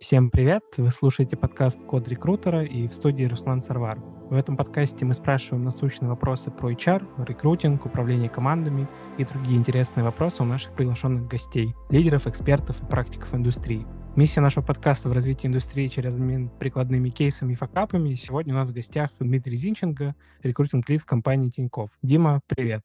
Всем 0.00 0.30
привет! 0.30 0.62
Вы 0.76 0.92
слушаете 0.92 1.36
подкаст 1.36 1.84
«Код 1.84 2.06
рекрутера» 2.06 2.62
и 2.64 2.86
в 2.86 2.94
студии 2.94 3.24
Руслан 3.24 3.60
Сарвар. 3.60 3.98
В 3.98 4.34
этом 4.34 4.56
подкасте 4.56 5.04
мы 5.04 5.12
спрашиваем 5.12 5.64
насущные 5.64 6.08
вопросы 6.08 6.52
про 6.52 6.70
HR, 6.70 7.24
рекрутинг, 7.26 7.84
управление 7.84 8.30
командами 8.30 8.86
и 9.18 9.24
другие 9.24 9.58
интересные 9.58 10.04
вопросы 10.04 10.44
у 10.44 10.46
наших 10.46 10.72
приглашенных 10.76 11.26
гостей, 11.26 11.74
лидеров, 11.90 12.28
экспертов 12.28 12.80
и 12.80 12.86
практиков 12.86 13.34
индустрии. 13.34 13.88
Миссия 14.14 14.40
нашего 14.40 14.64
подкаста 14.64 15.08
в 15.08 15.12
развитии 15.12 15.48
индустрии 15.48 15.88
через 15.88 16.16
обмен 16.16 16.48
прикладными 16.48 17.10
кейсами 17.10 17.54
и 17.54 17.56
факапами. 17.56 18.14
Сегодня 18.14 18.54
у 18.54 18.58
нас 18.58 18.68
в 18.68 18.72
гостях 18.72 19.10
Дмитрий 19.18 19.56
Зинченко, 19.56 20.14
рекрутинг-лид 20.44 21.02
в 21.02 21.06
компании 21.06 21.50
Тиньков. 21.50 21.90
Дима, 22.02 22.40
привет! 22.46 22.82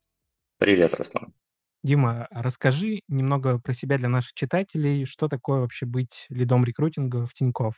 Привет, 0.57 0.95
Руслан. 0.95 1.31
Дима, 1.83 2.27
расскажи 2.31 3.01
немного 3.09 3.59
про 3.59 3.73
себя 3.73 3.97
для 3.97 4.07
наших 4.07 4.33
читателей. 4.33 5.03
Что 5.05 5.27
такое 5.27 5.59
вообще 5.59 5.85
быть 5.85 6.27
лидом 6.29 6.63
рекрутинга 6.63 7.25
в 7.25 7.33
Тинькофф? 7.33 7.75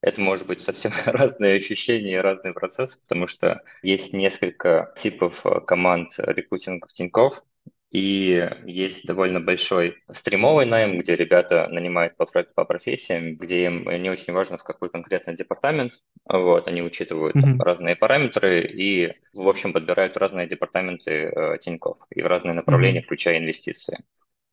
Это 0.00 0.20
может 0.22 0.46
быть 0.46 0.62
совсем 0.62 0.90
разные 1.06 1.58
ощущения 1.58 2.14
и 2.14 2.16
разные 2.16 2.54
процессы, 2.54 3.00
потому 3.02 3.26
что 3.26 3.62
есть 3.82 4.14
несколько 4.14 4.92
типов 4.96 5.44
э, 5.44 5.60
команд 5.60 6.14
рекрутинга 6.16 6.88
в 6.88 6.92
Тинькофф. 6.92 7.42
И 7.92 8.48
есть 8.64 9.06
довольно 9.06 9.38
большой 9.38 9.98
стримовый 10.10 10.64
найм, 10.64 10.96
где 10.96 11.14
ребята 11.14 11.68
нанимают 11.68 12.16
по, 12.16 12.24
по 12.24 12.64
профессиям, 12.64 13.36
где 13.36 13.66
им 13.66 13.84
не 14.02 14.08
очень 14.08 14.32
важно, 14.32 14.56
в 14.56 14.64
какой 14.64 14.88
конкретно 14.88 15.34
департамент. 15.34 15.92
Вот, 16.26 16.68
они 16.68 16.80
учитывают 16.80 17.36
mm-hmm. 17.36 17.58
разные 17.58 17.94
параметры 17.94 18.60
и, 18.62 19.12
в 19.34 19.46
общем, 19.46 19.74
подбирают 19.74 20.16
разные 20.16 20.48
департаменты 20.48 21.10
э, 21.10 21.58
Тинькофф 21.58 21.98
и 22.08 22.22
в 22.22 22.26
разные 22.26 22.54
направления, 22.54 23.00
mm-hmm. 23.00 23.04
включая 23.04 23.38
инвестиции. 23.38 24.02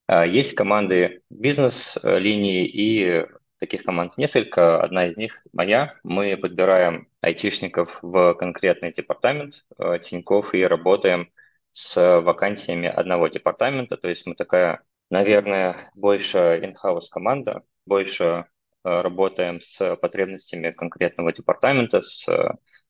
А 0.08 0.26
есть 0.26 0.54
команды 0.54 1.22
бизнес-линии 1.30 2.66
и 2.66 3.26
таких 3.58 3.84
команд 3.84 4.18
несколько. 4.18 4.82
Одна 4.82 5.08
из 5.08 5.16
них 5.16 5.40
моя. 5.54 5.94
Мы 6.04 6.36
подбираем 6.36 7.08
айтишников 7.22 8.00
в 8.02 8.34
конкретный 8.34 8.92
департамент 8.92 9.66
э, 9.78 10.00
Тинькофф 10.02 10.53
и 10.56 10.64
работаем 10.64 11.30
с 11.80 12.19
вакансиями 12.19 12.89
одного 12.89 13.30
департамента. 13.30 13.95
То 13.95 14.09
есть 14.09 14.25
мы 14.25 14.35
такая, 14.35 14.81
наверное, 15.09 15.89
больше 15.95 16.59
in-house 16.61 17.08
команда, 17.09 17.63
больше 17.85 18.23
э, 18.83 19.02
работаем 19.02 19.61
с 19.61 19.95
потребностями 19.95 20.72
конкретного 20.72 21.31
департамента, 21.31 22.02
с 22.02 22.27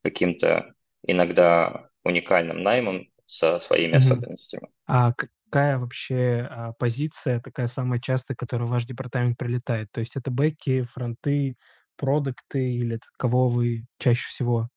каким-то 0.02 0.74
иногда 1.06 1.90
уникальным 2.04 2.64
наймом, 2.64 3.06
со 3.28 3.60
своими 3.60 3.94
mm-hmm. 3.94 3.98
особенностями. 3.98 4.70
А 4.88 5.14
какая 5.14 5.78
вообще 5.78 6.48
а, 6.50 6.74
позиция 6.74 7.40
такая 7.40 7.68
самая 7.68 8.00
частая, 8.00 8.36
которая 8.36 8.68
в 8.68 8.72
ваш 8.72 8.86
департамент 8.86 9.38
прилетает? 9.38 9.92
То 9.92 10.00
есть 10.00 10.16
это 10.16 10.32
бэки, 10.32 10.82
фронты, 10.82 11.58
продукты 11.96 12.74
или 12.74 13.00
кого 13.18 13.50
вы 13.50 13.86
чаще 14.00 14.28
всего 14.28 14.70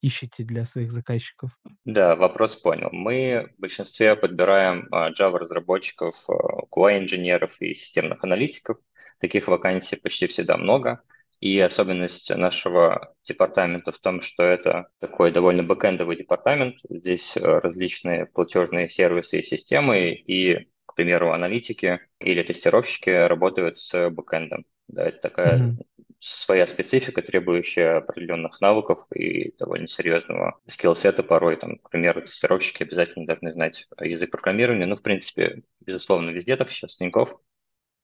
ищете 0.00 0.44
для 0.44 0.64
своих 0.64 0.92
заказчиков? 0.92 1.58
Да, 1.84 2.16
вопрос 2.16 2.56
понял. 2.56 2.88
Мы 2.92 3.50
в 3.56 3.60
большинстве 3.60 4.16
подбираем 4.16 4.88
а, 4.90 5.10
Java-разработчиков, 5.10 6.14
а, 6.28 6.64
QA-инженеров 6.70 7.60
и 7.60 7.74
системных 7.74 8.24
аналитиков. 8.24 8.78
Таких 9.18 9.48
вакансий 9.48 9.96
почти 9.96 10.26
всегда 10.26 10.56
много. 10.56 11.02
И 11.40 11.58
особенность 11.58 12.34
нашего 12.34 13.14
департамента 13.24 13.92
в 13.92 13.98
том, 13.98 14.20
что 14.20 14.42
это 14.42 14.88
такой 14.98 15.32
довольно 15.32 15.62
бэкэндовый 15.62 16.16
департамент. 16.16 16.76
Здесь 16.90 17.34
э, 17.34 17.40
различные 17.40 18.26
платежные 18.26 18.90
сервисы 18.90 19.40
и 19.40 19.42
системы, 19.42 20.10
и, 20.10 20.68
к 20.84 20.94
примеру, 20.94 21.32
аналитики 21.32 22.00
или 22.18 22.42
тестировщики 22.42 23.08
работают 23.08 23.78
с 23.78 24.10
бэкэндом. 24.10 24.66
Да, 24.88 25.06
это 25.06 25.18
такая 25.18 25.58
mm-hmm 25.58 25.76
своя 26.20 26.66
специфика, 26.66 27.22
требующая 27.22 27.96
определенных 27.96 28.60
навыков 28.60 29.06
и 29.12 29.56
довольно 29.58 29.88
серьезного 29.88 30.58
скилл-сета 30.66 31.22
порой. 31.22 31.56
Там, 31.56 31.78
к 31.78 31.90
примеру, 31.90 32.22
тестировщики 32.22 32.82
обязательно 32.82 33.26
должны 33.26 33.50
знать 33.52 33.88
язык 33.98 34.30
программирования. 34.30 34.86
Ну, 34.86 34.96
в 34.96 35.02
принципе, 35.02 35.62
безусловно, 35.80 36.30
везде 36.30 36.56
так 36.56 36.70
сейчас, 36.70 36.96
Тинькофф, 36.96 37.32
mm-hmm. 37.32 37.36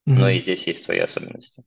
но 0.07 0.31
и 0.31 0.39
здесь 0.39 0.67
есть 0.67 0.83
свои 0.83 0.99
особенности. 0.99 1.63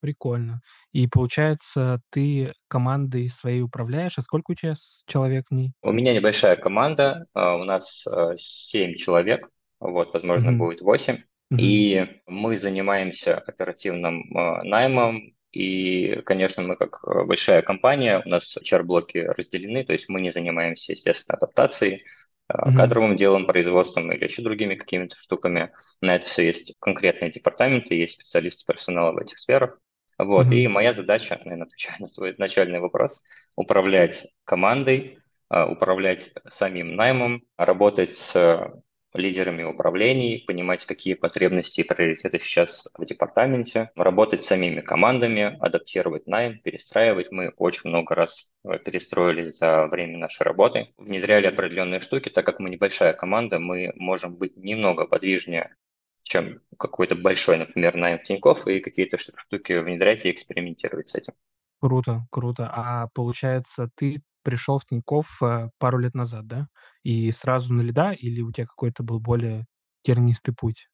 Прикольно. 0.00 0.60
И 0.92 1.06
получается, 1.06 2.00
ты 2.10 2.52
командой 2.68 3.28
своей 3.30 3.62
управляешь, 3.62 4.18
а 4.18 4.22
сколько 4.22 4.50
у 4.50 4.54
тебя 4.54 4.74
человек 5.06 5.46
в 5.48 5.54
ней? 5.54 5.72
У 5.82 5.92
меня 5.92 6.14
небольшая 6.14 6.56
команда, 6.56 7.26
а, 7.32 7.56
у 7.56 7.64
нас 7.64 8.06
а, 8.06 8.36
семь 8.36 8.96
человек, 8.96 9.48
вот, 9.80 10.12
возможно, 10.12 10.50
mm-hmm. 10.50 10.56
будет 10.56 10.80
восемь. 10.82 11.14
Mm-hmm. 11.52 11.56
И 11.58 12.20
мы 12.26 12.56
занимаемся 12.56 13.38
оперативным 13.38 14.36
а, 14.36 14.62
наймом, 14.62 15.33
и, 15.54 16.20
конечно, 16.22 16.62
мы 16.62 16.76
как 16.76 17.00
э, 17.04 17.24
большая 17.24 17.62
компания, 17.62 18.22
у 18.24 18.28
нас 18.28 18.56
HR-блоки 18.56 19.18
разделены, 19.18 19.84
то 19.84 19.92
есть 19.92 20.08
мы 20.08 20.20
не 20.20 20.30
занимаемся, 20.30 20.92
естественно, 20.92 21.36
адаптацией, 21.36 22.04
mm-hmm. 22.52 22.76
кадровым 22.76 23.16
делом, 23.16 23.46
производством 23.46 24.10
или 24.12 24.24
еще 24.24 24.42
другими 24.42 24.74
какими-то 24.74 25.16
штуками. 25.16 25.72
На 26.00 26.16
это 26.16 26.26
все 26.26 26.46
есть 26.46 26.74
конкретные 26.80 27.30
департаменты, 27.30 27.94
есть 27.94 28.14
специалисты 28.14 28.64
персонала 28.66 29.12
в 29.12 29.18
этих 29.18 29.38
сферах. 29.38 29.78
Вот, 30.18 30.46
mm-hmm. 30.46 30.56
и 30.56 30.68
моя 30.68 30.92
задача, 30.92 31.40
наверное, 31.44 31.66
отвечая 31.66 31.96
на 32.00 32.08
свой 32.08 32.34
начальный 32.36 32.80
вопрос, 32.80 33.22
управлять 33.54 34.26
командой, 34.44 35.18
а, 35.48 35.66
управлять 35.66 36.32
самим 36.48 36.96
наймом, 36.96 37.44
работать 37.56 38.16
с 38.16 38.72
лидерами 39.14 39.62
управлений, 39.62 40.44
понимать, 40.46 40.84
какие 40.84 41.14
потребности 41.14 41.80
и 41.80 41.84
приоритеты 41.84 42.40
сейчас 42.40 42.88
в 42.94 43.04
департаменте, 43.04 43.90
работать 43.94 44.42
с 44.42 44.46
самими 44.46 44.80
командами, 44.80 45.56
адаптировать 45.60 46.26
найм, 46.26 46.58
перестраивать. 46.58 47.30
Мы 47.30 47.52
очень 47.56 47.90
много 47.90 48.14
раз 48.14 48.52
э, 48.64 48.78
перестроились 48.78 49.58
за 49.58 49.86
время 49.86 50.18
нашей 50.18 50.42
работы, 50.42 50.88
внедряли 50.98 51.46
определенные 51.46 52.00
штуки, 52.00 52.28
так 52.28 52.44
как 52.44 52.58
мы 52.60 52.70
небольшая 52.70 53.12
команда, 53.12 53.58
мы 53.58 53.92
можем 53.96 54.36
быть 54.38 54.56
немного 54.56 55.06
подвижнее, 55.06 55.76
чем 56.24 56.60
какой-то 56.78 57.14
большой, 57.14 57.58
например, 57.58 57.94
найм 57.94 58.18
Тинькофф, 58.22 58.66
и 58.66 58.80
какие-то 58.80 59.18
штуки 59.18 59.74
внедрять 59.78 60.24
и 60.24 60.30
экспериментировать 60.30 61.10
с 61.10 61.14
этим. 61.14 61.34
Круто, 61.80 62.26
круто. 62.30 62.70
А 62.74 63.08
получается, 63.14 63.90
ты 63.94 64.22
пришел 64.44 64.78
в 64.78 64.86
Тинькофф, 64.86 65.42
э, 65.42 65.70
пару 65.78 65.98
лет 65.98 66.14
назад, 66.14 66.46
да? 66.46 66.68
И 67.02 67.32
сразу 67.32 67.74
на 67.74 67.82
лида 67.82 68.12
или 68.12 68.42
у 68.42 68.52
тебя 68.52 68.66
какой-то 68.66 69.02
был 69.02 69.20
более 69.20 69.66
тернистый 70.02 70.54
путь? 70.54 70.88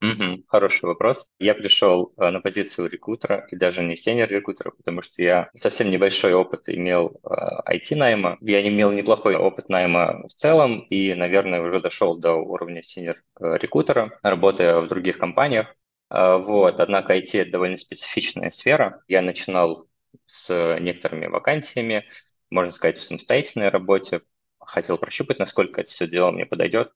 Мгм. 0.00 0.42
Хороший 0.48 0.86
вопрос. 0.86 1.30
Я 1.38 1.54
пришел 1.54 2.12
э, 2.16 2.30
на 2.30 2.40
позицию 2.40 2.90
рекрутера, 2.90 3.46
и 3.52 3.56
даже 3.56 3.84
не 3.84 3.94
сеньор-рекрутера, 3.94 4.72
потому 4.72 5.00
что 5.00 5.22
я 5.22 5.48
совсем 5.54 5.90
небольшой 5.90 6.34
опыт 6.34 6.68
имел 6.68 7.20
э, 7.22 7.28
IT-найма. 7.64 8.36
Я 8.40 8.66
имел 8.68 8.90
неплохой 8.90 9.36
опыт 9.36 9.68
найма 9.68 10.24
в 10.26 10.32
целом, 10.34 10.80
и, 10.90 11.14
наверное, 11.14 11.62
уже 11.62 11.80
дошел 11.80 12.18
до 12.18 12.32
уровня 12.34 12.82
сеньор-рекрутера, 12.82 14.18
работая 14.24 14.80
в 14.80 14.88
других 14.88 15.18
компаниях. 15.18 15.68
Э, 16.10 16.38
Вот. 16.38 16.80
Однако 16.80 17.14
IT— 17.14 17.38
это 17.42 17.52
довольно 17.52 17.76
специфичная 17.76 18.50
сфера. 18.50 19.02
Я 19.06 19.22
начинал 19.22 19.86
с 20.26 20.78
некоторыми 20.80 21.26
вакансиями, 21.26 22.06
можно 22.52 22.70
сказать, 22.70 22.98
в 22.98 23.02
самостоятельной 23.02 23.68
работе. 23.68 24.22
Хотел 24.60 24.98
прощупать, 24.98 25.38
насколько 25.38 25.80
это 25.80 25.90
все 25.90 26.06
дело 26.06 26.30
мне 26.30 26.46
подойдет. 26.46 26.92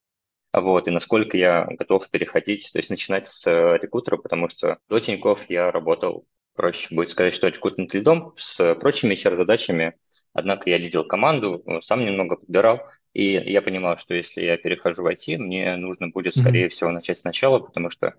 Вот, 0.52 0.86
и 0.86 0.90
насколько 0.90 1.36
я 1.36 1.66
готов 1.66 2.08
переходить, 2.08 2.70
то 2.72 2.78
есть 2.78 2.88
начинать 2.88 3.26
с 3.26 3.46
рекрутера, 3.46 4.16
потому 4.16 4.48
что 4.48 4.78
до 4.88 5.00
Тинькофф 5.00 5.50
я 5.50 5.70
работал, 5.70 6.26
проще 6.54 6.94
будет 6.94 7.10
сказать, 7.10 7.34
что 7.34 7.48
рекрутинг 7.48 7.92
лидом 7.92 8.32
с 8.36 8.74
прочими 8.76 9.14
HR-задачами, 9.14 9.94
однако 10.32 10.70
я 10.70 10.78
лидил 10.78 11.04
команду, 11.04 11.62
сам 11.82 12.04
немного 12.04 12.36
подбирал, 12.36 12.88
и 13.12 13.24
я 13.32 13.60
понимал, 13.60 13.98
что 13.98 14.14
если 14.14 14.42
я 14.42 14.56
перехожу 14.56 15.02
в 15.02 15.06
IT, 15.06 15.36
мне 15.38 15.76
нужно 15.76 16.08
будет, 16.08 16.36
скорее 16.36 16.66
mm-hmm. 16.66 16.70
всего, 16.70 16.90
начать 16.90 17.18
сначала, 17.18 17.58
потому 17.58 17.90
что 17.90 18.14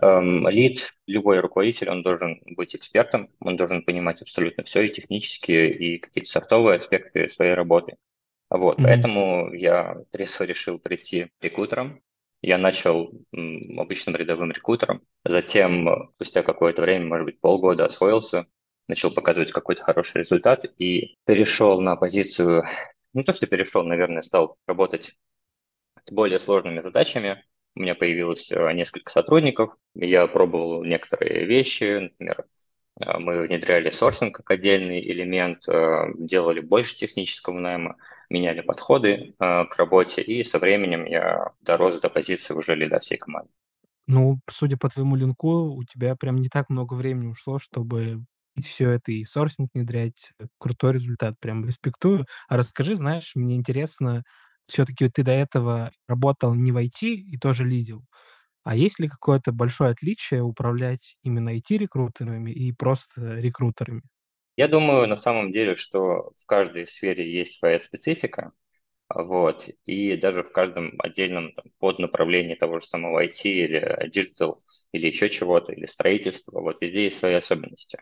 лид, 0.00 0.92
любой 1.06 1.40
руководитель, 1.40 1.90
он 1.90 2.02
должен 2.02 2.40
быть 2.46 2.74
экспертом, 2.74 3.30
он 3.40 3.56
должен 3.56 3.82
понимать 3.82 4.22
абсолютно 4.22 4.64
все, 4.64 4.82
и 4.82 4.92
технические, 4.92 5.72
и 5.72 5.98
какие-то 5.98 6.28
софтовые 6.28 6.76
аспекты 6.76 7.28
своей 7.28 7.54
работы. 7.54 7.96
Вот, 8.50 8.78
mm-hmm. 8.78 8.82
поэтому 8.82 9.52
я 9.54 9.96
трезво 10.10 10.44
решил 10.44 10.78
прийти 10.78 11.28
рекрутером. 11.40 12.00
Я 12.42 12.58
начал 12.58 13.10
обычным 13.32 14.16
рядовым 14.16 14.50
рекрутером, 14.50 15.00
затем, 15.24 16.10
спустя 16.16 16.42
какое-то 16.42 16.82
время, 16.82 17.06
может 17.06 17.24
быть, 17.24 17.40
полгода 17.40 17.86
освоился, 17.86 18.46
начал 18.86 19.10
показывать 19.12 19.50
какой-то 19.50 19.82
хороший 19.82 20.18
результат 20.18 20.66
и 20.78 21.16
перешел 21.24 21.80
на 21.80 21.96
позицию, 21.96 22.64
ну 23.14 23.24
то, 23.24 23.32
что 23.32 23.46
перешел, 23.46 23.82
наверное, 23.84 24.20
стал 24.20 24.58
работать 24.66 25.16
с 26.04 26.12
более 26.12 26.38
сложными 26.38 26.82
задачами, 26.82 27.42
у 27.74 27.80
меня 27.80 27.94
появилось 27.94 28.50
э, 28.52 28.72
несколько 28.72 29.10
сотрудников, 29.10 29.74
я 29.94 30.26
пробовал 30.26 30.84
некоторые 30.84 31.44
вещи, 31.44 32.12
например, 32.18 32.46
э, 33.00 33.18
мы 33.18 33.42
внедряли 33.42 33.90
сорсинг 33.90 34.36
как 34.36 34.50
отдельный 34.50 35.00
элемент, 35.00 35.68
э, 35.68 36.06
делали 36.18 36.60
больше 36.60 36.96
технического 36.96 37.58
найма, 37.58 37.96
меняли 38.30 38.62
подходы 38.62 39.34
к 39.38 39.76
работе, 39.76 40.22
и 40.22 40.42
со 40.44 40.58
временем 40.58 41.04
я 41.04 41.52
дорос 41.60 42.00
до 42.00 42.08
позиции 42.08 42.54
уже 42.54 42.74
лида 42.74 42.98
всей 42.98 43.18
команды. 43.18 43.50
Ну, 44.06 44.40
судя 44.50 44.76
по 44.76 44.88
твоему 44.88 45.14
линку, 45.16 45.74
у 45.74 45.84
тебя 45.84 46.16
прям 46.16 46.36
не 46.36 46.48
так 46.48 46.70
много 46.70 46.94
времени 46.94 47.28
ушло, 47.28 47.58
чтобы 47.58 48.24
все 48.60 48.90
это 48.90 49.12
и 49.12 49.24
сорсинг 49.24 49.70
внедрять. 49.74 50.32
Крутой 50.58 50.94
результат, 50.94 51.38
прям 51.40 51.66
респектую. 51.66 52.26
А 52.48 52.56
расскажи, 52.56 52.94
знаешь, 52.94 53.32
мне 53.34 53.56
интересно, 53.56 54.24
все 54.66 54.84
таки 54.84 55.08
ты 55.08 55.22
до 55.22 55.32
этого 55.32 55.92
работал 56.08 56.54
не 56.54 56.72
в 56.72 56.76
IT 56.76 57.14
и 57.14 57.38
тоже 57.38 57.64
лидил. 57.64 58.04
А 58.64 58.76
есть 58.76 58.98
ли 58.98 59.08
какое-то 59.08 59.52
большое 59.52 59.90
отличие 59.90 60.42
управлять 60.42 61.16
именно 61.22 61.50
IT-рекрутерами 61.50 62.50
и 62.50 62.72
просто 62.72 63.34
рекрутерами? 63.34 64.02
Я 64.56 64.68
думаю, 64.68 65.08
на 65.08 65.16
самом 65.16 65.52
деле, 65.52 65.74
что 65.74 66.32
в 66.38 66.46
каждой 66.46 66.86
сфере 66.86 67.30
есть 67.30 67.58
своя 67.58 67.80
специфика, 67.80 68.52
вот, 69.08 69.68
и 69.84 70.16
даже 70.16 70.42
в 70.44 70.52
каждом 70.52 70.94
отдельном 70.98 71.52
поднаправлении 71.78 72.54
того 72.54 72.80
же 72.80 72.86
самого 72.86 73.20
IT 73.20 73.50
или 73.50 74.08
digital, 74.08 74.54
или 74.92 75.08
еще 75.08 75.28
чего-то, 75.28 75.72
или 75.72 75.86
строительства, 75.86 76.60
вот 76.60 76.80
везде 76.80 77.04
есть 77.04 77.18
свои 77.18 77.34
особенности. 77.34 78.00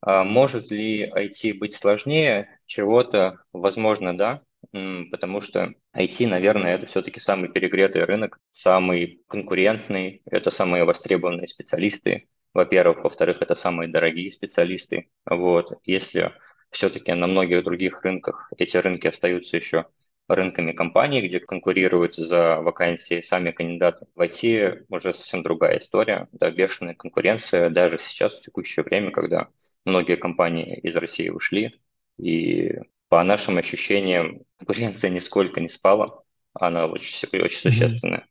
А 0.00 0.24
может 0.24 0.70
ли 0.70 1.10
IT 1.10 1.52
быть 1.54 1.72
сложнее 1.74 2.60
чего-то? 2.66 3.38
Возможно, 3.52 4.16
да, 4.16 4.42
потому 4.72 5.40
что 5.40 5.74
IT, 5.94 6.26
наверное, 6.26 6.74
это 6.74 6.86
все-таки 6.86 7.20
самый 7.20 7.50
перегретый 7.50 8.04
рынок, 8.04 8.38
самый 8.52 9.22
конкурентный, 9.28 10.22
это 10.26 10.50
самые 10.50 10.84
востребованные 10.84 11.48
специалисты, 11.48 12.28
во-первых. 12.54 13.04
Во-вторых, 13.04 13.38
это 13.40 13.54
самые 13.54 13.88
дорогие 13.88 14.30
специалисты. 14.30 15.10
Вот. 15.24 15.72
Если 15.84 16.32
все-таки 16.70 17.12
на 17.12 17.26
многих 17.26 17.64
других 17.64 18.02
рынках 18.02 18.50
эти 18.56 18.76
рынки 18.76 19.06
остаются 19.06 19.56
еще 19.56 19.86
рынками 20.28 20.72
компаний, 20.72 21.22
где 21.22 21.40
конкурируют 21.40 22.16
за 22.16 22.60
вакансии 22.60 23.20
сами 23.20 23.52
кандидаты. 23.52 24.06
В 24.14 24.20
IT 24.20 24.84
уже 24.88 25.12
совсем 25.12 25.42
другая 25.42 25.78
история, 25.78 26.28
да, 26.32 26.50
бешеная 26.50 26.94
конкуренция 26.94 27.70
даже 27.70 27.98
сейчас, 27.98 28.36
в 28.36 28.42
текущее 28.42 28.84
время, 28.84 29.12
когда 29.12 29.48
многие 29.84 30.16
компании 30.16 30.78
из 30.80 30.96
России 30.96 31.28
ушли, 31.28 31.80
и 32.18 32.72
по 33.08 33.22
нашим 33.22 33.58
ощущениям 33.58 34.40
конкуренция 34.58 35.10
нисколько 35.10 35.60
не 35.60 35.68
спала, 35.68 36.22
она 36.54 36.86
очень, 36.86 37.28
очень 37.40 37.58
существенная. 37.58 38.26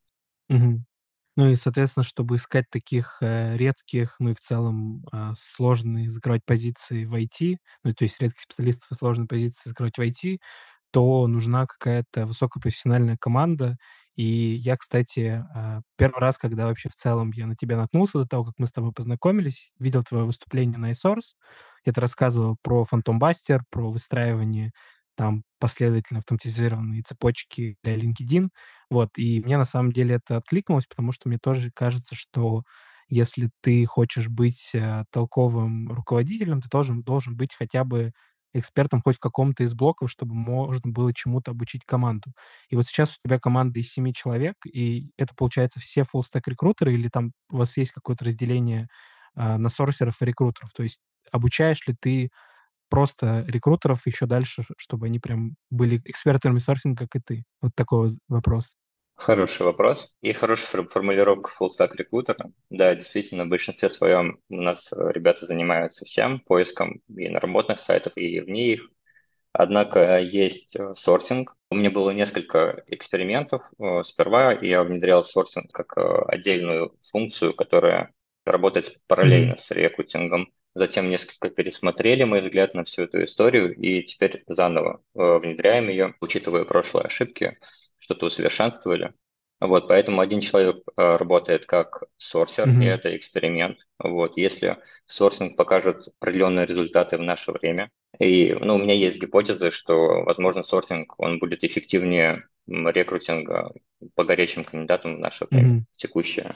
Мгм. 0.49 0.85
Ну 1.37 1.49
и, 1.49 1.55
соответственно, 1.55 2.05
чтобы 2.05 2.37
искать 2.37 2.69
таких, 2.69 3.17
э, 3.21 3.57
редких, 3.57 4.15
ну 4.19 4.29
и 4.29 4.33
в 4.33 4.39
целом, 4.39 5.05
а, 5.11 5.33
сложные 5.35 6.09
закрывать 6.09 6.45
позиции 6.45 7.03
в 7.03 7.13
IT, 7.13 7.57
ну, 7.83 7.93
то 7.93 8.05
есть 8.05 8.21
редких 8.21 8.39
специалистов 8.39 8.91
и 8.91 8.95
сложные 8.95 9.27
позиции 9.27 9.69
закрывать 9.69 9.97
в 9.97 10.01
IT, 10.01 10.39
то 10.91 11.27
нужна 11.27 11.65
какая-то 11.65 12.25
высокопрофессиональная 12.25 13.17
команда. 13.17 13.77
И 14.15 14.23
я, 14.23 14.77
кстати, 14.77 15.45
а, 15.53 15.81
первый 15.97 16.21
раз, 16.21 16.37
когда 16.37 16.67
вообще 16.67 16.87
в 16.89 16.95
целом 16.95 17.31
я 17.31 17.47
на 17.47 17.55
тебя 17.57 17.75
наткнулся 17.75 18.19
до 18.19 18.25
того, 18.25 18.45
как 18.45 18.53
мы 18.57 18.65
с 18.65 18.71
тобой 18.71 18.93
познакомились, 18.93 19.73
видел 19.77 20.05
твое 20.05 20.23
выступление 20.23 20.77
на 20.77 20.91
iSource. 20.91 21.33
Ты 21.93 22.01
рассказывал 22.01 22.57
про 22.61 22.85
Buster, 22.91 23.59
про 23.69 23.89
выстраивание 23.91 24.71
там 25.15 25.43
последовательно 25.59 26.19
автоматизированные 26.19 27.01
цепочки 27.03 27.77
для 27.83 27.95
LinkedIn. 27.95 28.49
Вот, 28.89 29.09
и 29.17 29.41
мне 29.41 29.57
на 29.57 29.65
самом 29.65 29.91
деле 29.93 30.15
это 30.15 30.37
откликнулось, 30.37 30.87
потому 30.87 31.11
что 31.13 31.29
мне 31.29 31.37
тоже 31.41 31.71
кажется, 31.73 32.15
что 32.15 32.63
если 33.07 33.49
ты 33.61 33.85
хочешь 33.85 34.27
быть 34.29 34.71
э, 34.73 35.03
толковым 35.11 35.89
руководителем, 35.91 36.61
ты 36.61 36.69
тоже 36.69 36.93
должен 36.95 37.35
быть 37.37 37.53
хотя 37.55 37.83
бы 37.83 38.11
экспертом 38.53 39.01
хоть 39.03 39.17
в 39.17 39.19
каком-то 39.19 39.63
из 39.63 39.73
блоков, 39.73 40.09
чтобы 40.11 40.33
можно 40.33 40.89
было 40.91 41.13
чему-то 41.13 41.51
обучить 41.51 41.83
команду. 41.85 42.31
И 42.69 42.75
вот 42.75 42.87
сейчас 42.87 43.17
у 43.23 43.27
тебя 43.27 43.39
команда 43.39 43.79
из 43.79 43.91
семи 43.91 44.13
человек, 44.13 44.55
и 44.65 45.09
это, 45.17 45.33
получается, 45.35 45.79
все 45.79 46.01
full 46.01 46.21
stack 46.21 46.43
рекрутеры 46.47 46.93
или 46.93 47.09
там 47.09 47.31
у 47.49 47.57
вас 47.57 47.75
есть 47.77 47.91
какое-то 47.91 48.25
разделение 48.25 48.87
а, 49.35 49.57
на 49.57 49.69
сорсеров 49.69 50.21
и 50.21 50.25
рекрутеров? 50.25 50.71
То 50.73 50.83
есть 50.83 51.01
обучаешь 51.31 51.85
ли 51.87 51.95
ты 51.99 52.29
просто 52.89 53.43
рекрутеров 53.47 54.05
еще 54.07 54.25
дальше, 54.25 54.63
чтобы 54.77 55.07
они 55.07 55.19
прям 55.19 55.55
были 55.69 56.01
экспертами 56.05 56.59
сорсинга, 56.59 57.07
как 57.07 57.15
и 57.15 57.23
ты? 57.25 57.43
Вот 57.61 57.73
такой 57.75 58.09
вот 58.09 58.17
вопрос. 58.27 58.75
Хороший 59.15 59.63
вопрос 59.63 60.13
и 60.21 60.33
хорошая 60.33 60.83
формулировка 60.83 61.49
full 61.49 61.69
stack 61.69 61.95
рекрутера. 61.97 62.51
Да, 62.69 62.93
действительно, 62.95 63.45
в 63.45 63.47
большинстве 63.47 63.89
своем 63.89 64.39
у 64.49 64.57
нас 64.57 64.91
э, 64.91 65.11
ребята 65.13 65.45
занимаются 65.45 66.03
всем, 66.03 66.41
поиском 66.41 67.01
и 67.07 67.29
на 67.29 67.39
работных 67.39 67.79
сайтах, 67.79 68.17
и 68.17 68.41
вне 68.41 68.73
их. 68.73 68.89
Однако 69.53 70.19
есть 70.19 70.75
э, 70.75 70.93
сорсинг. 70.95 71.55
У 71.71 71.75
меня 71.75 71.91
было 71.91 72.11
несколько 72.11 72.83
экспериментов. 72.87 73.63
Э, 73.79 74.03
сперва 74.03 74.51
я 74.51 74.83
внедрял 74.83 75.23
сорсинг 75.23 75.71
как 75.71 75.93
отдельную 76.27 76.93
функцию, 76.99 77.53
которая 77.53 78.11
работает 78.45 78.97
параллельно 79.07 79.53
mm-hmm. 79.53 79.57
с 79.57 79.71
рекрутингом. 79.71 80.51
Затем 80.75 81.09
несколько 81.09 81.49
пересмотрели 81.49 82.25
мой 82.25 82.41
взгляд 82.41 82.73
на 82.73 82.83
всю 82.83 83.03
эту 83.03 83.23
историю 83.23 83.73
и 83.73 84.03
теперь 84.03 84.43
заново 84.45 85.01
внедряем 85.13 85.87
ее, 85.87 86.15
учитывая 86.19 86.65
прошлые 86.65 87.05
ошибки 87.05 87.57
что-то 87.97 88.25
усовершенствовали. 88.25 89.13
Вот, 89.61 89.87
поэтому 89.87 90.19
один 90.19 90.41
человек 90.41 90.83
э, 90.97 91.15
работает 91.15 91.65
как 91.65 92.03
сорсер, 92.17 92.67
mm-hmm. 92.67 92.83
и 92.83 92.87
это 92.87 93.15
эксперимент. 93.15 93.79
Вот, 93.99 94.37
если 94.37 94.77
сорсинг 95.05 95.55
покажет 95.55 96.09
определенные 96.19 96.65
результаты 96.65 97.17
в 97.17 97.21
наше 97.21 97.53
время, 97.53 97.89
и 98.19 98.53
ну, 98.53 98.75
у 98.75 98.77
меня 98.77 98.93
есть 98.93 99.19
гипотеза, 99.19 99.71
что, 99.71 100.23
возможно, 100.23 100.61
сорсинг 100.61 101.17
он 101.19 101.39
будет 101.39 101.63
эффективнее 101.63 102.43
рекрутинга 102.67 103.73
по 104.15 104.23
горячим 104.23 104.63
кандидатам 104.63 105.15
в 105.15 105.19
наше 105.19 105.45
mm-hmm. 105.45 105.81
текущее. 105.97 106.55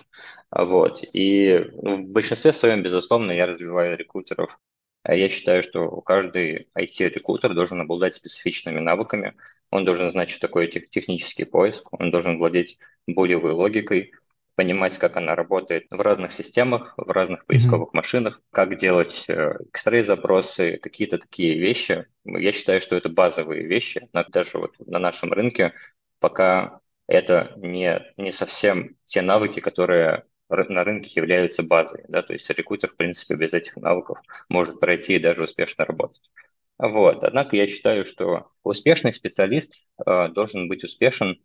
Вот. 0.52 1.04
И 1.14 1.66
ну, 1.82 2.06
в 2.06 2.12
большинстве 2.12 2.54
своем, 2.54 2.84
безусловно, 2.84 3.32
я 3.32 3.46
развиваю 3.46 3.98
рекрутеров. 3.98 4.60
Я 5.08 5.30
считаю, 5.30 5.64
что 5.64 5.90
каждый 6.02 6.70
IT-рекрутер 6.78 7.54
должен 7.54 7.80
обладать 7.80 8.16
специфичными 8.16 8.80
навыками, 8.80 9.36
он 9.72 9.86
должен 9.86 10.10
знать, 10.12 10.30
что 10.30 10.42
такое 10.42 10.68
технический 10.68 11.46
поиск, 11.46 11.88
он 11.94 12.12
должен 12.12 12.38
владеть 12.38 12.80
болевой 13.08 13.54
логикой, 13.54 14.12
понимать, 14.60 14.98
как 14.98 15.16
она 15.16 15.36
работает 15.36 15.86
в 15.90 16.02
разных 16.02 16.34
системах, 16.34 16.94
в 16.98 17.10
разных 17.10 17.46
поисковых 17.46 17.90
mm-hmm. 17.90 17.96
машинах, 17.96 18.42
как 18.52 18.76
делать 18.76 19.24
э, 19.30 19.54
X-ray-запросы, 19.70 20.78
какие-то 20.82 21.18
такие 21.18 21.58
вещи. 21.58 22.08
Я 22.26 22.52
считаю, 22.52 22.82
что 22.82 22.98
это 22.98 23.08
базовые 23.08 23.66
вещи, 23.66 24.10
даже 24.12 24.58
вот 24.58 24.76
на 24.80 25.00
нашем 25.00 25.32
рынке, 25.32 25.72
пока 26.20 26.82
это 27.08 27.54
не, 27.58 28.02
не 28.18 28.32
совсем 28.32 28.96
те 29.06 29.22
навыки, 29.22 29.60
которые 29.60 30.26
на 30.50 30.84
рынке 30.84 31.12
являются 31.16 31.64
базой. 31.64 32.04
Да? 32.08 32.22
То 32.22 32.34
есть 32.34 32.50
рекрутер, 32.50 32.90
в 32.90 32.98
принципе, 32.98 33.36
без 33.36 33.54
этих 33.54 33.78
навыков 33.78 34.20
может 34.48 34.80
пройти 34.80 35.16
и 35.16 35.20
даже 35.20 35.44
успешно 35.44 35.86
работать. 35.86 36.30
Вот. 36.78 37.24
Однако 37.24 37.56
я 37.56 37.68
считаю, 37.68 38.06
что 38.06 38.50
успешный 38.64 39.14
специалист 39.14 39.88
э, 40.06 40.30
должен 40.30 40.70
быть 40.70 40.84
успешен 40.84 41.42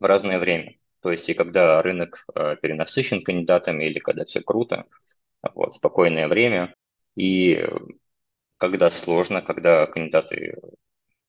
в 0.00 0.04
разное 0.04 0.38
время. 0.38 0.76
То 1.00 1.12
есть 1.12 1.28
и 1.28 1.34
когда 1.34 1.80
рынок 1.82 2.24
э, 2.34 2.56
перенасыщен 2.60 3.22
кандидатами, 3.22 3.84
или 3.84 3.98
когда 3.98 4.24
все 4.24 4.40
круто, 4.40 4.86
вот, 5.54 5.76
спокойное 5.76 6.28
время, 6.28 6.74
и 7.16 7.64
когда 8.58 8.90
сложно, 8.90 9.40
когда 9.40 9.86
кандидаты 9.86 10.58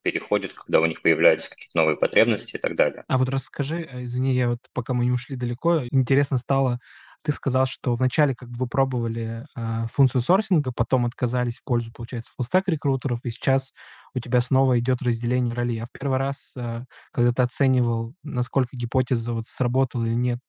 переходят, 0.01 0.53
когда 0.53 0.81
у 0.81 0.86
них 0.86 1.01
появляются 1.01 1.50
какие-то 1.50 1.77
новые 1.77 1.98
потребности 1.98 2.55
и 2.55 2.60
так 2.60 2.75
далее. 2.75 3.03
А 3.08 3.17
вот 3.17 3.29
расскажи, 3.29 3.81
э, 3.81 4.03
извини, 4.03 4.34
я 4.34 4.50
вот 4.50 4.60
пока 4.74 4.93
мы 4.93 5.05
не 5.05 5.12
ушли 5.12 5.36
далеко, 5.36 5.84
интересно 5.91 6.38
стало, 6.38 6.79
ты 7.24 7.31
сказал, 7.31 7.65
что 7.65 7.93
вначале 7.96 8.36
как 8.36 8.50
бы 8.50 8.58
вы 8.60 8.67
пробовали 8.67 9.46
э, 9.55 9.86
функцию 9.88 10.22
сорсинга, 10.22 10.72
потом 10.72 11.05
отказались 11.05 11.60
в 11.60 11.63
пользу, 11.63 11.91
получается, 11.93 12.31
фуллстек 12.36 12.67
рекрутеров, 12.67 13.20
и 13.24 13.31
сейчас 13.31 13.74
у 14.15 14.20
тебя 14.20 14.41
снова 14.41 14.79
идет 14.79 15.01
разделение 15.01 15.53
ролей. 15.53 15.79
А 15.79 15.86
в 15.86 15.91
первый 15.91 16.17
раз, 16.17 16.53
э, 16.58 16.84
когда 17.12 17.31
ты 17.31 17.43
оценивал, 17.43 18.13
насколько 18.24 18.75
гипотеза 18.75 19.34
вот 19.34 19.48
сработала 19.48 20.05
или 20.05 20.15
нет, 20.15 20.39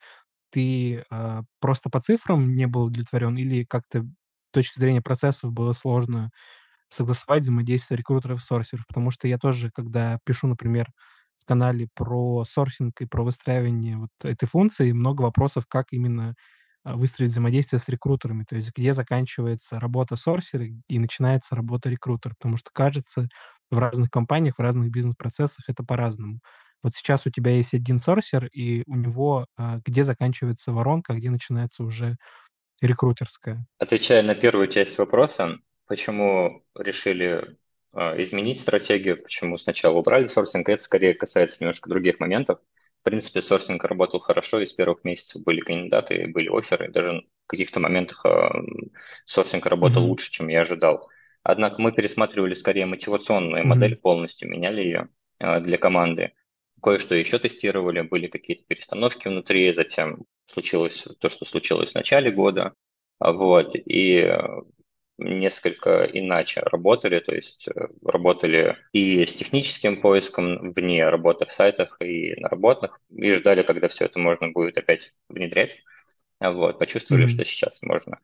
ты 0.50 1.04
э, 1.10 1.42
просто 1.60 1.90
по 1.90 2.00
цифрам 2.00 2.54
не 2.54 2.66
был 2.66 2.84
удовлетворен 2.84 3.36
или 3.36 3.64
как-то 3.64 4.02
с 4.02 4.54
точки 4.54 4.78
зрения 4.78 5.02
процессов 5.02 5.52
было 5.52 5.72
сложно 5.72 6.30
согласовать 6.92 7.42
взаимодействие 7.42 7.98
рекрутеров 7.98 8.38
и 8.38 8.42
сорсеров? 8.42 8.86
Потому 8.86 9.10
что 9.10 9.28
я 9.28 9.38
тоже, 9.38 9.70
когда 9.74 10.18
пишу, 10.24 10.46
например, 10.46 10.88
в 11.36 11.44
канале 11.44 11.88
про 11.94 12.44
сорсинг 12.44 13.00
и 13.00 13.06
про 13.06 13.24
выстраивание 13.24 13.98
вот 13.98 14.10
этой 14.22 14.46
функции, 14.46 14.92
много 14.92 15.22
вопросов, 15.22 15.64
как 15.68 15.86
именно 15.90 16.34
а, 16.84 16.96
выстроить 16.96 17.30
взаимодействие 17.30 17.80
с 17.80 17.88
рекрутерами, 17.88 18.44
то 18.48 18.56
есть 18.56 18.70
где 18.76 18.92
заканчивается 18.92 19.80
работа 19.80 20.16
сорсера 20.16 20.66
и 20.88 20.98
начинается 20.98 21.56
работа 21.56 21.88
рекрутера, 21.88 22.34
потому 22.38 22.56
что 22.56 22.70
кажется, 22.72 23.28
в 23.70 23.78
разных 23.78 24.10
компаниях, 24.10 24.58
в 24.58 24.60
разных 24.60 24.90
бизнес-процессах 24.90 25.68
это 25.68 25.82
по-разному. 25.82 26.40
Вот 26.82 26.94
сейчас 26.94 27.26
у 27.26 27.30
тебя 27.30 27.52
есть 27.52 27.74
один 27.74 27.98
сорсер, 27.98 28.46
и 28.46 28.82
у 28.86 28.96
него 28.96 29.46
а, 29.56 29.80
где 29.84 30.04
заканчивается 30.04 30.72
воронка, 30.72 31.12
а 31.12 31.16
где 31.16 31.30
начинается 31.30 31.84
уже 31.84 32.16
рекрутерская. 32.80 33.64
Отвечая 33.78 34.22
на 34.22 34.34
первую 34.34 34.66
часть 34.66 34.98
вопроса, 34.98 35.58
почему 35.92 36.64
решили 36.74 37.58
а, 37.92 38.14
изменить 38.22 38.58
стратегию, 38.58 39.22
почему 39.22 39.58
сначала 39.58 39.98
убрали 39.98 40.26
сорсинг, 40.26 40.66
это 40.70 40.82
скорее 40.82 41.12
касается 41.12 41.58
немножко 41.60 41.90
других 41.90 42.18
моментов. 42.18 42.60
В 43.02 43.04
принципе, 43.04 43.42
сорсинг 43.42 43.84
работал 43.84 44.18
хорошо, 44.18 44.60
и 44.60 44.64
с 44.64 44.72
первых 44.72 45.04
месяцев 45.04 45.42
были 45.42 45.60
кандидаты, 45.60 46.28
были 46.28 46.48
оферы, 46.48 46.90
даже 46.90 47.24
в 47.44 47.46
каких-то 47.46 47.78
моментах 47.78 48.24
э, 48.24 48.48
сорсинг 49.26 49.66
работал 49.66 50.02
mm-hmm. 50.02 50.06
лучше, 50.06 50.30
чем 50.30 50.48
я 50.48 50.62
ожидал. 50.62 51.10
Однако 51.42 51.82
мы 51.82 51.92
пересматривали 51.92 52.54
скорее 52.54 52.86
мотивационную 52.86 53.62
mm-hmm. 53.62 53.66
модель, 53.66 53.96
полностью 53.96 54.48
меняли 54.48 54.80
ее 54.80 55.08
э, 55.40 55.60
для 55.60 55.76
команды. 55.76 56.32
Кое-что 56.82 57.14
еще 57.14 57.38
тестировали, 57.38 58.00
были 58.00 58.28
какие-то 58.28 58.64
перестановки 58.66 59.28
внутри, 59.28 59.74
затем 59.74 60.24
случилось 60.46 61.06
то, 61.20 61.28
что 61.28 61.44
случилось 61.44 61.90
в 61.90 61.96
начале 61.96 62.30
года. 62.30 62.72
Вот, 63.20 63.74
и 63.74 64.26
несколько 65.18 66.04
иначе 66.04 66.60
работали, 66.60 67.20
то 67.20 67.34
есть 67.34 67.68
э, 67.68 67.88
работали 68.04 68.76
и 68.92 69.24
с 69.24 69.34
техническим 69.34 70.00
поиском 70.00 70.72
вне 70.72 71.08
работы 71.08 71.46
в 71.46 71.52
сайтах 71.52 71.96
и 72.00 72.34
на 72.40 72.48
работных, 72.48 72.98
и 73.10 73.32
ждали, 73.32 73.62
когда 73.62 73.88
все 73.88 74.06
это 74.06 74.18
можно 74.18 74.48
будет 74.50 74.78
опять 74.78 75.12
внедрять. 75.28 75.76
Вот, 76.40 76.78
почувствовали, 76.78 77.26
mm-hmm. 77.26 77.28
что 77.28 77.44
сейчас 77.44 77.82
можно. 77.82 78.18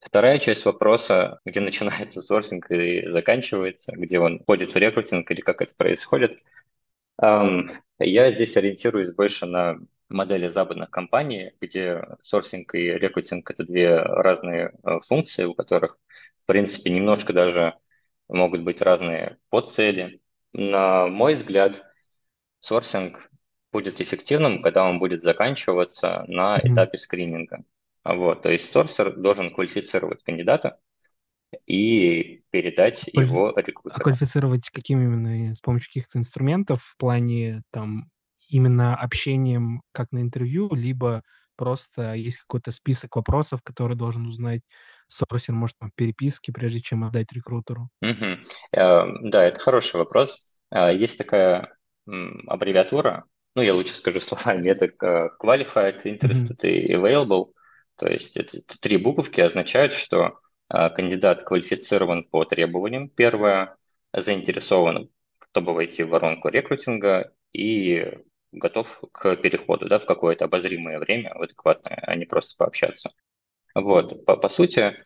Вторая 0.00 0.38
часть 0.38 0.64
вопроса, 0.64 1.40
где 1.44 1.60
начинается 1.60 2.22
сорсинг 2.22 2.70
и 2.70 3.08
заканчивается, 3.08 3.92
где 3.96 4.20
он 4.20 4.40
входит 4.40 4.72
в 4.72 4.76
рекрутинг 4.76 5.30
или 5.30 5.40
как 5.40 5.62
это 5.62 5.74
происходит. 5.74 6.38
Um, 7.20 7.70
я 7.98 8.30
здесь 8.30 8.56
ориентируюсь 8.58 9.12
больше 9.14 9.46
на 9.46 9.78
модели 10.08 10.48
западных 10.48 10.90
компаний, 10.90 11.52
где 11.60 12.02
сорсинг 12.20 12.74
и 12.74 12.92
рекрутинг– 12.92 13.50
это 13.52 13.64
две 13.64 13.96
разные 13.96 14.72
э, 14.82 15.00
функции, 15.00 15.44
у 15.44 15.54
которых, 15.54 15.98
в 16.36 16.44
принципе, 16.46 16.90
немножко 16.90 17.32
даже 17.32 17.74
могут 18.28 18.62
быть 18.62 18.82
разные 18.82 19.38
подцели. 19.50 20.20
На 20.52 21.06
мой 21.06 21.34
взгляд, 21.34 21.82
сорсинг 22.58 23.30
будет 23.72 24.00
эффективным, 24.00 24.62
когда 24.62 24.84
он 24.84 24.98
будет 24.98 25.22
заканчиваться 25.22 26.24
на 26.28 26.58
этапе 26.62 26.98
скрининга. 26.98 27.64
Вот, 28.04 28.42
то 28.42 28.50
есть 28.50 28.70
сорсер 28.72 29.16
должен 29.16 29.50
квалифицировать 29.50 30.22
кандидата 30.22 30.78
и 31.66 32.42
передать 32.50 33.10
Квалифи... 33.12 33.30
его 33.30 33.52
рекрутеру. 33.56 33.94
А 33.96 34.00
квалифицировать 34.00 34.70
какими 34.70 35.04
именно? 35.04 35.54
С 35.54 35.60
помощью 35.60 35.88
каких-то 35.88 36.18
инструментов 36.18 36.82
в 36.82 36.96
плане 36.96 37.62
там 37.70 38.10
именно 38.48 38.96
общением, 38.96 39.82
как 39.92 40.12
на 40.12 40.20
интервью, 40.20 40.74
либо 40.74 41.22
просто 41.56 42.14
есть 42.14 42.38
какой-то 42.38 42.70
список 42.70 43.16
вопросов, 43.16 43.62
которые 43.62 43.96
должен 43.96 44.26
узнать 44.26 44.62
сорсер, 45.08 45.54
может, 45.54 45.76
там, 45.78 45.90
переписки, 45.94 46.50
прежде 46.50 46.80
чем 46.80 47.04
отдать 47.04 47.32
рекрутеру? 47.32 47.88
Угу. 48.02 48.40
Да, 48.72 49.44
это 49.44 49.60
хороший 49.60 49.96
вопрос. 49.96 50.44
А, 50.70 50.92
есть 50.92 51.16
такая 51.16 51.72
аббревиатура, 52.46 53.24
ну, 53.54 53.62
я 53.62 53.74
лучше 53.74 53.94
скажу 53.94 54.20
словами, 54.20 54.68
это 54.68 54.86
э, 54.86 55.28
Qualified, 55.42 56.02
Interested 56.04 56.60
mm-hmm. 56.60 56.70
и 56.70 56.94
Available. 56.94 57.52
То 57.96 58.06
есть 58.06 58.36
это, 58.36 58.58
это 58.58 58.78
три 58.78 58.98
буковки 58.98 59.40
означают, 59.40 59.94
что 59.94 60.38
кандидат 60.68 61.44
квалифицирован 61.44 62.24
по 62.24 62.44
требованиям. 62.44 63.08
Первое, 63.08 63.76
заинтересован, 64.12 65.08
чтобы 65.50 65.72
войти 65.72 66.02
в 66.02 66.08
воронку 66.08 66.48
рекрутинга 66.48 67.32
и 67.52 68.18
готов 68.56 69.02
к 69.12 69.36
переходу 69.36 69.88
да, 69.88 69.98
в 69.98 70.06
какое-то 70.06 70.46
обозримое 70.46 70.98
время, 70.98 71.34
в 71.34 71.42
адекватное, 71.42 71.98
а 72.02 72.14
не 72.16 72.24
просто 72.24 72.56
пообщаться. 72.56 73.12
Вот, 73.74 74.24
по, 74.24 74.36
по 74.36 74.48
сути, 74.48 74.98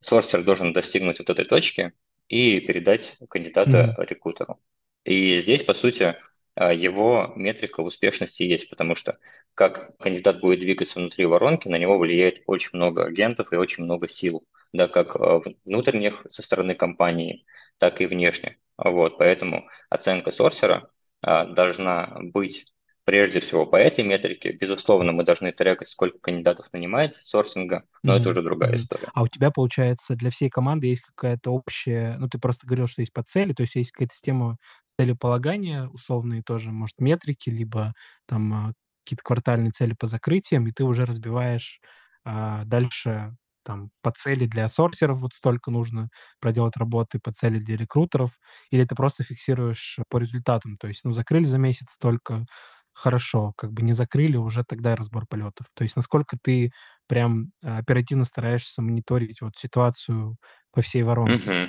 сорсер 0.00 0.42
должен 0.42 0.72
достигнуть 0.72 1.18
вот 1.18 1.30
этой 1.30 1.44
точки 1.44 1.92
и 2.28 2.60
передать 2.60 3.18
кандидата 3.28 3.94
mm-hmm. 3.96 4.06
рекрутеру. 4.08 4.60
И 5.04 5.36
здесь, 5.36 5.62
по 5.62 5.74
сути, 5.74 6.16
а, 6.54 6.72
его 6.72 7.32
метрика 7.36 7.80
успешности 7.80 8.42
есть, 8.42 8.70
потому 8.70 8.94
что 8.94 9.18
как 9.54 9.96
кандидат 9.98 10.40
будет 10.40 10.60
двигаться 10.60 10.98
внутри 10.98 11.26
воронки, 11.26 11.68
на 11.68 11.76
него 11.76 11.98
влияет 11.98 12.42
очень 12.46 12.70
много 12.72 13.04
агентов 13.04 13.52
и 13.52 13.56
очень 13.56 13.84
много 13.84 14.08
сил, 14.08 14.46
да, 14.72 14.88
как 14.88 15.16
а, 15.16 15.40
внутренних 15.64 16.26
со 16.30 16.42
стороны 16.42 16.74
компании, 16.74 17.44
так 17.78 18.00
и 18.00 18.06
внешних. 18.06 18.54
Вот, 18.76 19.18
поэтому 19.18 19.68
оценка 19.90 20.32
сорсера 20.32 20.90
а, 21.22 21.44
должна 21.46 22.16
быть 22.20 22.73
прежде 23.04 23.40
всего 23.40 23.66
по 23.66 23.76
этой 23.76 24.04
метрике. 24.04 24.52
Безусловно, 24.52 25.12
мы 25.12 25.24
должны 25.24 25.52
трекать, 25.52 25.88
сколько 25.88 26.18
кандидатов 26.18 26.66
нанимается 26.72 27.22
сорсинга, 27.22 27.84
но 28.02 28.16
mm-hmm. 28.16 28.20
это 28.20 28.28
уже 28.30 28.42
другая 28.42 28.76
история. 28.76 29.08
А 29.12 29.22
у 29.22 29.28
тебя, 29.28 29.50
получается, 29.50 30.16
для 30.16 30.30
всей 30.30 30.48
команды 30.48 30.88
есть 30.88 31.02
какая-то 31.02 31.50
общая, 31.50 32.16
ну, 32.18 32.28
ты 32.28 32.38
просто 32.38 32.66
говорил, 32.66 32.86
что 32.86 33.02
есть 33.02 33.12
по 33.12 33.22
цели, 33.22 33.52
то 33.52 33.62
есть 33.62 33.74
есть 33.74 33.92
какая-то 33.92 34.14
система 34.14 34.56
целеполагания, 34.98 35.88
условные 35.88 36.42
тоже, 36.42 36.70
может, 36.70 36.98
метрики, 36.98 37.50
либо 37.50 37.94
там 38.26 38.52
а, 38.52 38.72
какие-то 39.04 39.22
квартальные 39.24 39.72
цели 39.72 39.94
по 39.98 40.06
закрытиям, 40.06 40.66
и 40.66 40.72
ты 40.72 40.84
уже 40.84 41.04
разбиваешь 41.04 41.80
а, 42.24 42.64
дальше 42.64 43.36
там 43.64 43.90
по 44.02 44.12
цели 44.12 44.46
для 44.46 44.68
сорсеров 44.68 45.18
вот 45.18 45.32
столько 45.32 45.70
нужно 45.70 46.10
проделать 46.38 46.76
работы, 46.76 47.18
по 47.18 47.32
цели 47.32 47.58
для 47.58 47.76
рекрутеров, 47.76 48.38
или 48.70 48.84
ты 48.84 48.94
просто 48.94 49.24
фиксируешь 49.24 49.98
по 50.08 50.18
результатам, 50.18 50.76
то 50.76 50.86
есть, 50.86 51.04
ну, 51.04 51.12
закрыли 51.12 51.44
за 51.44 51.58
месяц 51.58 51.92
столько, 51.92 52.46
хорошо, 52.94 53.52
как 53.56 53.72
бы 53.72 53.82
не 53.82 53.92
закрыли, 53.92 54.36
уже 54.36 54.64
тогда 54.64 54.96
разбор 54.96 55.26
полетов. 55.26 55.66
То 55.74 55.82
есть 55.82 55.96
насколько 55.96 56.38
ты 56.40 56.70
прям 57.06 57.50
а, 57.62 57.78
оперативно 57.78 58.24
стараешься 58.24 58.80
мониторить 58.80 59.40
вот 59.42 59.56
ситуацию 59.56 60.36
по 60.72 60.80
всей 60.80 61.02
воронке? 61.02 61.50
Mm-hmm. 61.50 61.68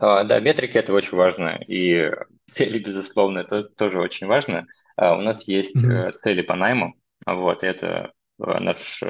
Uh, 0.00 0.24
да, 0.24 0.40
метрики 0.40 0.76
это 0.76 0.92
очень 0.92 1.16
важно, 1.16 1.60
и 1.68 2.10
цели, 2.48 2.80
безусловно, 2.80 3.40
это 3.40 3.62
тоже 3.62 4.00
очень 4.00 4.26
важно. 4.26 4.66
Uh, 5.00 5.16
у 5.16 5.20
нас 5.20 5.46
есть 5.46 5.76
mm-hmm. 5.76 6.12
цели 6.14 6.42
по 6.42 6.56
найму, 6.56 6.96
вот, 7.24 7.62
это 7.62 8.12
наш 8.38 9.00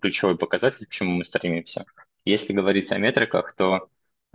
ключевой 0.00 0.36
показатель, 0.36 0.86
к 0.86 0.90
чему 0.90 1.12
мы 1.12 1.24
стремимся. 1.24 1.84
Если 2.24 2.52
говорить 2.52 2.90
о 2.90 2.98
метриках, 2.98 3.54
то 3.54 3.88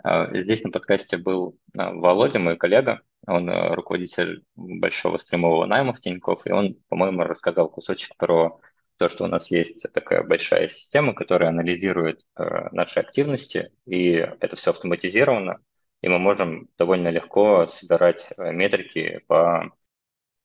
здесь 0.04 0.63
на 0.63 0.72
подкасте 0.72 1.18
был 1.18 1.58
Володя, 1.74 2.39
мой 2.39 2.58
коллега, 2.58 3.01
он 3.27 3.50
э, 3.50 3.75
руководитель 3.75 4.44
большого 4.56 5.18
стримового 5.18 5.66
найма 5.66 5.94
в 5.94 6.00
Тинькофф, 6.00 6.48
и 6.48 6.51
он, 6.51 6.77
по-моему, 6.88 7.24
рассказал 7.24 7.70
кусочек 7.70 8.16
про 8.18 8.60
то, 8.98 9.10
что 9.10 9.25
у 9.25 9.27
нас 9.27 9.51
есть 9.51 9.86
такая 9.94 10.24
большая 10.24 10.70
система, 10.70 11.13
которая 11.13 11.50
анализирует 11.50 12.22
э, 12.38 12.70
наши 12.72 13.00
активности, 13.00 13.72
и 13.86 14.12
это 14.13 14.56
все 14.56 14.72
автоматизировано, 14.72 15.60
и 16.01 16.08
мы 16.08 16.20
можем 16.20 16.70
довольно 16.77 17.10
легко 17.10 17.68
собирать 17.68 18.30
метрики 18.38 19.20
по 19.27 19.74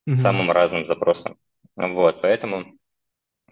mm-hmm. 0.09 0.17
самым 0.17 0.51
разным 0.51 0.87
запросам. 0.87 1.39
Вот, 1.77 2.21
поэтому 2.21 2.75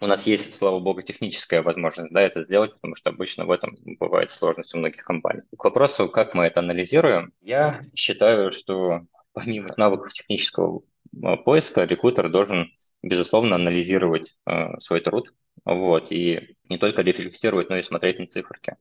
у 0.01 0.07
нас 0.07 0.25
есть, 0.25 0.55
слава 0.55 0.79
богу, 0.79 1.01
техническая 1.01 1.61
возможность 1.61 2.11
да, 2.11 2.21
это 2.21 2.43
сделать, 2.43 2.73
потому 2.73 2.95
что 2.95 3.11
обычно 3.11 3.45
в 3.45 3.51
этом 3.51 3.77
бывает 3.99 4.31
сложность 4.31 4.73
у 4.73 4.79
многих 4.79 5.03
компаний. 5.03 5.43
К 5.55 5.63
вопросу, 5.63 6.09
как 6.09 6.33
мы 6.33 6.45
это 6.45 6.59
анализируем, 6.59 7.33
я 7.41 7.81
считаю, 7.95 8.51
что 8.51 9.01
помимо 9.33 9.73
навыков 9.77 10.11
технического 10.11 10.81
а, 11.23 11.37
поиска, 11.37 11.83
рекрутер 11.83 12.29
должен, 12.29 12.71
безусловно, 13.03 13.55
анализировать 13.55 14.35
э, 14.47 14.79
свой 14.79 15.01
труд, 15.01 15.33
вот, 15.65 16.11
и 16.11 16.55
не 16.67 16.77
только 16.79 17.03
рефлексировать, 17.03 17.69
но 17.69 17.77
и 17.77 17.83
смотреть 17.83 18.19
на 18.19 18.27
циферки. 18.27 18.77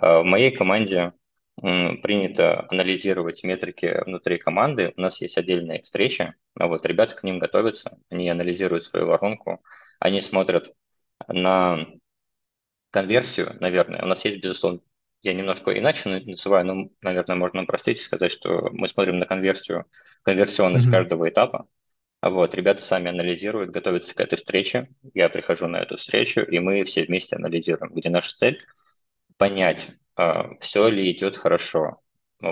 Э, 0.00 0.20
в 0.20 0.24
моей 0.24 0.50
команде 0.50 1.12
принято 1.56 2.66
анализировать 2.68 3.44
метрики 3.44 4.02
внутри 4.04 4.38
команды. 4.38 4.92
У 4.96 5.00
нас 5.00 5.20
есть 5.20 5.38
отдельные 5.38 5.82
встречи, 5.82 6.34
вот 6.56 6.84
ребята 6.84 7.14
к 7.14 7.22
ним 7.22 7.38
готовятся, 7.38 7.96
они 8.10 8.28
анализируют 8.28 8.82
свою 8.82 9.06
воронку, 9.06 9.62
они 10.04 10.20
смотрят 10.20 10.70
на 11.28 11.86
конверсию, 12.90 13.56
наверное. 13.58 14.02
У 14.02 14.06
нас 14.06 14.22
есть, 14.26 14.42
безусловно, 14.42 14.80
я 15.22 15.32
немножко 15.32 15.76
иначе 15.76 16.20
называю, 16.26 16.66
но, 16.66 16.90
наверное, 17.00 17.36
можно 17.36 17.62
упростить 17.62 17.98
и 17.98 18.02
сказать, 18.02 18.30
что 18.30 18.68
мы 18.72 18.86
смотрим 18.86 19.18
на 19.18 19.24
конверсию, 19.24 19.86
конверсионность 20.22 20.88
mm-hmm. 20.88 20.90
каждого 20.90 21.28
этапа. 21.30 21.66
Вот, 22.20 22.54
ребята 22.54 22.82
сами 22.82 23.08
анализируют, 23.08 23.70
готовятся 23.70 24.14
к 24.14 24.20
этой 24.20 24.36
встрече, 24.36 24.90
я 25.14 25.30
прихожу 25.30 25.68
на 25.68 25.78
эту 25.78 25.96
встречу, 25.96 26.42
и 26.42 26.58
мы 26.58 26.84
все 26.84 27.04
вместе 27.04 27.36
анализируем, 27.36 27.94
где 27.94 28.10
наша 28.10 28.36
цель– 28.36 28.62
понять, 29.38 29.88
а, 30.16 30.54
все 30.60 30.86
ли 30.88 31.10
идет 31.10 31.38
хорошо, 31.38 32.02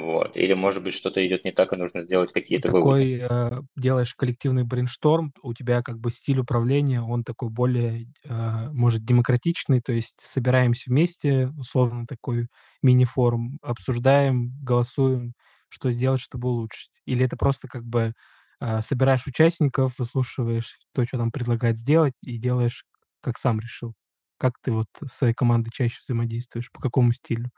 вот. 0.01 0.37
Или, 0.37 0.55
может 0.55 0.83
быть, 0.85 0.95
что-то 0.95 1.25
идет 1.27 1.45
не 1.45 1.53
так, 1.53 1.73
и 1.73 1.77
нужно 1.77 2.01
сделать 2.01 2.33
какие-то 2.33 2.69
такой, 2.71 2.71
выводы. 2.71 3.09
Такой 3.19 3.19
э, 3.29 3.63
делаешь 3.77 4.15
коллективный 4.15 4.63
брейншторм, 4.65 5.33
у 5.43 5.53
тебя 5.53 5.83
как 5.83 5.99
бы 5.99 6.11
стиль 6.11 6.39
управления, 6.39 7.03
он 7.03 7.25
такой 7.25 7.51
более, 7.51 8.07
э, 8.25 8.71
может, 8.71 9.05
демократичный, 9.05 9.81
то 9.81 9.93
есть 9.93 10.21
собираемся 10.21 10.91
вместе, 10.91 11.49
условно 11.59 12.07
такой 12.07 12.47
мини-форум, 12.83 13.59
обсуждаем, 13.63 14.53
голосуем, 14.63 15.35
что 15.69 15.91
сделать, 15.91 16.21
чтобы 16.21 16.49
улучшить. 16.51 17.01
Или 17.05 17.25
это 17.27 17.37
просто 17.37 17.67
как 17.69 17.85
бы 17.85 18.15
э, 18.61 18.81
собираешь 18.81 19.27
участников, 19.27 19.99
выслушиваешь 19.99 20.79
то, 20.95 21.05
что 21.05 21.19
там 21.19 21.33
предлагают 21.33 21.79
сделать, 21.79 22.15
и 22.23 22.39
делаешь, 22.39 22.85
как 23.23 23.39
сам 23.39 23.59
решил. 23.61 23.95
Как 24.39 24.55
ты 24.63 24.71
вот 24.73 24.87
с 25.05 25.13
своей 25.13 25.35
командой 25.35 25.71
чаще 25.73 25.99
взаимодействуешь, 26.01 26.71
по 26.73 26.81
какому 26.81 27.13
стилю? 27.13 27.51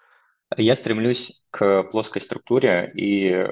Я 0.57 0.77
стремлюсь 0.77 1.43
к 1.51 1.83
плоской 1.85 2.23
структуре 2.23 2.93
и 2.95 3.49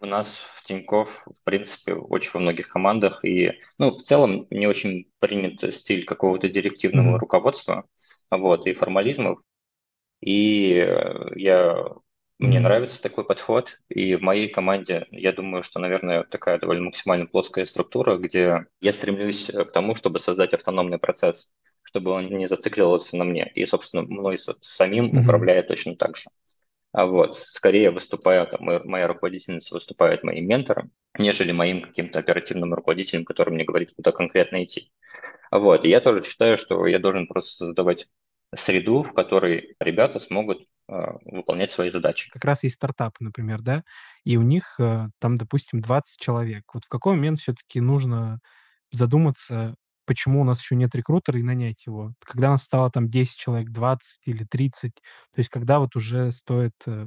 У 0.00 0.06
нас 0.06 0.36
в 0.56 0.64
Тинькофф, 0.64 1.26
в 1.26 1.44
принципе, 1.44 1.94
очень 1.94 2.32
во 2.34 2.40
многих 2.40 2.68
командах, 2.68 3.24
и, 3.24 3.52
ну, 3.78 3.96
в 3.96 4.02
целом 4.02 4.46
не 4.50 4.66
очень 4.68 5.10
принят 5.20 5.74
стиль 5.74 6.04
какого-то 6.06 6.48
директивного 6.48 7.18
Мгм. 7.18 7.20
руководства, 7.20 7.86
вот, 8.30 8.66
и 8.66 8.74
формализмов, 8.74 9.40
и 10.20 10.74
э, 10.74 11.30
я, 11.36 11.86
мне 12.40 12.58
Мгм. 12.58 12.60
нравится 12.60 13.02
такой 13.02 13.24
подход, 13.24 13.80
и 13.88 14.16
в 14.16 14.22
моей 14.22 14.48
команде, 14.48 15.06
я 15.10 15.32
думаю, 15.32 15.62
что, 15.62 15.78
наверное, 15.80 16.24
такая 16.24 16.58
довольно 16.58 16.84
максимально 16.84 17.26
плоская 17.26 17.66
структура, 17.66 18.16
где 18.16 18.66
я 18.80 18.92
стремлюсь 18.92 19.50
э, 19.50 19.64
к 19.64 19.72
тому, 19.72 19.94
чтобы 19.94 20.20
создать 20.20 20.54
автономный 20.54 20.98
процесс, 20.98 21.54
чтобы 21.82 22.10
он 22.12 22.28
не 22.28 22.48
зацикливался 22.48 23.16
на 23.16 23.24
мне, 23.24 23.50
и, 23.54 23.66
собственно, 23.66 24.02
мной 24.02 24.38
самим 24.60 25.12
Мгм. 25.12 25.20
управляет 25.20 25.68
точно 25.68 25.96
так 25.96 26.16
же. 26.16 26.24
А 26.92 27.06
вот, 27.06 27.36
скорее 27.36 27.90
выступаю, 27.90 28.46
там, 28.48 28.60
моя 28.64 29.06
руководительница 29.08 29.74
выступает 29.74 30.24
моим 30.24 30.46
ментором, 30.48 30.92
нежели 31.18 31.52
моим 31.52 31.82
каким-то 31.82 32.18
оперативным 32.18 32.74
руководителем, 32.74 33.24
который 33.24 33.54
мне 33.54 33.64
говорит, 33.64 33.92
куда 33.94 34.12
конкретно 34.12 34.64
идти. 34.64 34.92
А 35.50 35.58
Вот, 35.58 35.84
и 35.84 35.88
я 35.88 36.00
тоже 36.00 36.22
считаю, 36.24 36.56
что 36.58 36.86
я 36.86 36.98
должен 36.98 37.26
просто 37.26 37.52
создавать 37.66 38.08
среду, 38.54 39.02
в 39.02 39.12
которой 39.12 39.76
ребята 39.80 40.18
смогут 40.18 40.66
выполнять 41.24 41.70
свои 41.70 41.90
задачи. 41.90 42.30
Как 42.30 42.44
раз 42.44 42.62
есть 42.64 42.76
стартапы, 42.76 43.16
например, 43.20 43.60
да, 43.62 43.84
и 44.24 44.36
у 44.36 44.42
них, 44.42 44.74
э, 44.78 45.08
там, 45.18 45.38
допустим, 45.38 45.80
20 45.80 46.20
человек. 46.20 46.64
Вот 46.74 46.84
в 46.84 46.88
какой 46.88 47.14
момент 47.14 47.38
все-таки 47.38 47.80
нужно 47.80 48.40
задуматься, 48.92 49.76
почему 50.06 50.40
у 50.40 50.44
нас 50.44 50.60
еще 50.60 50.74
нет 50.74 50.94
рекрутера, 50.94 51.38
и 51.38 51.42
нанять 51.42 51.86
его? 51.86 52.14
Когда 52.24 52.50
нас 52.50 52.64
стало 52.64 52.90
там 52.90 53.08
10 53.08 53.38
человек, 53.38 53.70
20 53.70 54.26
или 54.26 54.44
30? 54.44 54.94
То 54.94 55.38
есть 55.38 55.50
когда 55.50 55.78
вот 55.78 55.94
уже 55.96 56.32
стоит, 56.32 56.74
э, 56.86 57.06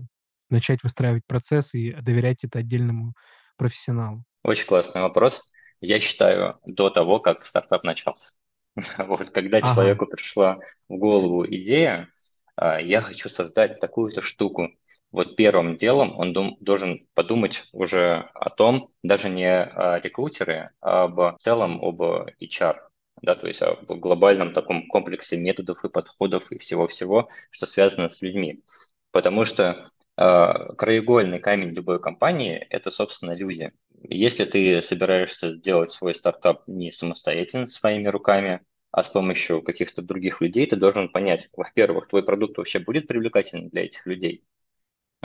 начать 0.50 0.84
выстраивать 0.84 1.26
процесс 1.28 1.74
и 1.74 1.92
доверять 1.94 2.44
это 2.44 2.60
отдельному 2.60 3.14
профессионалу? 3.58 4.24
Очень 4.44 4.68
классный 4.68 5.02
вопрос. 5.02 5.52
Я 5.82 6.00
считаю, 6.00 6.60
до 6.66 6.90
того, 6.90 7.20
как 7.20 7.46
стартап 7.46 7.84
начался. 7.84 8.32
Вот, 8.98 9.30
когда 9.32 9.58
Ага. 9.58 9.74
человеку 9.74 10.08
пришла 10.08 10.60
в 10.88 10.96
голову 10.98 11.46
идея, 11.46 12.08
а, 12.08 12.13
я 12.58 13.02
хочу 13.02 13.30
создать 13.30 13.80
такую-то 13.80 14.22
штуку. 14.22 14.70
Вот 15.12 15.36
первым 15.36 15.76
делом 15.76 16.18
он 16.18 16.34
дум- 16.34 16.58
должен 16.60 17.08
подумать 17.14 17.64
уже 17.72 18.30
о 18.34 18.50
том, 18.50 18.90
даже 19.04 19.30
не 19.30 19.46
о 19.48 20.00
рекрутере, 20.00 20.72
а 20.82 21.04
об 21.04 21.38
целом 21.38 21.84
об 21.84 22.02
HR, 22.02 22.90
да, 23.22 23.36
то 23.36 23.48
есть 23.48 23.62
о 23.62 23.76
глобальном 23.88 24.54
таком 24.54 24.88
комплексе 24.88 25.38
методов 25.38 25.84
и 25.86 25.90
подходов 25.90 26.52
и 26.52 26.58
всего-всего, 26.58 27.30
что 27.52 27.66
связано 27.68 28.10
с 28.10 28.22
людьми. 28.22 28.64
Потому 29.12 29.46
что 29.46 29.88
а, 30.18 30.74
краеугольный 30.76 31.40
камень 31.40 31.70
любой 31.70 32.00
компании– 32.02 32.66
это, 32.70 32.92
собственно, 32.92 33.34
люди. 33.36 33.72
Если 34.10 34.46
ты 34.46 34.82
собираешься 34.82 35.56
делать 35.56 35.92
свой 35.92 36.14
стартап 36.16 36.64
не 36.68 36.92
самостоятельно 36.92 37.66
своими 37.66 38.08
руками, 38.08 38.62
а 38.94 39.04
с 39.04 39.10
помощью 39.10 39.64
каких-то 39.64 40.04
других 40.04 40.42
людей, 40.42 40.68
ты 40.68 40.78
должен 40.78 41.10
понять, 41.10 41.50
во-первых, 41.54 42.08
твой 42.08 42.24
продукт 42.24 42.58
вообще 42.58 42.80
будет 42.80 43.08
привлекательным 43.08 43.70
для 43.70 43.86
этих 43.86 44.06
людей. 44.06 44.46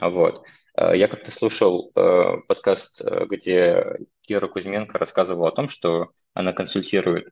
Вот. 0.01 0.45
Э, 0.77 0.97
Я 0.97 1.09
как-то 1.09 1.31
слушал 1.33 1.93
э, 1.95 2.37
подкаст, 2.49 3.01
э, 3.03 3.27
где 3.27 3.85
Кира 4.23 4.47
Кузьменко 4.49 4.99
рассказывала 4.99 5.49
о 5.49 5.53
том, 5.53 5.69
что 5.69 6.13
она 6.35 6.53
консультирует 6.53 7.31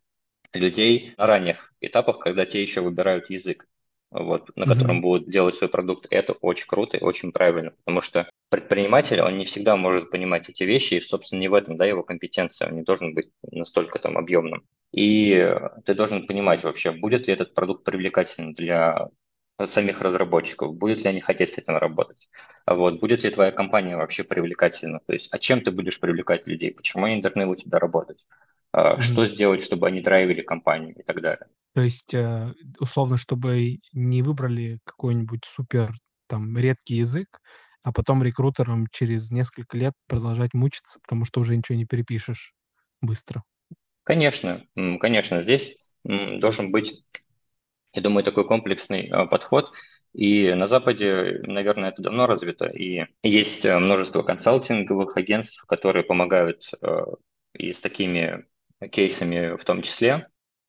людей 0.53 1.15
на 1.17 1.27
ранних 1.27 1.73
этапах, 1.81 2.19
когда 2.21 2.47
те 2.47 2.63
еще 2.63 2.81
выбирают 2.83 3.31
язык, 3.31 3.69
вот, 4.11 4.51
на 4.57 4.67
котором 4.67 4.97
Мгм. 4.97 5.03
будут 5.03 5.31
делать 5.31 5.55
свой 5.55 5.69
продукт. 5.71 6.07
Это 6.11 6.33
очень 6.35 6.67
круто 6.69 6.97
и 6.97 7.03
очень 7.03 7.33
правильно, 7.33 7.73
потому 7.73 8.01
что 8.01 8.29
предприниматель, 8.51 9.21
он 9.21 9.37
не 9.37 9.45
всегда 9.45 9.77
может 9.77 10.11
понимать 10.11 10.49
эти 10.49 10.63
вещи, 10.63 10.95
и, 10.95 11.01
собственно, 11.01 11.41
не 11.41 11.49
в 11.49 11.55
этом, 11.55 11.77
да, 11.77 11.85
его 11.87 12.03
компетенция, 12.03 12.69
он 12.69 12.77
не 12.77 12.83
должен 12.83 13.15
быть 13.15 13.31
настолько 13.51 13.99
там 13.99 14.17
объемным. 14.17 14.65
И 14.93 15.55
ты 15.85 15.95
должен 15.95 16.27
понимать 16.27 16.63
вообще, 16.65 16.93
будет 16.93 17.27
ли 17.27 17.35
этот 17.35 17.55
продукт 17.55 17.85
привлекательным 17.85 18.53
для 18.55 19.09
самих 19.65 20.03
разработчиков, 20.03 20.75
будет 20.77 21.03
ли 21.03 21.09
они 21.09 21.21
хотеть 21.21 21.51
с 21.51 21.59
этим 21.59 21.77
работать, 21.77 22.29
вот, 22.67 23.01
будет 23.01 23.25
ли 23.25 23.31
твоя 23.31 23.51
компания 23.53 23.97
вообще 23.97 24.23
привлекательна, 24.23 25.01
то 25.07 25.13
есть, 25.13 25.29
а 25.33 25.39
чем 25.39 25.63
ты 25.63 25.71
будешь 25.71 25.99
привлекать 25.99 26.47
людей, 26.47 26.73
почему 26.73 27.07
они 27.07 27.21
должны 27.23 27.47
у 27.47 27.55
тебя 27.57 27.79
работать, 27.79 28.25
Мгм. 28.73 29.01
что 29.01 29.25
сделать, 29.25 29.63
чтобы 29.63 29.87
они 29.89 30.01
драйвили 30.03 30.43
компанию 30.43 30.95
и 30.95 31.03
так 31.03 31.21
далее. 31.23 31.47
То 31.77 31.83
есть, 31.83 32.15
э, 32.15 32.55
условно, 32.81 33.19
чтобы 33.19 33.81
не 33.93 34.23
выбрали 34.23 34.79
какой-нибудь 34.85 35.45
супер 35.45 35.93
там 36.27 36.57
редкий 36.57 36.97
язык, 36.97 37.39
а 37.83 37.93
потом 37.93 38.23
рекрутерам 38.23 38.87
через 38.91 39.31
несколько 39.31 39.77
лет 39.77 39.93
продолжать 40.09 40.55
мучиться, 40.55 41.01
потому 41.03 41.27
что 41.27 41.39
уже 41.39 41.55
ничего 41.55 41.77
не 41.77 41.85
перепишешь 41.85 42.55
быстро. 43.03 43.43
Конечно, 44.05 44.63
конечно, 44.75 45.43
здесь 45.43 45.77
должен 46.03 46.73
быть, 46.73 47.03
я 47.93 48.01
думаю, 48.01 48.25
такой 48.25 48.47
комплексный 48.47 49.09
а, 49.09 49.27
подход, 49.27 49.71
и 50.15 50.55
на 50.55 50.67
Западе, 50.67 51.43
наверное, 51.43 51.91
это 51.91 52.01
давно 52.01 52.25
развито, 52.25 52.69
и 52.69 53.05
есть 53.23 53.67
э, 53.67 53.79
множество 53.79 54.23
консалтинговых 54.23 55.19
агентств, 55.19 55.63
которые 55.67 56.05
помогают 56.05 56.71
э, 56.81 57.05
и 57.53 57.71
с 57.71 57.83
такими 57.83 58.47
кейсами 58.91 59.57
в 59.57 59.65
том 59.65 59.83
числе. 59.83 60.29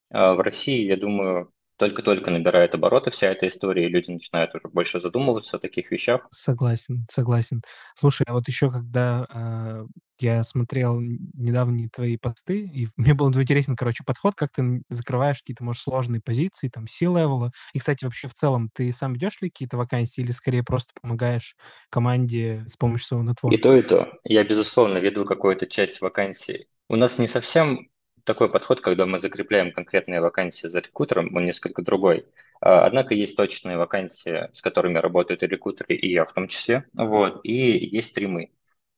А 0.09 0.33
В 0.35 0.41
России, 0.41 0.83
я 0.85 0.97
думаю, 0.97 1.53
только-только 1.77 2.29
набирает 2.29 2.75
обороты 2.75 3.09
вся 3.09 3.29
эта 3.29 3.47
история, 3.47 3.85
и 3.85 3.89
люди 3.89 4.11
начинают 4.11 4.53
уже 4.53 4.67
больше 4.67 4.99
задумываться 4.99 5.55
о 5.57 5.59
таких 5.61 5.91
вещах. 5.91 6.29
Согласен, 6.33 7.05
согласен. 7.09 7.61
Слушай, 7.95 8.25
а 8.27 8.33
вот 8.33 8.47
еще 8.49 8.69
когда, 8.69 9.25
а, 9.31 9.85
я 10.19 10.43
смотрел 10.43 10.99
недавние 10.99 11.89
твои 11.89 12.17
посты, 12.17 12.65
и 12.65 12.87
мне 12.97 13.13
был 13.13 13.29
интересен, 13.29 13.75
короче, 13.77 14.03
подход, 14.05 14.35
как 14.35 14.51
ты 14.51 14.81
закрываешь 14.89 15.39
какие-то, 15.39 15.63
может, 15.63 15.81
сложные 15.83 16.21
позиции, 16.21 16.67
там, 16.69 16.85
C-левела. 16.87 17.51
И, 17.73 17.79
кстати, 17.79 18.03
вообще, 18.03 18.27
в 18.27 18.33
целом, 18.33 18.69
ты 18.73 18.91
сам 18.91 19.13
ведешь 19.13 19.39
ли 19.41 19.49
какие-то 19.49 19.77
вакансии 19.77 20.21
или 20.21 20.31
скорее 20.31 20.63
просто 20.63 20.91
помогаешь 21.01 21.55
команде 21.89 22.65
с 22.67 22.75
помощью 22.75 23.07
своего 23.07 23.23
И 23.49 23.57
нетворка? 23.57 23.57
то, 23.57 23.75
и 23.75 23.81
то. 23.81 24.11
Я, 24.23 24.43
безусловно, 24.43 24.97
веду 24.97 25.25
какую-то 25.25 25.67
часть 25.67 26.01
вакансий. 26.01 26.67
У 26.89 26.95
нас 26.95 27.17
не 27.17 27.27
совсем 27.27 27.89
такой 28.27 28.51
подход, 28.51 28.81
когда 28.81 29.05
мы 29.07 29.19
закрепляем 29.19 29.71
конкретные 29.71 30.21
вакансии 30.21 30.67
за 30.67 30.79
рекрутером, 30.79 31.35
он 31.35 31.45
несколько 31.45 31.81
другой. 31.81 32.27
А, 32.61 32.85
Однако 32.85 33.15
есть 33.15 33.35
точные 33.37 33.77
вакансии, 33.77 34.49
с 34.53 34.61
которыми 34.61 34.99
работают 34.99 35.43
и 35.43 35.47
рекрутеры, 35.47 35.95
и 35.95 36.11
я 36.11 36.25
в 36.25 36.33
том 36.33 36.47
числе. 36.47 36.85
Вот. 36.93 37.41
И 37.43 37.53
есть 37.53 38.09
стримы. 38.09 38.51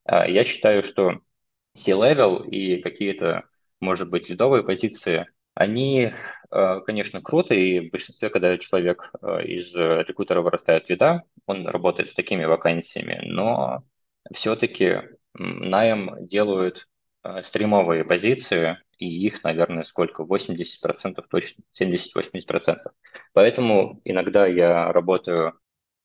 А, 0.05 0.27
Я 0.27 0.43
считаю, 0.43 0.83
что 0.83 1.21
C-level 1.75 2.47
и 2.49 2.81
какие-то, 2.81 3.45
может 3.79 4.11
быть, 4.11 4.29
лидовые 4.29 4.63
позиции, 4.63 5.27
они, 5.55 6.13
э, 6.51 6.79
конечно, 6.85 7.21
круто, 7.21 7.53
и 7.53 7.87
в 7.89 7.91
большинстве, 7.91 8.29
когда 8.29 8.57
человек 8.57 9.11
из 9.43 9.75
рекрутера 9.75 10.41
вырастает 10.41 10.89
лида, 10.89 11.23
он 11.45 11.67
работает 11.67 12.09
с 12.09 12.13
такими 12.13 12.45
вакансиями, 12.45 13.19
но 13.25 13.83
все-таки 14.33 15.01
найм 15.33 16.25
делают 16.25 16.87
стримовые 17.41 18.03
позиции, 18.05 18.77
и 18.97 19.07
их, 19.25 19.43
наверное, 19.43 19.83
сколько? 19.83 20.23
80% 20.23 21.27
точно, 21.29 21.63
70-80%. 21.71 22.93
Поэтому 23.33 24.01
иногда 24.03 24.45
я 24.45 24.91
работаю 24.91 25.59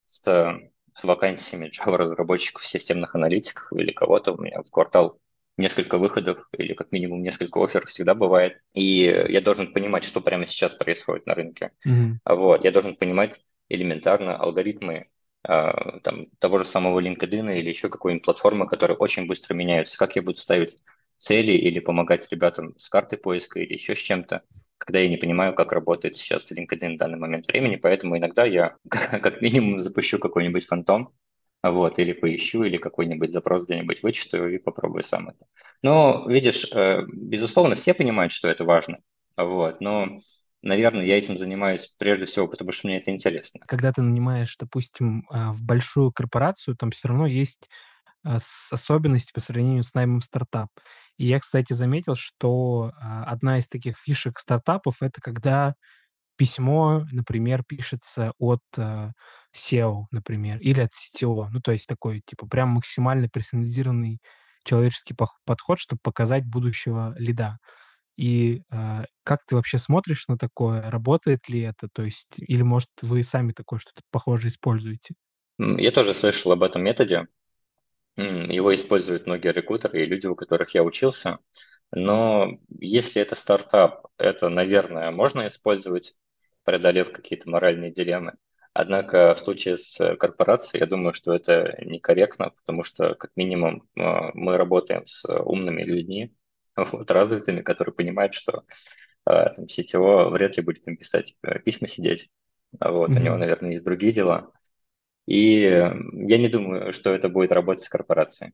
с, 0.05 0.21
с 0.21 1.03
вакансиями 1.03 1.69
Java-разработчиков, 1.69 2.65
системных 2.65 3.15
аналитиков 3.15 3.71
или 3.73 3.91
кого-то. 3.91 4.33
У 4.33 4.41
меня 4.41 4.61
в 4.61 4.71
квартал 4.71 5.19
несколько 5.57 5.97
выходов 5.97 6.47
или 6.57 6.73
как 6.73 6.91
минимум 6.91 7.21
несколько 7.21 7.63
офферов 7.63 7.89
всегда 7.89 8.13
бывает. 8.13 8.59
И 8.73 9.03
я 9.03 9.41
должен 9.41 9.71
понимать, 9.73 10.03
что 10.03 10.21
прямо 10.21 10.47
сейчас 10.47 10.73
происходит 10.73 11.25
на 11.25 11.35
рынке. 11.35 11.71
Мгм. 11.85 12.19
Вот. 12.25 12.63
Я 12.63 12.71
должен 12.71 12.95
понимать 12.95 13.39
элементарно 13.69 14.37
алгоритмы 14.37 15.07
а, 15.43 15.99
там, 15.99 16.27
того 16.39 16.59
же 16.59 16.65
самого 16.65 16.99
LinkedIn 16.99 17.55
или 17.57 17.69
еще 17.69 17.89
какой-нибудь 17.89 18.25
платформы, 18.25 18.67
которые 18.67 18.97
очень 18.97 19.27
быстро 19.27 19.53
меняются. 19.53 19.97
Как 19.97 20.15
я 20.15 20.21
буду 20.21 20.37
ставить 20.37 20.77
цели 21.17 21.53
или 21.53 21.79
помогать 21.79 22.29
ребятам 22.31 22.73
с 22.77 22.89
картой 22.89 23.17
поиска 23.17 23.59
или 23.59 23.73
еще 23.73 23.95
с 23.95 23.99
чем-то, 23.99 24.41
когда 24.77 24.99
я 24.99 25.09
не 25.09 25.17
понимаю, 25.17 25.53
как 25.53 25.71
работает 25.71 26.17
сейчас 26.17 26.51
LinkedIn 26.51 26.95
в 26.95 26.97
данный 26.97 27.17
момент 27.17 27.47
времени, 27.47 27.77
поэтому 27.77 28.17
иногда 28.17 28.45
я 28.45 28.75
как 28.89 29.41
минимум 29.41 29.79
запущу 29.79 30.19
какой-нибудь 30.19 30.65
фантом, 30.65 31.13
вот, 31.63 31.97
или 31.99 32.13
поищу, 32.13 32.63
или 32.63 32.77
какой-нибудь 32.77 33.31
запрос 33.31 33.65
где-нибудь 33.65 34.03
вычитаю 34.03 34.53
и 34.53 34.57
попробую 34.57 35.03
сам 35.03 35.29
это. 35.29 35.45
Но, 35.81 36.25
видишь, 36.27 36.71
э, 36.73 37.01
безусловно, 37.07 37.75
все 37.75 37.93
понимают, 37.93 38.31
что 38.31 38.47
это 38.47 38.65
важно, 38.65 38.99
вот, 39.37 39.81
но, 39.81 40.19
наверное, 40.61 41.05
я 41.05 41.17
этим 41.17 41.37
занимаюсь 41.37 41.87
прежде 41.97 42.25
всего, 42.25 42.47
потому 42.47 42.71
что 42.71 42.87
мне 42.87 42.97
это 42.97 43.11
интересно. 43.11 43.61
Когда 43.67 43.91
ты 43.91 44.01
нанимаешь, 44.01 44.55
допустим, 44.57 45.25
а, 45.29 45.51
в 45.51 45.63
большую 45.63 46.11
корпорацию, 46.11 46.75
там 46.75 46.91
все 46.91 47.07
равно 47.07 47.25
есть 47.25 47.69
а, 48.25 48.39
с 48.39 48.73
особенности 48.73 49.31
по 49.33 49.41
сравнению 49.41 49.83
с 49.83 49.93
наймом 49.93 50.21
стартап. 50.21 50.69
И 51.17 51.27
я, 51.27 51.39
кстати, 51.39 51.73
заметил, 51.73 52.15
что, 52.15 52.91
а, 52.99 53.23
одна 53.25 53.59
из 53.59 53.69
таких 53.69 53.97
фишек 53.99 54.39
стартапов- 54.39 55.01
это 55.01 55.21
когда 55.21 55.75
письмо, 56.37 57.05
например, 57.11 57.63
пишется 57.67 58.33
от, 58.39 58.61
э, 58.77 59.11
SEO, 59.55 60.05
например, 60.11 60.59
или 60.59 60.81
от 60.81 60.91
CTO. 60.93 61.47
Ну, 61.51 61.61
то 61.61 61.71
есть 61.71 61.87
такой, 61.87 62.21
типа, 62.25 62.47
прям 62.47 62.69
максимально 62.69 63.29
персонализированный 63.29 64.19
человеческий 64.65 65.15
подход, 65.45 65.79
чтобы 65.79 65.99
показать 66.03 66.45
будущего 66.45 67.15
лида. 67.17 67.57
И 68.17 68.63
э, 68.71 69.05
как 69.23 69.45
ты 69.45 69.55
вообще 69.55 69.77
смотришь 69.77 70.27
на 70.27 70.37
такое? 70.37 70.89
Работает 70.89 71.49
ли 71.49 71.61
это? 71.61 71.89
То 71.93 72.03
есть, 72.03 72.35
или, 72.37 72.63
может, 72.63 72.89
вы 73.01 73.23
сами 73.23 73.51
такое 73.51 73.79
что-то 73.79 74.01
похожее 74.11 74.49
используете? 74.49 75.15
Я 75.57 75.91
тоже 75.91 76.13
слышал 76.13 76.51
об 76.51 76.63
этом 76.63 76.83
методе. 76.83 77.27
Его 78.17 78.73
используют 78.73 79.27
многие 79.27 79.51
рекрутеры 79.51 80.03
и 80.03 80.05
люди, 80.05 80.27
у 80.27 80.35
которых 80.35 80.73
я 80.73 80.83
учился. 80.83 81.39
Но 81.91 82.59
если 82.79 83.21
это 83.21 83.35
стартап, 83.35 84.07
это, 84.17 84.49
наверное, 84.49 85.11
можно 85.11 85.47
использовать, 85.47 86.15
преодолев 86.63 87.11
какие-то 87.11 87.49
моральные 87.49 87.91
дилеммы. 87.91 88.33
Однако 88.73 89.35
в 89.35 89.39
случае 89.39 89.77
с 89.77 90.15
корпорацией, 90.17 90.81
я 90.81 90.87
думаю, 90.87 91.13
что 91.13 91.33
это 91.33 91.77
некорректно, 91.81 92.49
потому 92.49 92.83
что, 92.83 93.15
как 93.15 93.31
минимум, 93.37 93.87
а, 93.97 94.31
мы 94.33 94.57
работаем 94.57 95.05
с 95.05 95.23
умными 95.25 95.83
людьми, 95.83 96.35
вот, 96.75 97.09
развитыми, 97.09 97.61
которые 97.61 97.93
понимают, 97.93 98.33
что 98.33 98.63
а, 99.23 99.51
там, 99.51 99.65
CTO 99.65 100.29
вряд 100.29 100.57
ли 100.57 100.63
будет 100.63 100.87
им 100.89 100.97
писать 100.97 101.35
э, 101.43 101.59
письма 101.59 101.87
сидеть. 101.87 102.29
Вот, 102.77 103.11
mm-hmm. 103.11 103.17
У 103.17 103.23
него, 103.23 103.37
наверное, 103.37 103.71
есть 103.71 103.85
другие 103.85 104.11
дела. 104.11 104.51
И 105.25 105.61
я 105.61 106.37
не 106.37 106.47
думаю, 106.49 106.93
что 106.93 107.13
это 107.13 107.29
будет 107.29 107.51
работать 107.51 107.83
с 107.83 107.89
корпорацией. 107.89 108.53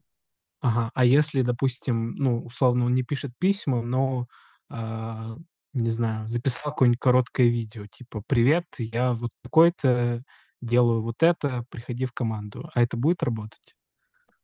Ага, 0.62 0.92
а 0.94 1.06
если, 1.06 1.42
допустим, 1.42 2.16
ну, 2.16 2.44
условно, 2.44 2.86
он 2.86 2.94
не 2.94 3.04
пишет 3.04 3.32
письма, 3.40 3.82
но, 3.82 4.28
а, 4.70 5.36
не 5.74 5.90
знаю, 5.90 6.30
записал 6.30 6.72
какое-нибудь 6.72 7.00
короткое 7.00 7.48
видео, 7.48 7.88
типа 7.88 8.22
«Привет, 8.28 8.66
я 8.78 9.14
вот 9.14 9.32
такой-то, 9.44 10.24
делаю 10.62 11.02
вот 11.02 11.24
это, 11.24 11.66
приходи 11.72 12.06
в 12.06 12.14
команду». 12.14 12.70
А 12.74 12.82
это 12.84 12.96
будет 12.96 13.24
работать? 13.24 13.76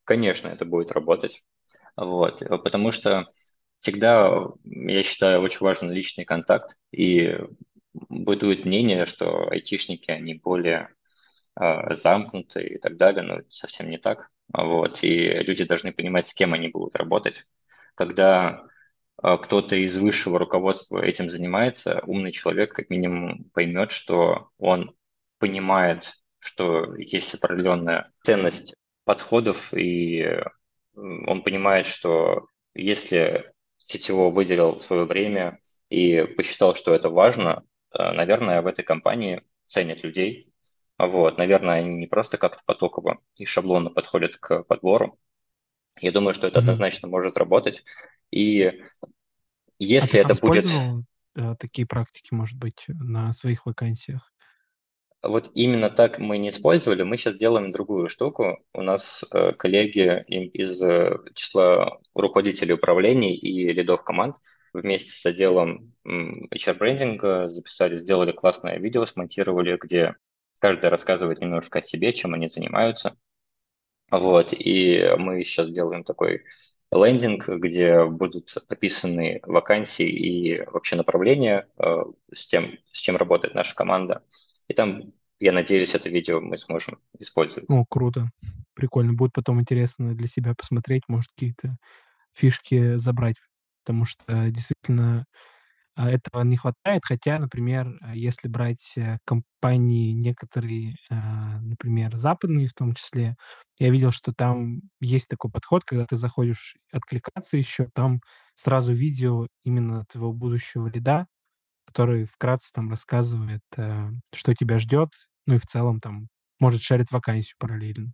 Конечно, 0.04 0.48
это 0.48 0.64
будет 0.64 0.90
работать. 0.90 1.44
Вот, 1.96 2.42
потому 2.64 2.90
что 2.90 3.28
всегда, 3.76 4.44
я 4.64 5.02
считаю, 5.02 5.40
очень 5.40 5.60
важен 5.60 5.90
личный 5.90 6.24
контакт, 6.24 6.76
и 6.90 7.38
бытует 8.08 8.64
мнение, 8.64 9.06
что 9.06 9.48
айтишники, 9.48 10.10
они 10.10 10.34
более 10.34 10.88
э, 10.88 10.97
замкнуты 11.90 12.66
и 12.66 12.78
так 12.78 12.96
далее, 12.96 13.22
но 13.22 13.38
это 13.38 13.50
совсем 13.50 13.90
не 13.90 13.98
так. 13.98 14.30
Вот, 14.52 15.02
и 15.02 15.28
люди 15.42 15.64
должны 15.64 15.92
понимать, 15.92 16.26
с 16.26 16.34
кем 16.34 16.54
они 16.54 16.68
будут 16.68 16.96
работать. 16.96 17.44
Когда 17.94 18.64
э, 19.22 19.36
кто-то 19.36 19.76
из 19.76 19.96
высшего 19.98 20.38
руководства 20.38 21.02
этим 21.02 21.28
занимается, 21.30 22.00
умный 22.06 22.32
человек 22.32 22.72
как 22.74 22.90
минимум 22.90 23.44
поймет, 23.52 23.90
что 23.90 24.50
он 24.58 24.94
понимает, 25.38 26.14
что 26.38 26.94
есть 26.96 27.34
определенная 27.34 28.12
ценность 28.22 28.74
подходов, 29.04 29.74
и 29.74 30.40
он 30.94 31.42
понимает, 31.42 31.86
что 31.86 32.46
если 32.74 33.52
сетево 33.78 34.30
выделил 34.30 34.80
свое 34.80 35.04
время 35.04 35.58
и 35.88 36.22
посчитал, 36.36 36.74
что 36.74 36.94
это 36.94 37.10
важно, 37.10 37.64
э, 37.92 38.12
наверное, 38.12 38.62
в 38.62 38.66
этой 38.66 38.84
компании 38.84 39.42
ценят 39.64 40.02
людей. 40.02 40.47
Вот, 40.98 41.38
наверное, 41.38 41.80
они 41.80 41.96
не 41.96 42.06
просто 42.06 42.38
как-то 42.38 42.62
потоково 42.66 43.18
и 43.36 43.44
шаблонно 43.44 43.90
подходят 43.90 44.36
к 44.36 44.64
подбору. 44.64 45.16
Я 46.00 46.12
думаю, 46.12 46.34
что 46.34 46.46
это 46.46 46.58
mm-hmm. 46.58 46.62
однозначно 46.62 47.08
может 47.08 47.38
работать. 47.38 47.84
И 48.30 48.72
если 49.78 50.18
а 50.18 50.20
это 50.20 50.34
будет... 50.40 50.66
Э, 51.36 51.54
такие 51.58 51.86
практики, 51.86 52.34
может 52.34 52.58
быть, 52.58 52.84
на 52.88 53.32
своих 53.32 53.64
вакансиях? 53.66 54.32
Вот 55.22 55.50
именно 55.54 55.90
так 55.90 56.18
мы 56.18 56.38
не 56.38 56.50
использовали. 56.50 57.02
Мы 57.02 57.16
сейчас 57.16 57.36
делаем 57.36 57.72
другую 57.72 58.08
штуку. 58.08 58.58
У 58.72 58.82
нас 58.82 59.24
э, 59.32 59.52
коллеги 59.52 60.24
из 60.26 60.80
э, 60.82 61.16
числа 61.34 61.98
руководителей 62.14 62.74
управлений 62.74 63.36
и 63.36 63.72
лидов 63.72 64.04
команд 64.04 64.36
вместе 64.72 65.10
с 65.10 65.24
отделом 65.26 65.94
HR-брендинга 66.04 67.48
записали, 67.48 67.96
сделали 67.96 68.32
классное 68.32 68.78
видео, 68.78 69.06
смонтировали, 69.06 69.78
где 69.80 70.14
каждый 70.58 70.90
рассказывает 70.90 71.40
немножко 71.40 71.78
о 71.78 71.82
себе, 71.82 72.12
чем 72.12 72.34
они 72.34 72.48
занимаются. 72.48 73.16
Вот, 74.10 74.52
и 74.52 75.14
мы 75.18 75.44
сейчас 75.44 75.70
делаем 75.70 76.02
такой 76.02 76.44
лендинг, 76.90 77.48
где 77.48 78.04
будут 78.06 78.54
описаны 78.68 79.40
вакансии 79.42 80.08
и 80.08 80.62
вообще 80.64 80.96
направления 80.96 81.68
э, 81.78 82.04
с 82.32 82.46
тем, 82.46 82.78
с 82.86 83.00
чем 83.00 83.16
работает 83.16 83.54
наша 83.54 83.74
команда. 83.74 84.22
И 84.68 84.74
там, 84.74 85.12
я 85.38 85.52
надеюсь, 85.52 85.94
это 85.94 86.08
видео 86.08 86.40
мы 86.40 86.56
сможем 86.56 86.96
использовать. 87.18 87.68
О, 87.70 87.84
круто. 87.84 88.30
Прикольно. 88.74 89.12
Будет 89.12 89.32
потом 89.34 89.60
интересно 89.60 90.14
для 90.14 90.28
себя 90.28 90.54
посмотреть, 90.54 91.02
может, 91.08 91.30
какие-то 91.32 91.76
фишки 92.32 92.96
забрать. 92.96 93.36
Потому 93.84 94.06
что 94.06 94.50
действительно 94.50 95.26
а, 95.98 96.10
этого 96.10 96.42
не 96.44 96.56
хватает. 96.58 97.02
Хотя, 97.04 97.38
например, 97.40 97.98
если 98.14 98.48
брать 98.48 98.94
э, 98.96 99.18
компании 99.26 100.12
некоторые, 100.12 100.96
а, 101.10 101.60
например, 101.60 102.16
западные 102.16 102.68
в 102.68 102.74
том 102.74 102.94
числе, 102.94 103.36
я 103.80 103.90
видел, 103.90 104.12
что 104.12 104.32
там 104.32 104.82
есть 105.00 105.28
такой 105.28 105.50
подход, 105.50 105.84
когда 105.84 106.06
ты 106.06 106.16
заходишь 106.16 106.76
откликаться 106.92 107.56
еще, 107.58 107.88
там 107.94 108.20
сразу 108.54 108.92
видео 108.94 109.48
именно 109.64 110.04
твоего 110.06 110.32
будущего 110.32 110.88
лида, 110.88 111.26
который 111.86 112.24
вкратце 112.26 112.72
там 112.74 112.90
рассказывает, 112.90 113.62
э, 113.76 114.10
что 114.34 114.54
тебя 114.54 114.78
ждет, 114.78 115.10
ну 115.46 115.54
и 115.54 115.58
в 115.58 115.66
целом 115.66 116.00
там 116.00 116.28
может 116.60 116.82
шарить 116.82 117.12
вакансию 117.12 117.56
параллельно. 117.58 118.12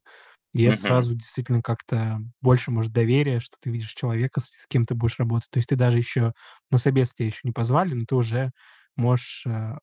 И 0.55 0.63
это 0.65 0.79
сразу 0.81 1.15
действительно 1.17 1.63
как-то 1.63 2.21
больше, 2.41 2.71
может, 2.71 2.93
доверия, 2.93 3.41
что 3.41 3.57
ты 3.61 3.71
видишь 3.71 3.93
человека, 3.95 4.41
с, 4.41 4.47
с 4.51 4.67
кем 4.69 4.85
ты 4.87 4.95
будешь 4.95 5.19
работать. 5.19 5.51
То 5.51 5.59
есть 5.59 5.69
ты 5.69 5.77
даже 5.77 5.99
еще 5.99 6.33
на 6.71 6.79
собес 6.79 7.15
тебя 7.15 7.27
еще 7.27 7.41
не 7.45 7.53
позвали, 7.53 7.95
но 7.95 8.05
ты 8.07 8.15
уже 8.17 8.53
можешь 8.97 9.45
э, 9.47 9.75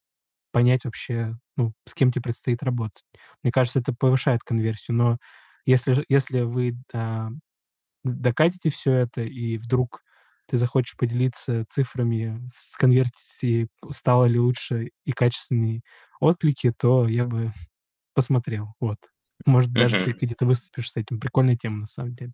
понять 0.51 0.85
вообще, 0.85 1.35
ну, 1.57 1.73
с 1.87 1.93
кем 1.93 2.11
тебе 2.11 2.23
предстоит 2.23 2.63
работать. 2.63 3.03
Мне 3.43 3.51
кажется, 3.51 3.79
это 3.79 3.93
повышает 3.93 4.43
конверсию. 4.43 4.97
Но 4.97 5.17
если, 5.65 6.05
если 6.09 6.41
вы 6.41 6.75
э, 6.93 7.27
докатите 8.03 8.69
все 8.69 8.91
это, 8.93 9.21
и 9.21 9.57
вдруг 9.57 10.01
ты 10.47 10.57
захочешь 10.57 10.97
поделиться 10.97 11.65
цифрами 11.69 12.41
с 12.51 12.75
конверсией, 12.77 13.69
стало 13.91 14.25
ли 14.25 14.39
лучше 14.39 14.91
и 15.05 15.11
качественнее 15.11 15.81
отклики, 16.19 16.73
то 16.77 17.07
я 17.07 17.25
бы 17.25 17.51
посмотрел. 18.15 18.73
Вот. 18.79 18.97
Может, 19.45 19.73
даже 19.73 20.03
ты 20.03 20.25
где-то 20.25 20.45
выступишь 20.45 20.91
с 20.91 20.97
этим. 20.97 21.19
Прикольная 21.19 21.55
тема, 21.55 21.79
на 21.79 21.87
самом 21.87 22.13
деле. 22.15 22.31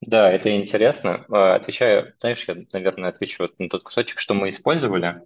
Да, 0.00 0.32
это 0.32 0.56
интересно. 0.56 1.26
А, 1.28 1.56
отвечаю, 1.56 2.14
знаешь, 2.20 2.44
я, 2.48 2.56
наверное, 2.72 3.10
отвечу 3.10 3.42
вот 3.42 3.58
на 3.58 3.68
тот 3.68 3.82
кусочек, 3.82 4.18
что 4.18 4.34
мы 4.34 4.48
использовали. 4.48 5.22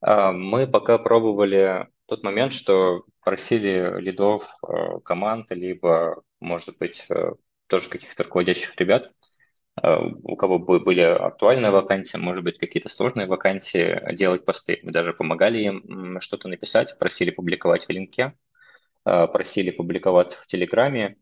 А, 0.00 0.32
мы 0.32 0.66
пока 0.66 0.98
пробовали 0.98 1.88
тот 2.06 2.22
момент, 2.22 2.52
что 2.52 3.04
просили 3.22 4.00
лидов 4.00 4.48
а, 4.62 5.00
команд, 5.00 5.50
либо, 5.50 6.22
может 6.40 6.78
быть, 6.78 7.06
тоже 7.66 7.88
каких-то 7.88 8.22
руководящих 8.22 8.74
ребят, 8.76 9.10
у 9.82 10.36
кого 10.36 10.58
были 10.60 11.00
актуальные 11.00 11.72
вакансии, 11.72 12.16
может 12.16 12.44
быть, 12.44 12.58
какие-то 12.58 12.88
сложные 12.88 13.26
вакансии, 13.26 14.14
делать 14.14 14.44
посты. 14.44 14.78
Мы 14.84 14.92
даже 14.92 15.12
помогали 15.12 15.58
им 15.62 16.20
что-то 16.20 16.48
написать, 16.48 16.96
просили 16.98 17.30
публиковать 17.30 17.86
в 17.86 17.90
линке. 17.90 18.34
Э, 19.06 19.26
просили 19.26 19.70
публиковаться 19.70 20.38
в 20.40 20.46
Телеграме, 20.46 21.18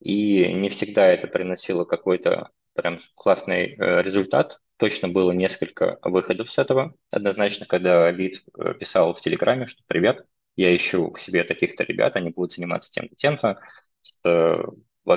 и 0.00 0.52
не 0.52 0.68
всегда 0.68 1.06
это 1.06 1.28
приносило 1.28 1.84
какой-то 1.84 2.50
прям 2.74 3.00
классный 3.14 3.74
э, 3.74 4.02
результат. 4.02 4.60
Точно 4.76 5.08
было 5.08 5.32
несколько 5.32 5.98
выходов 6.02 6.50
с 6.50 6.58
этого. 6.58 6.94
Однозначно, 7.10 7.64
когда 7.66 8.10
лид 8.10 8.42
э, 8.58 8.74
писал 8.74 9.14
в 9.14 9.20
Телеграме, 9.20 9.66
что 9.66 9.82
«Привет, 9.86 10.26
я 10.56 10.74
ищу 10.76 11.10
к 11.10 11.18
себе 11.18 11.44
таких-то 11.44 11.84
ребят, 11.84 12.16
они 12.16 12.30
будут 12.30 12.52
заниматься 12.52 12.90
тем-то, 12.92 13.16
тем-то, 13.16 13.60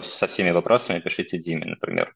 со 0.01 0.27
всеми 0.27 0.51
вопросами 0.51 0.99
пишите 0.99 1.37
Диме, 1.37 1.65
например». 1.65 2.15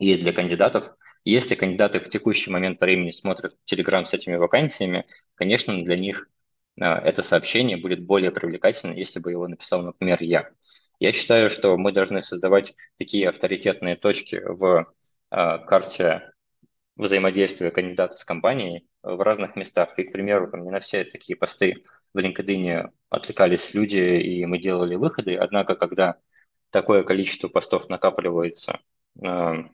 И 0.00 0.16
для 0.16 0.32
кандидатов, 0.32 0.92
если 1.24 1.54
кандидаты 1.54 2.00
в 2.00 2.08
текущий 2.08 2.50
момент 2.50 2.80
времени 2.80 3.10
смотрят 3.10 3.56
Телеграм 3.64 4.04
с 4.04 4.12
этими 4.12 4.34
вакансиями, 4.34 5.06
конечно, 5.36 5.84
для 5.84 5.96
них 5.96 6.26
а, 6.26 6.33
это 6.76 7.22
сообщение 7.22 7.76
будет 7.76 8.04
более 8.04 8.30
привлекательно, 8.30 8.92
если 8.92 9.20
бы 9.20 9.30
его 9.30 9.46
написал, 9.46 9.82
например, 9.82 10.22
я. 10.22 10.50
Я 10.98 11.12
считаю, 11.12 11.50
что 11.50 11.76
мы 11.76 11.92
должны 11.92 12.20
создавать 12.20 12.74
такие 12.98 13.28
авторитетные 13.28 13.96
точки 13.96 14.40
в 14.44 14.92
а, 15.30 15.58
карте 15.58 16.32
взаимодействия 16.96 17.70
кандидата 17.70 18.16
с 18.16 18.24
компанией 18.24 18.88
в 19.02 19.20
разных 19.20 19.56
местах. 19.56 19.98
И, 19.98 20.04
к 20.04 20.12
примеру, 20.12 20.50
там 20.50 20.62
не 20.64 20.70
на 20.70 20.80
все 20.80 21.04
такие 21.04 21.36
посты 21.36 21.84
в 22.12 22.18
LinkedIn 22.18 22.90
отвлекались 23.10 23.74
люди, 23.74 23.98
и 23.98 24.46
мы 24.46 24.58
делали 24.58 24.94
выходы. 24.94 25.36
Однако, 25.36 25.74
когда 25.74 26.16
такое 26.70 27.02
количество 27.02 27.48
постов 27.48 27.88
накапливается 27.88 28.80
а, 29.22 29.64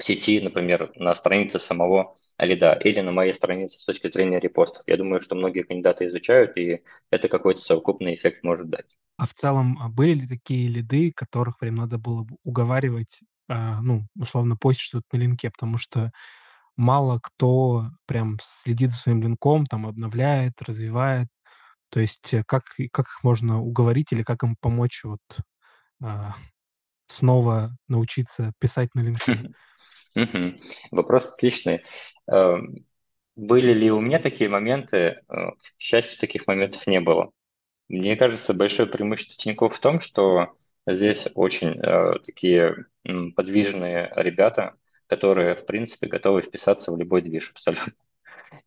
в 0.00 0.04
сети, 0.04 0.40
например, 0.40 0.90
на 0.96 1.14
странице 1.14 1.58
самого 1.58 2.12
лида 2.38 2.72
или 2.72 3.00
на 3.00 3.12
моей 3.12 3.32
странице 3.32 3.78
с 3.78 3.84
точки 3.84 4.10
зрения 4.10 4.40
репостов. 4.40 4.82
Я 4.86 4.96
думаю, 4.96 5.20
что 5.20 5.34
многие 5.34 5.62
кандидаты 5.62 6.06
изучают, 6.06 6.56
и 6.56 6.82
это 7.10 7.28
какой-то 7.28 7.60
совокупный 7.60 8.14
эффект 8.14 8.42
может 8.42 8.68
дать. 8.70 8.96
А 9.16 9.26
в 9.26 9.32
целом, 9.34 9.78
а 9.80 9.88
были 9.88 10.20
ли 10.20 10.26
такие 10.26 10.68
лиды, 10.68 11.12
которых 11.14 11.58
прям 11.58 11.74
надо 11.74 11.98
было 11.98 12.22
бы 12.22 12.36
уговаривать 12.42 13.20
а, 13.50 13.80
ну, 13.82 14.06
условно, 14.14 14.56
постить 14.56 14.86
что-то 14.86 15.06
на 15.12 15.18
линке, 15.18 15.50
потому 15.50 15.76
что 15.76 16.12
мало 16.76 17.18
кто 17.20 17.90
прям 18.06 18.38
следит 18.40 18.92
за 18.92 18.98
своим 18.98 19.22
линком, 19.22 19.66
там, 19.66 19.86
обновляет, 19.86 20.62
развивает. 20.62 21.26
То 21.90 21.98
есть 21.98 22.32
э, 22.32 22.44
как, 22.46 22.64
как 22.92 23.06
их 23.06 23.24
можно 23.24 23.60
уговорить 23.60 24.12
или 24.12 24.22
как 24.22 24.44
им 24.44 24.56
помочь 24.60 25.02
вот 25.02 25.20
а, 26.00 26.34
снова 27.08 27.76
научиться 27.88 28.52
писать 28.60 28.94
на 28.94 29.00
линке? 30.14 30.60
Вопрос 30.90 31.32
отличный. 31.32 31.82
Эм, 32.26 32.84
были 33.36 33.72
ли 33.72 33.90
у 33.90 34.00
меня 34.00 34.18
такие 34.18 34.50
моменты? 34.50 34.96
Э, 35.28 35.50
к 35.52 35.80
счастью, 35.80 36.18
таких 36.18 36.46
моментов 36.46 36.86
не 36.86 37.00
было. 37.00 37.30
Мне 37.88 38.16
кажется, 38.16 38.54
большое 38.54 38.88
преимущество 38.88 39.36
Тинькофф 39.36 39.74
в 39.74 39.80
том, 39.80 40.00
что 40.00 40.54
здесь 40.86 41.26
очень 41.34 41.78
э, 41.80 42.18
такие 42.24 42.86
подвижные 43.34 44.12
ребята, 44.16 44.74
которые, 45.06 45.54
в 45.54 45.66
принципе, 45.66 46.06
готовы 46.06 46.42
вписаться 46.42 46.92
в 46.92 46.98
любой 46.98 47.22
движ 47.22 47.50
абсолютно. 47.50 47.92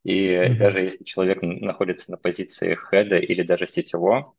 И 0.04 0.28
mm-hmm. 0.28 0.58
даже 0.58 0.80
если 0.80 1.04
человек 1.04 1.42
находится 1.42 2.12
на 2.12 2.18
позиции 2.18 2.78
хеда 2.90 3.18
или 3.18 3.44
даже 3.44 3.68
сетевого, 3.68 4.34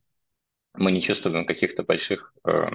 мы 0.74 0.90
не 0.90 1.00
чувствуем 1.00 1.46
каких-то 1.46 1.82
больших, 1.82 2.34
э, 2.46 2.66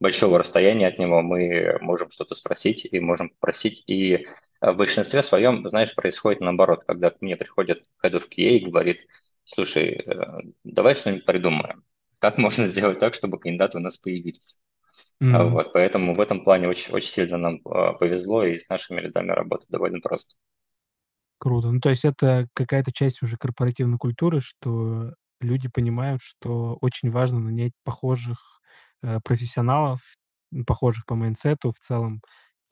большого 0.00 0.38
расстояния 0.38 0.88
от 0.88 0.98
него, 0.98 1.22
мы 1.22 1.78
можем 1.80 2.10
что-то 2.10 2.34
спросить 2.34 2.86
и 2.90 3.00
можем 3.00 3.30
попросить. 3.30 3.82
И 3.86 4.14
э, 4.14 4.24
в 4.60 4.76
большинстве 4.76 5.22
своем, 5.22 5.68
знаешь, 5.68 5.94
происходит 5.94 6.40
наоборот, 6.40 6.84
когда 6.86 7.10
ко 7.10 7.18
мне 7.20 7.36
приходит 7.36 7.84
head 8.04 8.12
of 8.12 8.28
QA 8.28 8.58
и 8.58 8.64
говорит, 8.64 9.06
слушай, 9.44 9.92
э, 9.92 10.40
давай 10.64 10.94
что-нибудь 10.94 11.24
придумаем. 11.24 11.84
Как 12.18 12.38
можно 12.38 12.66
сделать 12.66 12.98
так, 12.98 13.14
чтобы 13.14 13.38
кандидаты 13.38 13.78
у 13.78 13.80
нас 13.80 13.96
появились? 13.96 14.60
Mm-hmm. 15.22 15.48
Вот, 15.50 15.72
поэтому 15.72 16.14
в 16.14 16.20
этом 16.20 16.44
плане 16.44 16.68
очень, 16.68 16.92
очень 16.92 17.08
сильно 17.08 17.38
нам 17.38 17.60
а, 17.64 17.94
повезло, 17.94 18.44
и 18.44 18.58
с 18.58 18.68
нашими 18.68 19.00
рядами 19.00 19.30
работать 19.30 19.68
довольно 19.70 20.00
просто. 20.00 20.36
Круто. 21.38 21.70
Ну, 21.70 21.80
то 21.80 21.90
есть 21.90 22.04
это 22.04 22.48
какая-то 22.54 22.92
часть 22.92 23.22
уже 23.22 23.36
корпоративной 23.36 23.98
культуры, 23.98 24.40
что 24.40 25.14
люди 25.40 25.68
понимают, 25.68 26.20
что 26.22 26.76
очень 26.80 27.10
важно 27.10 27.40
нанять 27.40 27.72
похожих 27.84 28.38
э, 28.38 28.55
профессионалов, 29.24 30.00
похожих 30.66 31.06
по 31.06 31.14
майнсету 31.14 31.70
в 31.70 31.78
целом, 31.78 32.22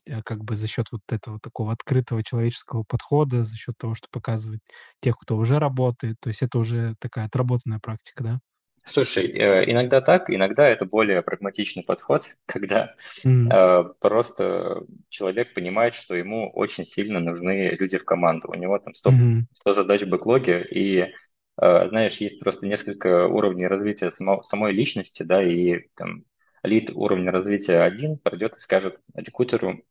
э, 0.07 0.23
как 0.23 0.45
бы 0.45 0.57
за 0.57 0.67
счет 0.67 0.87
вот 0.93 1.03
этого 1.11 1.39
такого 1.41 1.73
открытого 1.73 2.23
человеческого 2.23 2.85
подхода, 2.85 3.45
за 3.45 3.57
счет 3.57 3.75
того, 3.79 3.95
что 3.95 4.09
показывает 4.11 4.61
тех, 5.01 5.17
кто 5.17 5.37
уже 5.37 5.59
работает. 5.59 6.17
То 6.21 6.29
есть 6.29 6.43
это 6.43 6.59
уже 6.59 6.95
такая 6.99 7.27
отработанная 7.27 7.81
практика, 7.81 8.25
да? 8.25 8.41
Слушай, 8.87 9.29
э, 9.29 9.71
иногда 9.71 10.03
так, 10.03 10.29
иногда 10.29 10.69
это 10.69 10.85
более 10.85 11.23
прагматичный 11.23 11.83
подход, 11.85 12.29
когда 12.47 12.95
mm. 13.25 13.95
просто 13.99 14.83
человек 15.09 15.55
понимает, 15.55 15.95
что 15.95 16.15
ему 16.15 16.51
очень 16.51 16.85
сильно 16.85 17.19
нужны 17.19 17.77
люди 17.81 17.97
в 17.97 18.05
команду. 18.05 18.49
У 18.51 18.55
него 18.55 18.79
там 18.79 18.93
100, 18.93 19.11
mm-hmm. 19.11 19.41
100 19.55 19.75
задач 19.75 20.03
в 20.03 20.09
бэклоге, 20.09 20.67
и 20.71 20.99
э, 20.99 21.13
знаешь, 21.57 22.17
есть 22.19 22.41
просто 22.41 22.67
несколько 22.67 23.27
уровней 23.27 23.67
развития 23.67 24.13
самой 24.43 24.73
личности, 24.73 25.23
да, 25.23 25.43
и 25.43 25.89
там 25.95 26.25
лид 26.63 26.91
уровня 26.95 27.31
развития 27.31 27.81
один 27.81 28.19
придет 28.19 28.57
и 28.57 28.59
скажет 28.59 28.99
рекрутеру, 29.15 29.83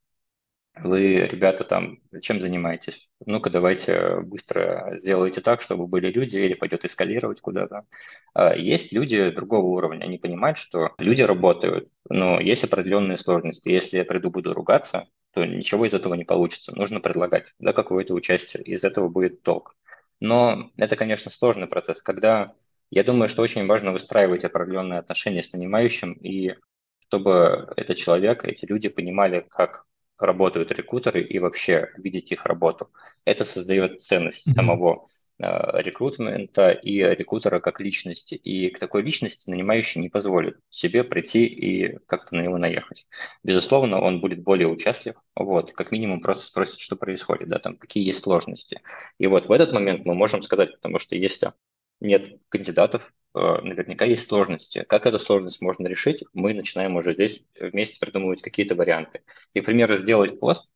вы, 0.76 1.18
ребята, 1.26 1.64
там, 1.64 2.00
чем 2.20 2.42
занимаетесь? 2.42 3.08
Ну-ка, 3.26 3.52
давайте 3.52 4.22
быстро 4.22 4.96
сделайте 4.98 5.40
так, 5.40 5.62
чтобы 5.62 5.86
были 5.86 6.12
люди, 6.12 6.38
или 6.38 6.56
пойдет 6.56 6.84
эскалировать 6.84 7.42
куда-то. 7.42 7.86
А, 8.34 8.56
есть 8.56 8.92
люди 8.92 9.30
другого 9.30 9.68
уровня, 9.68 10.04
они 10.06 10.18
понимают, 10.18 10.58
что 10.58 10.94
люди 10.98 11.22
работают, 11.22 11.90
но 12.10 12.40
есть 12.40 12.64
определенные 12.64 13.20
сложности. 13.20 13.70
Если 13.70 13.98
я 13.98 14.06
приду, 14.06 14.32
буду 14.32 14.54
ругаться, 14.56 15.08
то 15.34 15.46
ничего 15.46 15.86
из 15.86 15.94
этого 15.94 16.16
не 16.16 16.26
получится. 16.26 16.76
Нужно 16.76 17.00
предлагать 17.00 17.54
да, 17.60 17.72
какое-то 17.72 18.16
участие, 18.16 18.64
из 18.64 18.84
этого 18.84 19.10
будет 19.10 19.44
толк. 19.44 19.76
Но 20.24 20.72
это, 20.78 20.96
конечно, 20.96 21.30
сложный 21.30 21.68
процесс, 21.68 22.02
когда 22.02 22.54
я 22.90 23.04
думаю, 23.04 23.28
что 23.28 23.42
очень 23.42 23.68
важно 23.68 23.92
выстраивать 23.92 24.46
определенные 24.46 25.00
отношения 25.00 25.44
с 25.44 25.52
нанимающим, 25.52 26.14
и 26.14 26.56
чтобы 27.00 27.74
этот 27.76 27.98
человек, 27.98 28.46
эти 28.46 28.66
люди 28.66 28.88
понимали, 28.88 29.46
как 29.50 29.86
работают 30.18 30.72
рекрутеры 30.72 31.22
и 31.22 31.40
вообще 31.40 31.90
видеть 31.98 32.32
их 32.32 32.46
работу. 32.46 32.90
Это 33.26 33.44
создает 33.44 34.00
ценность 34.00 34.48
mm-hmm. 34.48 34.54
самого 34.54 35.06
рекрутмента 35.40 36.72
и 36.72 36.98
рекрутера 36.98 37.60
как 37.60 37.80
личности. 37.80 38.36
И 38.36 38.70
к 38.70 38.80
такой 38.80 39.02
личности 39.02 39.50
нанимающий 39.50 40.02
не 40.02 40.10
позволит 40.10 40.58
себе 40.70 41.04
прийти 41.04 41.46
и 41.46 41.98
как-то 42.06 42.36
на 42.36 42.42
него 42.42 42.58
наехать. 42.58 43.08
Безусловно, 43.44 44.00
он 44.00 44.22
будет 44.22 44.44
более 44.44 44.68
участлив, 44.68 45.16
вот, 45.36 45.72
как 45.72 45.92
минимум 45.92 46.22
просто 46.22 46.46
спросит, 46.46 46.80
что 46.80 46.96
происходит, 46.96 47.50
да, 47.50 47.60
там, 47.60 47.78
какие 47.78 48.06
есть 48.06 48.24
сложности. 48.24 48.82
И 49.18 49.28
вот 49.28 49.48
в 49.48 49.52
этот 49.52 49.74
момент 49.74 50.06
мы 50.06 50.14
можем 50.14 50.42
сказать, 50.42 50.72
потому 50.74 51.00
что 51.00 51.16
если 51.16 51.54
нет 52.00 52.40
кандидатов, 52.50 53.14
Э, 53.36 53.62
наверняка 53.62 54.06
есть 54.06 54.28
сложности. 54.28 54.84
Как 54.88 55.06
эту 55.06 55.20
сложность 55.20 55.62
можно 55.62 55.88
решить, 55.88 56.24
мы 56.34 56.54
начинаем 56.54 56.96
уже 56.96 57.14
здесь 57.14 57.44
вместе 57.60 58.00
придумывать 58.00 58.42
какие-то 58.42 58.76
варианты. 58.76 59.24
И, 59.54 59.62
к 59.62 59.98
сделать 59.98 60.40
пост, 60.40 60.72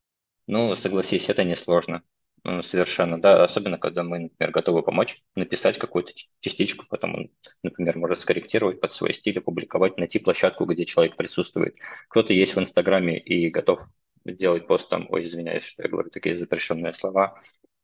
ну, 0.48 0.76
согласись, 0.76 1.30
это 1.30 1.43
несложно. 1.43 2.04
Совершенно, 2.62 3.21
да, 3.21 3.43
особенно 3.43 3.78
когда 3.78 4.04
мы, 4.04 4.19
например, 4.19 4.52
готовы 4.52 4.82
помочь, 4.82 5.21
написать 5.36 5.78
какую-то 5.78 6.13
частичку, 6.39 6.86
потом 6.89 7.15
он, 7.15 7.32
например, 7.62 7.97
может 7.97 8.19
скорректировать 8.19 8.80
под 8.80 8.91
свой 8.91 9.13
стиль, 9.13 9.39
опубликовать, 9.39 9.97
найти 9.97 10.19
площадку, 10.19 10.65
где 10.65 10.86
человек 10.86 11.17
присутствует. 11.17 11.76
Кто-то 12.10 12.34
есть 12.34 12.56
в 12.56 12.60
Инстаграме 12.60 13.19
и 13.19 13.50
готов 13.50 13.82
делать 14.23 14.67
пост 14.67 14.89
там, 14.89 15.08
ой, 15.10 15.23
извиняюсь, 15.23 15.65
что 15.65 15.84
я 15.84 15.89
говорю 15.89 16.10
такие 16.10 16.36
запрещенные 16.36 16.93
слова, 16.93 17.39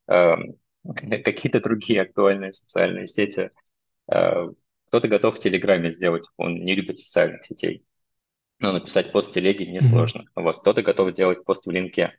эм, 0.08 0.56
какие-то 0.84 1.60
другие 1.60 2.02
актуальные 2.02 2.54
социальные 2.54 3.08
сети, 3.08 3.50
э, 4.12 4.50
кто-то 4.88 5.08
готов 5.08 5.36
в 5.36 5.40
Телеграме 5.40 5.92
сделать, 5.92 6.28
он 6.38 6.64
не 6.64 6.76
любит 6.76 7.00
социальных 7.00 7.44
сетей. 7.44 7.86
Но 8.60 8.72
написать 8.72 9.12
пост 9.12 9.30
в 9.30 9.34
Телеге 9.34 9.66
несложно. 9.66 10.22
Mm-hmm. 10.22 10.44
Вот, 10.44 10.62
кто-то 10.62 10.82
готов 10.84 11.14
делать 11.14 11.44
пост 11.44 11.66
в 11.66 11.72
Линке. 11.72 12.18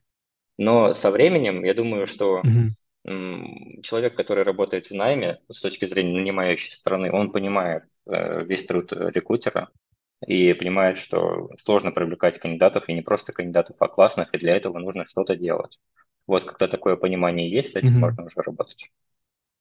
Но 0.58 0.92
со 0.92 1.10
временем, 1.10 1.64
я 1.64 1.74
думаю, 1.74 2.06
что 2.06 2.42
mm-hmm. 2.42 3.82
человек, 3.82 4.16
который 4.16 4.44
работает 4.44 4.86
в 4.86 4.94
найме, 4.94 5.40
с 5.50 5.60
точки 5.60 5.84
зрения 5.84 6.16
нанимающей 6.16 6.72
стороны, 6.72 7.12
он 7.12 7.32
понимает 7.32 7.84
э, 8.06 8.44
весь 8.44 8.64
труд 8.64 8.92
рекрутера 8.92 9.68
и 10.26 10.52
понимает, 10.54 10.96
что 10.96 11.50
сложно 11.58 11.90
привлекать 11.90 12.38
кандидатов, 12.38 12.88
и 12.88 12.94
не 12.94 13.02
просто 13.02 13.32
кандидатов, 13.32 13.76
а 13.80 13.88
классных, 13.88 14.32
и 14.32 14.38
для 14.38 14.56
этого 14.56 14.78
нужно 14.78 15.04
что-то 15.04 15.36
делать. 15.36 15.78
Вот 16.26 16.44
когда 16.44 16.68
такое 16.68 16.96
понимание 16.96 17.50
есть, 17.50 17.72
с 17.72 17.76
этим 17.76 17.96
mm-hmm. 17.96 18.00
можно 18.00 18.24
уже 18.24 18.40
работать. 18.40 18.90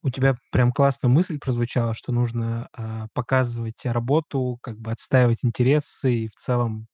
У 0.05 0.09
тебя 0.09 0.35
прям 0.51 0.73
классная 0.73 1.09
мысль 1.09 1.39
прозвучала, 1.39 1.93
что 1.93 2.11
нужно 2.11 2.67
а, 2.73 3.07
показывать 3.13 3.85
работу, 3.85 4.59
как 4.61 4.77
бы 4.77 4.91
отстаивать 4.91 5.39
интересы 5.43 6.13
и 6.13 6.27
в 6.27 6.35
целом, 6.35 6.87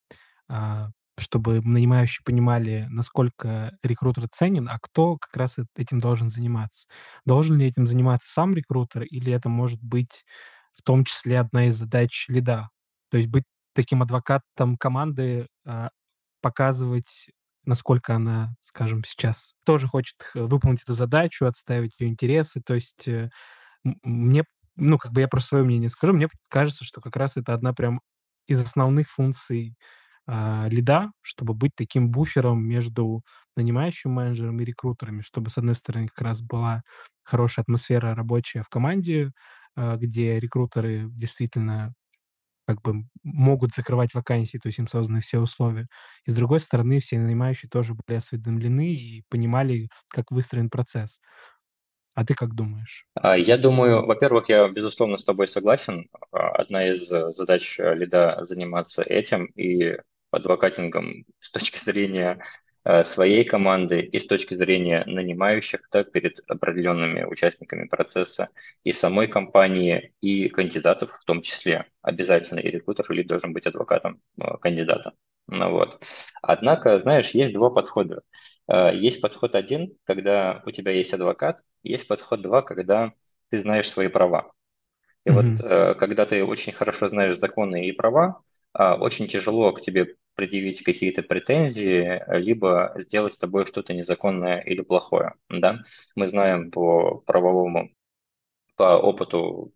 а, 0.48 0.90
чтобы 1.20 1.60
нанимающие 1.62 2.22
понимали, 2.24 2.86
насколько 2.90 3.76
рекрутер 3.82 4.28
ценен, 4.30 4.68
а 4.68 4.78
кто 4.80 5.16
как 5.16 5.36
раз 5.36 5.58
этим 5.76 6.00
должен 6.00 6.28
заниматься. 6.28 6.88
Должен 7.24 7.58
ли 7.58 7.66
этим 7.66 7.86
заниматься 7.86 8.32
сам 8.32 8.54
рекрутер 8.54 9.02
или 9.02 9.32
это 9.32 9.48
может 9.48 9.82
быть 9.82 10.24
в 10.74 10.82
том 10.82 11.04
числе 11.04 11.40
одна 11.40 11.66
из 11.66 11.74
задач 11.76 12.26
лида? 12.28 12.70
То 13.10 13.18
есть 13.18 13.28
быть 13.28 13.44
таким 13.74 14.02
адвокатом 14.02 14.76
команды, 14.76 15.46
а, 15.66 15.90
показывать 16.42 17.28
насколько 17.64 18.14
она, 18.16 18.54
скажем, 18.60 19.04
сейчас 19.04 19.54
тоже 19.64 19.86
хочет 19.86 20.16
выполнить 20.34 20.82
эту 20.82 20.94
задачу, 20.94 21.46
отстаивать 21.46 21.92
ее 21.98 22.08
интересы. 22.08 22.62
То 22.64 22.74
есть 22.74 23.06
э, 23.06 23.30
мне, 24.02 24.44
ну, 24.76 24.98
как 24.98 25.12
бы 25.12 25.20
я 25.20 25.28
про 25.28 25.40
свое 25.40 25.64
мнение 25.64 25.90
скажу, 25.90 26.12
мне 26.12 26.28
кажется, 26.48 26.84
что 26.84 27.00
как 27.00 27.16
раз 27.16 27.36
это 27.36 27.54
одна 27.54 27.72
прям 27.72 28.00
из 28.46 28.62
основных 28.62 29.10
функций 29.10 29.76
а, 30.32 30.68
лида, 30.68 31.10
чтобы 31.22 31.54
быть 31.54 31.72
таким 31.74 32.10
буфером 32.10 32.64
между 32.64 33.22
нанимающим 33.56 34.12
менеджером 34.12 34.60
и 34.60 34.64
рекрутерами, 34.64 35.22
чтобы, 35.22 35.50
с 35.50 35.58
одной 35.58 35.74
стороны, 35.74 36.06
как 36.06 36.22
раз 36.22 36.40
была 36.40 36.82
хорошая 37.24 37.64
атмосфера 37.64 38.14
рабочая 38.14 38.62
в 38.62 38.68
команде, 38.68 39.32
а, 39.74 39.96
где 39.96 40.38
рекрутеры 40.38 41.08
действительно 41.10 41.94
как 42.64 42.80
бы 42.82 43.06
могут 43.24 43.74
закрывать 43.74 44.14
вакансии, 44.14 44.58
то 44.58 44.68
есть 44.68 44.78
им 44.78 44.86
созданы 44.86 45.20
все 45.20 45.40
условия. 45.40 45.88
И 46.26 46.30
с 46.30 46.36
другой 46.36 46.60
стороны, 46.60 47.00
все 47.00 47.18
нанимающие 47.18 47.68
тоже 47.68 47.94
были 47.94 48.18
осведомлены 48.18 48.94
и 48.94 49.24
понимали, 49.30 49.88
как 50.12 50.30
выстроен 50.30 50.70
процесс. 50.70 51.18
А 52.14 52.24
ты 52.24 52.34
как 52.34 52.54
думаешь? 52.54 53.06
А, 53.14 53.36
я 53.36 53.58
думаю, 53.58 54.06
во-первых, 54.06 54.48
я 54.48 54.68
безусловно 54.68 55.16
с 55.16 55.24
тобой 55.24 55.48
согласен. 55.48 56.08
Одна 56.30 56.88
из 56.88 57.10
э, 57.10 57.30
задач 57.30 57.80
э, 57.80 57.94
лида 57.96 58.44
заниматься 58.44 59.02
этим 59.02 59.46
и 59.56 59.96
адвокатингом 60.30 61.24
с 61.40 61.50
точки 61.50 61.78
зрения 61.78 62.40
Э, 62.82 63.04
своей 63.04 63.44
команды 63.44 64.00
и 64.00 64.18
с 64.18 64.26
точки 64.26 64.54
зрения 64.54 65.04
нанимающих 65.06 65.80
да, 65.92 66.02
перед 66.02 66.40
определенными 66.48 67.24
участниками 67.24 67.86
процесса 67.86 68.48
и 68.82 68.92
самой 68.92 69.28
компании, 69.28 70.14
и 70.22 70.48
кандидатов 70.48 71.12
в 71.12 71.24
том 71.26 71.42
числе. 71.42 71.84
Обязательно 72.00 72.58
и 72.60 72.68
рекрутер 72.68 73.04
или 73.12 73.22
должен 73.22 73.52
быть 73.52 73.66
адвокатом 73.66 74.22
э, 74.40 74.56
кандидата. 74.62 75.12
Ну, 75.46 75.70
вот. 75.72 76.02
Однако, 76.40 76.98
знаешь, 76.98 77.30
есть 77.32 77.52
два 77.52 77.68
подхода. 77.68 78.22
Э, 78.66 78.96
есть 78.96 79.20
подход 79.20 79.54
один, 79.54 79.94
когда 80.04 80.62
у 80.64 80.70
тебя 80.70 80.92
есть 80.92 81.12
адвокат, 81.12 81.62
есть 81.82 82.08
подход 82.08 82.40
два, 82.40 82.62
когда 82.62 83.12
ты 83.50 83.58
знаешь 83.58 83.90
свои 83.90 84.08
права. 84.08 84.52
И 85.26 85.30
вот 85.30 85.46
Мгм. 85.46 85.62
э, 85.62 85.94
когда 85.94 86.24
ты 86.26 86.44
очень 86.44 86.72
хорошо 86.72 87.08
знаешь 87.08 87.36
законы 87.38 87.86
и 87.86 87.92
права, 87.92 88.40
очень 88.74 89.26
тяжело 89.26 89.72
к 89.72 89.80
тебе 89.80 90.16
предъявить 90.34 90.82
какие-то 90.82 91.22
претензии, 91.22 92.22
либо 92.28 92.94
сделать 92.96 93.34
с 93.34 93.38
тобой 93.38 93.66
что-то 93.66 93.92
незаконное 93.92 94.60
или 94.60 94.80
плохое. 94.80 95.34
Да? 95.48 95.80
Мы 96.14 96.26
знаем 96.26 96.70
по 96.70 97.18
правовому 97.26 97.90
по 98.76 98.96
опыту 98.96 99.74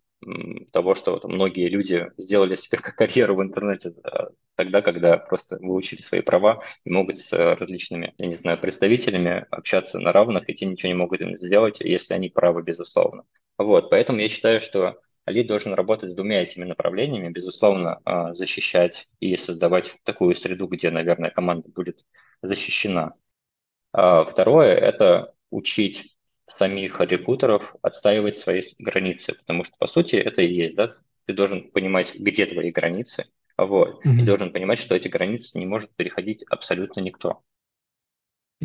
того, 0.71 0.95
что 0.95 1.19
там, 1.19 1.33
многие 1.33 1.69
люди 1.69 2.11
сделали 2.17 2.55
себе 2.55 2.77
карьеру 2.81 3.35
в 3.35 3.43
интернете 3.43 3.89
э, 4.03 4.09
тогда, 4.55 4.81
когда 4.81 5.17
просто 5.17 5.57
выучили 5.59 6.01
свои 6.01 6.21
права 6.21 6.63
и 6.83 6.89
могут 6.89 7.19
с 7.19 7.31
различными, 7.31 8.13
я 8.17 8.25
не 8.25 8.35
знаю, 8.35 8.59
представителями 8.59 9.45
общаться 9.51 9.99
на 9.99 10.11
равных, 10.11 10.49
и 10.49 10.53
те 10.53 10.65
ничего 10.65 10.87
не 10.87 10.97
могут 10.97 11.21
им 11.21 11.37
сделать, 11.37 11.81
если 11.81 12.13
они 12.13 12.29
правы, 12.29 12.63
безусловно. 12.63 13.25
Вот, 13.57 13.89
поэтому 13.89 14.19
я 14.19 14.29
считаю, 14.29 14.59
что 14.61 14.99
Али 15.25 15.43
должен 15.43 15.73
работать 15.73 16.11
с 16.11 16.15
двумя 16.15 16.43
этими 16.43 16.65
направлениями, 16.65 17.29
безусловно, 17.31 17.99
а, 18.05 18.33
защищать 18.33 19.09
и 19.19 19.35
создавать 19.37 19.95
такую 20.03 20.35
среду, 20.35 20.67
где, 20.67 20.91
наверное, 20.91 21.31
команда 21.31 21.69
будет 21.69 22.05
защищена. 22.41 23.13
А 23.93 24.25
второе– 24.25 24.75
это 24.75 25.33
учить 25.49 26.15
самих 26.47 26.99
рекрутеров 27.01 27.75
отстаивать 27.81 28.37
свои 28.37 28.61
границы, 28.79 29.33
потому 29.33 29.63
что, 29.63 29.75
по 29.79 29.87
сути, 29.87 30.15
это 30.17 30.41
и 30.43 30.53
есть, 30.53 30.75
да, 30.75 30.91
ты 31.25 31.33
должен 31.33 31.71
понимать, 31.71 32.15
где 32.15 32.45
твои 32.45 32.71
границы, 32.71 33.25
вот, 33.57 34.01
и 34.05 34.09
Мгм. 34.09 34.25
должен 34.25 34.51
понимать, 34.51 34.79
что 34.79 34.95
эти 34.95 35.07
границы 35.07 35.57
не 35.57 35.65
может 35.65 35.95
переходить 35.95 36.43
абсолютно 36.49 36.99
никто. 37.01 37.43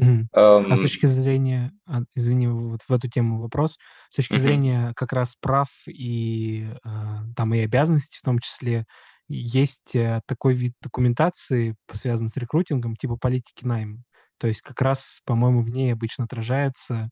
Мгм. 0.01 0.29
А 0.69 0.77
с 0.77 0.81
точки 0.81 1.07
Эм, 1.07 1.09
зрения, 1.09 1.73
а, 1.87 2.03
извини, 2.15 2.47
вот 2.49 2.83
в 2.83 2.91
эту 2.93 3.09
тему 3.09 3.41
вопрос. 3.41 3.77
С 4.11 4.17
точки 4.17 4.37
мгм. 4.37 4.39
зрения 4.39 4.93
как 4.97 5.13
раз 5.13 5.37
прав 5.41 5.69
и, 5.89 6.71
а, 6.85 7.25
там, 7.37 7.55
и 7.55 7.61
обязанностей 7.61 8.19
в 8.19 8.23
том 8.25 8.39
числе, 8.39 8.87
есть, 9.29 9.95
э, 9.95 10.21
такой 10.27 10.55
вид 10.55 10.73
документации, 10.83 11.77
связанный 11.93 12.31
с 12.31 12.37
рекрутингом, 12.37 12.97
типа 12.97 13.17
политики 13.17 13.65
найма. 13.65 14.03
То 14.39 14.49
есть 14.49 14.63
как 14.63 14.81
раз, 14.83 15.21
по-моему, 15.25 15.63
в 15.63 15.71
ней 15.71 15.93
обычно 15.93 16.25
отражается, 16.25 17.11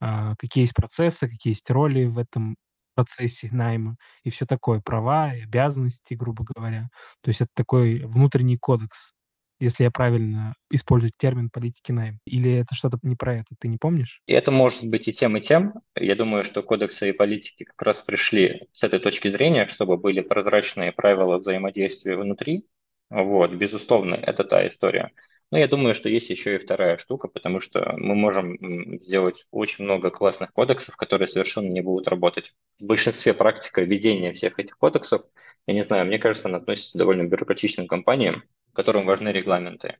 а, 0.00 0.34
какие 0.38 0.64
есть 0.64 0.74
процессы, 0.74 1.28
какие 1.28 1.52
есть 1.52 1.70
роли 1.70 2.04
в 2.06 2.18
этом 2.18 2.56
процессе 2.94 3.48
найма 3.52 3.96
и 4.24 4.30
все 4.30 4.46
такое, 4.46 4.80
права 4.80 5.34
и 5.34 5.42
обязанности, 5.42 6.14
грубо 6.14 6.44
говоря. 6.44 6.88
То 7.22 7.28
есть 7.30 7.40
это 7.42 7.50
такой 7.54 8.00
внутренний 8.06 8.58
кодекс. 8.58 9.12
Если 9.58 9.84
я 9.84 9.90
правильно 9.90 10.54
использую 10.70 11.12
термин 11.16 11.48
политики 11.50 11.92
найма. 11.92 12.18
Или 12.26 12.52
это 12.52 12.74
что-то 12.74 12.98
не 13.02 13.16
про 13.16 13.36
это, 13.36 13.54
ты 13.58 13.68
не 13.68 13.78
помнишь? 13.78 14.20
И 14.26 14.32
это 14.32 14.50
может 14.50 14.90
быть 14.90 15.08
и 15.08 15.12
тем, 15.12 15.36
и 15.36 15.40
тем. 15.40 15.74
Я 15.94 16.14
думаю, 16.14 16.44
что 16.44 16.62
кодексы 16.62 17.08
и 17.08 17.12
политики 17.12 17.64
как 17.64 17.80
раз 17.82 18.02
пришли 18.02 18.68
с 18.72 18.82
этой 18.82 19.00
точки 19.00 19.28
зрения, 19.28 19.66
чтобы 19.66 19.96
были 19.96 20.20
прозрачные 20.20 20.92
правила 20.92 21.38
взаимодействия 21.38 22.16
внутри. 22.16 22.66
Вот, 23.08 23.52
безусловно, 23.52 24.14
это 24.14 24.44
та 24.44 24.66
история. 24.66 25.12
Но 25.52 25.58
я 25.58 25.68
думаю, 25.68 25.94
что 25.94 26.08
есть 26.08 26.28
еще 26.28 26.56
и 26.56 26.58
вторая 26.58 26.96
штука, 26.96 27.28
потому 27.28 27.60
что 27.60 27.94
мы 27.96 28.16
можем 28.16 28.98
сделать 29.00 29.46
очень 29.52 29.84
много 29.84 30.10
классных 30.10 30.52
кодексов, 30.52 30.96
которые 30.96 31.28
совершенно 31.28 31.68
не 31.68 31.82
будут 31.82 32.08
работать. 32.08 32.52
В 32.80 32.86
большинстве 32.86 33.32
практика 33.32 33.82
ведения 33.82 34.32
всех 34.32 34.58
этих 34.58 34.76
кодексов, 34.76 35.22
я 35.68 35.74
не 35.74 35.82
знаю, 35.82 36.06
мне 36.06 36.18
кажется, 36.18 36.48
она 36.48 36.58
относится 36.58 36.98
довольно 36.98 37.22
бюрократичным 37.22 37.86
компаниям, 37.86 38.42
которым 38.76 39.06
важны 39.06 39.30
регламенты. 39.30 39.96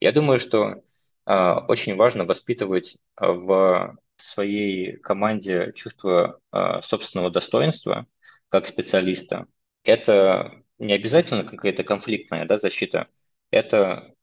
Я 0.00 0.12
думаю, 0.12 0.40
что 0.40 0.82
а, 1.26 1.66
очень 1.66 1.96
важно 1.96 2.24
воспитывать 2.24 2.96
а, 3.16 3.32
в 3.32 3.96
своей 4.16 4.96
команде 4.98 5.72
чувство 5.74 6.40
а, 6.50 6.80
собственного 6.80 7.30
достоинства 7.30 8.06
как 8.48 8.66
специалиста. 8.66 9.46
Это 9.84 10.62
не 10.78 10.92
обязательно 10.94 11.44
какая-то 11.44 11.84
конфликтная 11.84 12.46
да, 12.46 12.56
защита, 12.58 13.08
это 13.50 14.14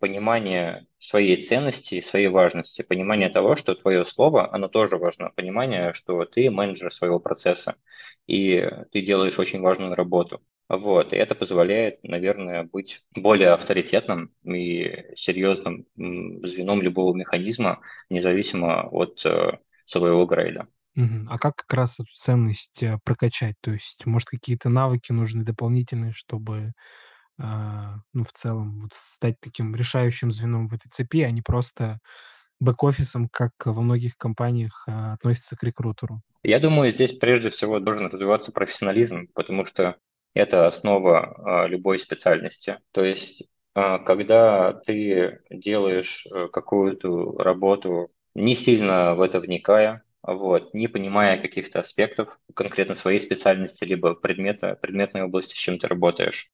понимание 0.00 0.86
своей 0.96 1.36
ценности, 1.36 2.00
своей 2.00 2.28
важности, 2.28 2.80
понимание 2.80 3.28
того, 3.28 3.54
что 3.54 3.74
твое 3.74 4.06
слово, 4.06 4.52
оно 4.54 4.68
тоже 4.68 4.96
важно, 4.96 5.30
понимание, 5.36 5.92
что 5.92 6.24
ты 6.24 6.50
менеджер 6.50 6.90
своего 6.90 7.20
процесса, 7.20 7.76
и 8.26 8.66
ты 8.90 9.02
делаешь 9.02 9.38
очень 9.38 9.60
важную 9.60 9.94
работу. 9.94 10.40
Вот, 10.70 11.12
и 11.12 11.16
это 11.16 11.34
позволяет, 11.34 11.98
наверное, 12.04 12.62
быть 12.62 13.02
более 13.16 13.48
авторитетным 13.48 14.30
и 14.44 15.04
серьезным 15.16 15.84
звеном 15.96 16.80
любого 16.80 17.12
механизма, 17.12 17.80
независимо 18.08 18.88
от 18.88 19.20
э, 19.26 19.58
своего 19.84 20.26
грейда. 20.26 20.68
А 21.28 21.38
как 21.38 21.56
как 21.56 21.72
раз 21.74 21.98
эту 21.98 22.12
ценность, 22.14 22.84
э, 22.84 22.98
прокачать? 23.02 23.56
То 23.60 23.72
есть, 23.72 24.06
может, 24.06 24.28
какие-то 24.28 24.68
навыки 24.68 25.10
нужны 25.10 25.42
дополнительные, 25.42 26.12
чтобы, 26.12 26.70
а, 27.36 27.96
ну, 28.12 28.22
в 28.22 28.32
целом, 28.32 28.78
вот 28.78 28.92
стать 28.92 29.40
таким 29.40 29.74
решающим 29.74 30.30
звеном 30.30 30.68
в 30.68 30.74
этой 30.74 30.88
цепи, 30.88 31.22
а 31.22 31.32
не 31.32 31.42
просто 31.42 31.98
бэк-офисом, 32.60 33.28
как 33.28 33.52
во 33.64 33.82
многих 33.82 34.16
компаниях, 34.16 34.84
а, 34.86 35.14
относятся 35.14 35.56
к 35.56 35.64
рекрутеру? 35.64 36.22
Я 36.44 36.60
думаю, 36.60 36.92
здесь 36.92 37.12
прежде 37.12 37.50
всего 37.50 37.80
должен 37.80 38.06
развиваться 38.06 38.52
профессионализм, 38.52 39.26
потому 39.34 39.66
что 39.66 39.96
это 40.34 40.66
основа 40.66 41.62
а, 41.64 41.66
любой 41.66 41.98
специальности. 41.98 42.78
То 42.92 43.04
есть, 43.04 43.44
а, 43.74 43.98
когда 43.98 44.72
ты 44.72 45.40
делаешь 45.50 46.26
э, 46.32 46.48
какую-то 46.48 47.38
работу, 47.38 48.10
не 48.34 48.54
сильно 48.54 49.14
в 49.14 49.20
это 49.20 49.40
вникая, 49.40 50.04
вот, 50.22 50.74
не 50.74 50.88
понимая 50.88 51.40
каких-то 51.40 51.80
аспектов 51.80 52.38
конкретно 52.54 52.94
своей 52.94 53.18
специальности, 53.18 53.84
либо 53.84 54.14
предмета, 54.14 54.76
предметной 54.80 55.22
области, 55.22 55.54
с 55.54 55.58
чем 55.58 55.78
ты 55.78 55.88
работаешь, 55.88 56.52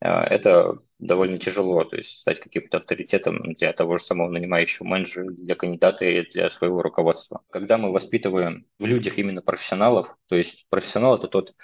а, 0.00 0.24
это 0.24 0.78
довольно 0.98 1.38
тяжело, 1.38 1.84
то 1.84 1.96
есть 1.96 2.20
стать 2.20 2.40
каким-то 2.40 2.78
авторитетом 2.78 3.54
для 3.54 3.72
того 3.72 3.98
же 3.98 4.04
самого 4.04 4.30
нанимающего 4.30 4.86
менеджера, 4.86 5.30
для 5.30 5.54
кандидата 5.56 6.04
и 6.04 6.30
для 6.30 6.50
своего 6.50 6.82
руководства. 6.82 7.42
Когда 7.50 7.78
мы 7.78 7.92
воспитываем 7.92 8.66
в 8.78 8.86
людях 8.86 9.18
именно 9.18 9.42
профессионалов, 9.42 10.16
то 10.28 10.36
есть 10.36 10.66
профессионал 10.68 11.16
это 11.16 11.26
тот 11.28 11.54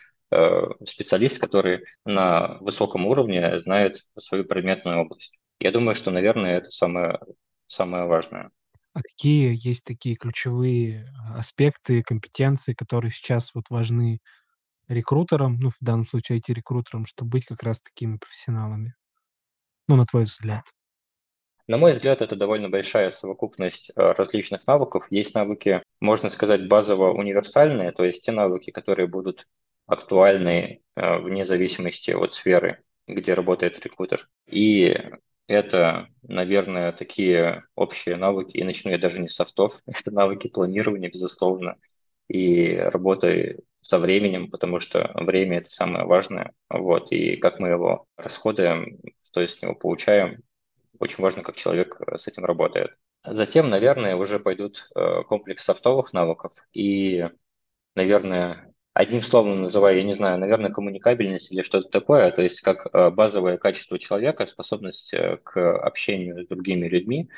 специалист, 0.84 1.40
который 1.40 1.84
на 2.04 2.58
высоком 2.60 3.06
уровне 3.06 3.58
знает 3.58 4.04
свою 4.18 4.44
предметную 4.44 5.02
область. 5.02 5.38
Я 5.60 5.70
думаю, 5.70 5.94
что, 5.94 6.10
наверное, 6.10 6.58
это 6.58 6.70
самое, 6.70 7.20
самое 7.68 8.06
важное. 8.06 8.50
А 8.94 9.02
какие 9.02 9.58
есть 9.60 9.84
такие 9.84 10.14
ключевые, 10.14 11.12
а, 11.18 11.38
аспекты, 11.38 12.02
компетенции, 12.02 12.74
которые 12.74 13.10
сейчас 13.10 13.52
вот 13.54 13.64
важны 13.70 14.20
рекрутерам, 14.86 15.58
ну, 15.58 15.70
в 15.70 15.76
данном 15.80 16.06
случае 16.06 16.38
IT-рекрутерам, 16.38 17.04
чтобы 17.06 17.30
быть 17.30 17.46
как 17.46 17.62
раз 17.64 17.80
такими 17.80 18.18
профессионалами? 18.18 18.94
Ну, 19.88 19.96
на 19.96 20.06
твой 20.06 20.24
взгляд. 20.24 20.64
На 21.66 21.76
мой 21.76 21.92
взгляд, 21.92 22.20
это 22.20 22.36
довольно 22.36 22.68
большая 22.68 23.10
совокупность 23.10 23.90
э, 23.90 24.12
различных 24.12 24.66
навыков. 24.66 25.06
Есть 25.10 25.34
навыки, 25.34 25.82
можно 25.98 26.28
сказать, 26.28 26.68
базово-универсальные, 26.68 27.90
то 27.92 28.04
есть 28.04 28.24
те 28.24 28.32
навыки, 28.32 28.70
которые 28.70 29.08
будут 29.08 29.48
актуальны 29.86 30.80
э, 30.96 31.18
вне 31.18 31.44
зависимости 31.44 32.10
от 32.12 32.32
сферы, 32.32 32.82
где 33.06 33.34
работает 33.34 33.84
рекрутер. 33.84 34.28
И 34.46 34.96
это, 35.46 36.08
наверное, 36.22 36.92
такие 36.92 37.64
общие 37.74 38.16
навыки, 38.16 38.56
и 38.56 38.64
начну 38.64 38.90
я 38.90 38.98
даже 38.98 39.20
не 39.20 39.28
софтов, 39.28 39.80
это 39.86 40.10
навыки 40.10 40.48
планирования, 40.48 41.10
безусловно, 41.10 41.76
и 42.28 42.74
работы 42.76 43.60
со 43.80 43.98
временем, 43.98 44.50
потому 44.50 44.80
что 44.80 45.10
время– 45.14 45.58
это 45.58 45.70
самое 45.70 46.06
важное. 46.06 46.52
Вот, 46.70 47.12
и 47.12 47.36
как 47.36 47.60
мы 47.60 47.68
его 47.68 48.06
расходуем, 48.16 48.98
что 49.22 49.42
из 49.42 49.60
него 49.60 49.74
получаем, 49.74 50.42
очень 50.98 51.22
важно, 51.22 51.42
как 51.42 51.56
человек 51.56 52.00
с 52.16 52.26
этим 52.26 52.44
работает. 52.44 52.96
Затем, 53.26 53.68
наверное, 53.68 54.16
уже 54.16 54.38
пойдут 54.38 54.88
э, 54.94 55.22
комплекс 55.24 55.64
софтовых 55.64 56.12
навыков 56.12 56.52
и, 56.72 57.28
наверное, 57.94 58.73
одним 58.94 59.22
словом 59.22 59.62
называю, 59.62 59.98
я 59.98 60.04
не 60.04 60.14
знаю, 60.14 60.38
наверное, 60.38 60.70
коммуникабельность 60.70 61.52
или 61.52 61.62
что-то 61.62 61.88
такое, 61.88 62.30
то 62.30 62.42
есть 62.42 62.60
как 62.62 62.86
э, 62.92 63.10
базовое 63.10 63.58
качество 63.58 63.98
человека, 63.98 64.46
способность 64.46 65.12
к 65.42 65.78
общению 65.78 66.42
с 66.42 66.46
другими 66.46 66.88
людьми 66.88 67.30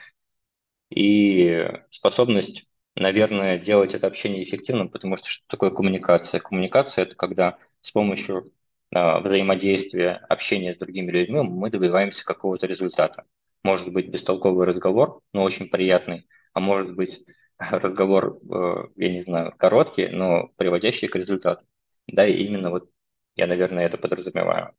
и 0.90 1.68
способность, 1.90 2.68
наверное, 2.94 3.58
делать 3.58 3.94
это 3.94 4.06
общение 4.06 4.42
эффективным, 4.42 4.88
потому 4.88 5.16
что 5.16 5.28
что 5.28 5.44
такое 5.48 5.70
коммуникация? 5.70 6.40
Коммуникация– 6.40 7.04
это 7.06 7.16
когда 7.16 7.58
с 7.80 7.90
помощью 7.90 8.52
взаимодействия, 8.92 10.12
общения 10.28 10.72
с 10.74 10.78
другими 10.78 11.10
людьми 11.10 11.40
мы 11.42 11.70
добиваемся 11.70 12.24
какого-то 12.24 12.66
результата. 12.66 13.24
Может 13.64 13.92
быть 13.92 14.08
бестолковый 14.08 14.64
разговор, 14.66 15.20
но 15.32 15.42
очень 15.42 15.68
приятный, 15.68 16.28
а 16.52 16.60
может 16.60 16.94
быть 16.94 17.24
разговор, 17.70 18.38
э, 18.50 18.88
я 18.96 19.08
не 19.10 19.20
знаю, 19.22 19.54
короткий, 19.56 20.08
но 20.08 20.48
приводящий 20.56 21.08
к 21.08 21.16
результату. 21.16 21.64
Да, 22.06 22.26
и 22.26 22.32
именно 22.44 22.70
вот 22.70 22.90
я, 23.34 23.46
наверное, 23.46 23.84
это 23.86 23.98
подразумеваю. 23.98 24.74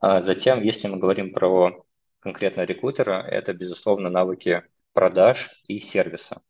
А 0.00 0.22
затем, 0.22 0.62
если 0.62 0.88
мы 0.88 0.98
говорим 0.98 1.32
про 1.32 1.84
конкретно 2.20 2.62
рекрутера, 2.62 3.22
это, 3.22 3.52
безусловно, 3.52 4.10
навыки 4.10 4.62
продаж 4.92 5.62
и 5.68 5.78
сервиса. 5.78 6.42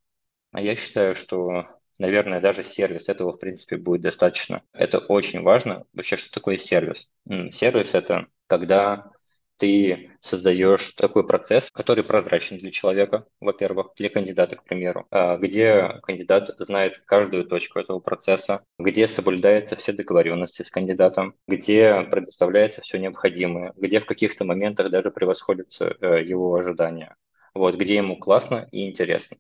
А 0.53 0.61
я 0.61 0.77
считаю, 0.77 1.15
что, 1.15 1.65
наверное, 1.99 2.41
даже 2.41 2.63
сервис 2.63 3.09
этого, 3.09 3.33
в 3.33 3.39
принципе, 3.39 3.77
будет 3.77 4.03
достаточно. 4.03 4.63
Это 4.73 4.99
очень 4.99 5.43
важно. 5.43 5.85
Вообще, 5.93 6.17
что 6.17 6.31
такое 6.33 6.57
сервис? 6.57 7.11
Сервис– 7.51 7.93
это 7.95 8.27
когда 8.47 9.11
ты 9.59 10.13
создаешь 10.21 10.91
такой 10.91 11.27
процесс, 11.27 11.71
который 11.73 12.05
прозрачен 12.05 12.59
для 12.59 12.71
человека, 12.71 13.27
во-первых, 13.41 13.93
для 13.97 14.09
кандидата, 14.09 14.57
к 14.57 14.65
примеру, 14.65 15.07
а, 15.11 15.37
где 15.37 16.01
кандидат 16.03 16.51
знает 16.59 17.03
каждую 17.05 17.45
точку 17.45 17.79
этого 17.79 17.99
процесса, 18.01 18.65
где 18.79 19.07
соблюдаются 19.07 19.77
все 19.77 19.93
договоренности 19.93 20.63
с 20.63 20.71
кандидатом, 20.71 21.35
где 21.47 22.03
предоставляется 22.11 22.81
все 22.81 22.99
необходимое, 22.99 23.73
где 23.77 24.01
в 24.01 24.07
каких-то 24.07 24.45
моментах 24.45 24.91
даже 24.91 25.11
превосходятся 25.11 25.97
э, 26.01 26.25
его 26.25 26.55
ожидания, 26.55 27.17
вот, 27.55 27.77
где 27.77 27.97
ему 27.97 28.17
классно 28.17 28.69
и 28.73 28.89
интересно. 28.89 29.37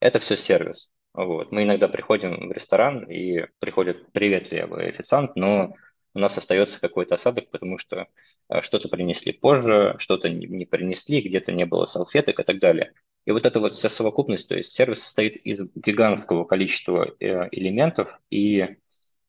Это 0.00 0.18
все 0.18 0.36
сервис. 0.36 0.90
Вот. 1.14 1.50
Мы 1.50 1.62
иногда 1.62 1.88
приходим 1.88 2.48
в 2.48 2.52
ресторан 2.52 3.04
и 3.10 3.46
приходит 3.58 4.12
приветливый 4.12 4.88
официант, 4.88 5.34
но 5.34 5.74
у 6.16 6.18
нас 6.18 6.38
остается 6.38 6.80
какой-то 6.80 7.16
осадок, 7.16 7.50
потому 7.50 7.76
что 7.76 8.08
э, 8.48 8.62
что-то 8.62 8.88
принесли 8.88 9.32
позже, 9.32 9.96
что-то 9.98 10.30
не 10.30 10.64
принесли, 10.64 11.20
где-то 11.20 11.52
не 11.52 11.66
было 11.66 11.84
салфеток 11.84 12.40
и 12.40 12.42
так 12.42 12.58
далее. 12.58 12.94
И 13.26 13.32
вот 13.32 13.44
эта 13.44 13.60
вот 13.60 13.74
вся 13.74 13.90
совокупность, 13.90 14.48
то 14.48 14.56
есть 14.56 14.72
сервис 14.72 15.02
состоит 15.02 15.36
из 15.36 15.60
гигантского 15.74 16.44
количества 16.44 17.14
э, 17.20 17.48
элементов, 17.52 18.18
и 18.30 18.76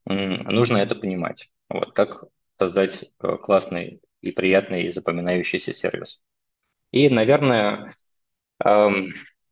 нужно 0.05 0.77
это 0.77 0.95
понимать. 0.95 1.51
Вот 1.67 1.91
как 1.91 2.23
создать 2.53 3.11
э, 3.19 3.35
классный 3.35 4.01
и 4.21 4.31
приятный 4.31 4.83
и 4.83 4.89
запоминающийся 4.89 5.73
сервис. 5.73 6.21
И, 6.91 7.09
наверное, 7.09 7.91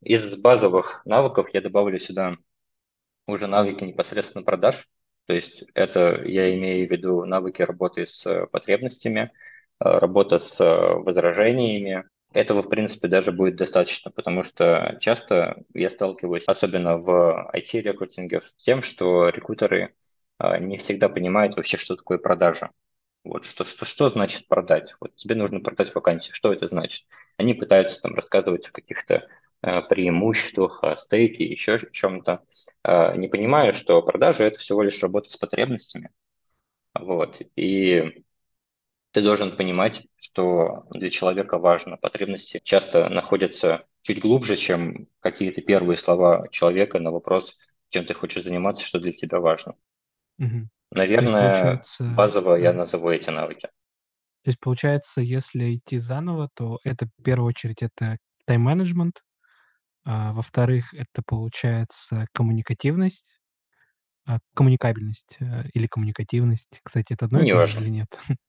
из 0.01 0.37
базовых 0.37 1.01
навыков 1.05 1.47
я 1.53 1.59
добавлю 1.59 1.99
сюда 1.99 2.37
уже 3.27 3.47
навыки 3.47 3.83
непосредственно 3.83 4.45
продаж. 4.45 4.87
То 5.25 5.33
есть 5.33 5.63
это 5.73 6.21
я 6.25 6.53
имею 6.55 6.87
в 6.87 6.91
виду 6.91 7.25
навыки 7.25 7.61
работы 7.61 8.05
с 8.05 8.25
э, 8.25 8.45
потребностями, 8.47 9.31
э, 9.79 9.97
работа 9.99 10.39
с 10.39 10.59
э, 10.59 10.65
возражениями. 10.65 12.03
Этого, 12.33 12.61
в 12.61 12.69
принципе, 12.69 13.07
даже 13.07 13.31
будет 13.31 13.55
достаточно, 13.55 14.11
потому 14.11 14.43
что 14.43 14.97
часто 14.99 15.63
я 15.73 15.89
сталкиваюсь, 15.89 16.47
особенно 16.47 16.97
в 16.97 17.49
IT-рекрутинге, 17.53 18.41
с 18.41 18.53
тем, 18.55 18.81
что 18.81 19.29
рекрутеры 19.29 19.95
не 20.59 20.75
всегда 20.77 21.07
понимают 21.07 21.55
вообще, 21.55 21.77
что 21.77 21.95
такое 21.95 22.17
продажа. 22.17 22.71
Вот 23.23 23.45
что, 23.45 23.63
что, 23.63 23.85
что 23.85 24.09
значит 24.09 24.49
продать? 24.49 24.95
Вот 24.99 25.15
тебе 25.15 25.35
нужно 25.35 25.61
продать 25.61 25.95
вакансию. 25.95 26.35
Что 26.35 26.51
это 26.51 26.67
значит? 26.67 27.05
Они 27.37 27.53
пытаются 27.53 28.01
там 28.01 28.15
рассказывать 28.15 28.67
о 28.67 28.71
каких-то 28.71 29.13
Э, 29.13 29.44
преимуществах, 29.61 30.83
о 30.83 30.95
стейке, 30.95 31.45
еще 31.45 31.79
чем-то, 31.79 32.43
э, 32.83 33.17
не 33.17 33.27
понимая, 33.27 33.73
что 33.73 34.01
продажа– 34.01 34.43
это 34.45 34.59
всего 34.59 34.83
лишь 34.83 35.01
работа 35.01 35.29
с 35.29 35.37
потребностями. 35.37 36.11
Вот. 36.93 37.41
И 37.55 38.23
ты 39.11 39.21
должен 39.21 39.55
понимать, 39.55 40.05
что 40.17 40.85
для 40.91 41.09
человека 41.09 41.57
важно. 41.57 41.97
Потребности 41.97 42.59
часто 42.63 43.09
находятся 43.09 43.85
чуть 44.01 44.21
глубже, 44.21 44.55
чем 44.55 45.07
какие-то 45.19 45.61
первые 45.61 45.97
слова 45.97 46.47
человека 46.51 46.99
на 46.99 47.11
вопрос, 47.11 47.57
чем 47.89 48.05
ты 48.05 48.13
хочешь 48.13 48.43
заниматься, 48.43 48.85
что 48.85 48.99
для 48.99 49.13
тебя 49.13 49.39
важно. 49.39 49.73
Угу. 50.37 50.69
Наверное, 50.91 51.81
базово 51.99 52.55
я 52.55 52.73
назову 52.73 53.09
эти 53.09 53.29
навыки. 53.29 53.69
То 54.43 54.49
есть, 54.49 54.59
получается, 54.59 55.21
если 55.21 55.75
идти 55.75 55.97
заново, 55.97 56.49
то 56.53 56.79
это 56.83 57.07
в 57.17 57.23
первую 57.23 57.47
очередь 57.47 57.81
это 57.81 58.17
тайм-менеджмент, 58.45 59.23
а, 60.05 60.33
во-вторых, 60.33 60.93
это 60.93 61.21
получается 61.25 62.27
коммуникативность, 62.31 63.39
а, 64.27 64.39
коммуникабельность 64.55 65.37
э, 65.39 65.63
или 65.73 65.87
коммуникативность. 65.87 66.79
Кстати, 66.83 67.13
это 67.13 67.25
одно 67.25 67.43
и 67.43 67.51
то 67.51 67.67
же 67.67 67.79
или 67.81 67.89
нет? 67.89 68.19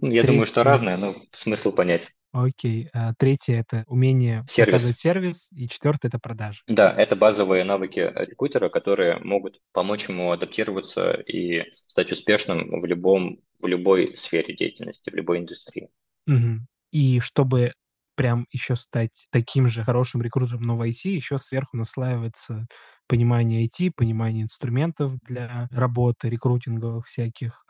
Я 0.00 0.22
думаю, 0.22 0.46
что 0.46 0.62
разное, 0.62 0.96
но 0.96 1.14
смысл 1.32 1.74
понять. 1.74 2.12
Окей. 2.32 2.88
А, 2.94 3.12
третье 3.14 3.54
это 3.54 3.84
умение 3.86 4.44
сервис. 4.48 4.68
оказывать 4.74 4.98
сервис, 4.98 5.50
и 5.52 5.68
четвертое 5.68 6.08
это 6.08 6.18
продажи. 6.18 6.62
Да, 6.66 6.90
это 6.90 7.16
базовые 7.16 7.64
навыки 7.64 8.00
рекрутера, 8.00 8.68
которые 8.70 9.18
могут 9.18 9.60
помочь 9.72 10.08
ему 10.08 10.32
адаптироваться 10.32 11.12
и 11.12 11.70
стать 11.72 12.12
успешным 12.12 12.80
в 12.80 12.84
любом 12.86 13.40
в 13.60 13.66
любой 13.66 14.16
сфере 14.16 14.54
деятельности, 14.54 15.10
в 15.10 15.14
любой 15.14 15.38
индустрии. 15.38 15.88
Угу. 16.26 16.66
И 16.90 17.20
чтобы 17.20 17.72
прям 18.14 18.46
еще 18.50 18.76
стать 18.76 19.26
таким 19.30 19.68
же 19.68 19.84
хорошим 19.84 20.22
рекрутером, 20.22 20.62
но 20.62 20.76
в 20.76 20.82
IT, 20.82 21.08
еще 21.08 21.38
сверху 21.38 21.76
наслаивается 21.76 22.66
понимание 23.06 23.66
IT, 23.66 23.92
понимание 23.96 24.44
инструментов 24.44 25.14
для 25.22 25.68
работы, 25.70 26.28
рекрутинговых 26.28 27.06
всяких, 27.06 27.64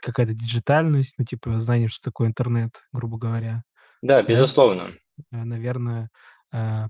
какая-то 0.00 0.34
диджитальность, 0.34 1.14
ну, 1.18 1.24
типа, 1.24 1.58
знание, 1.60 1.88
что 1.88 2.10
такое 2.10 2.28
интернет, 2.28 2.84
грубо 2.92 3.18
говоря. 3.18 3.62
Да, 4.02 4.22
безусловно. 4.22 4.88
Да? 5.30 5.44
Наверное, 5.44 6.10
э, 6.52 6.86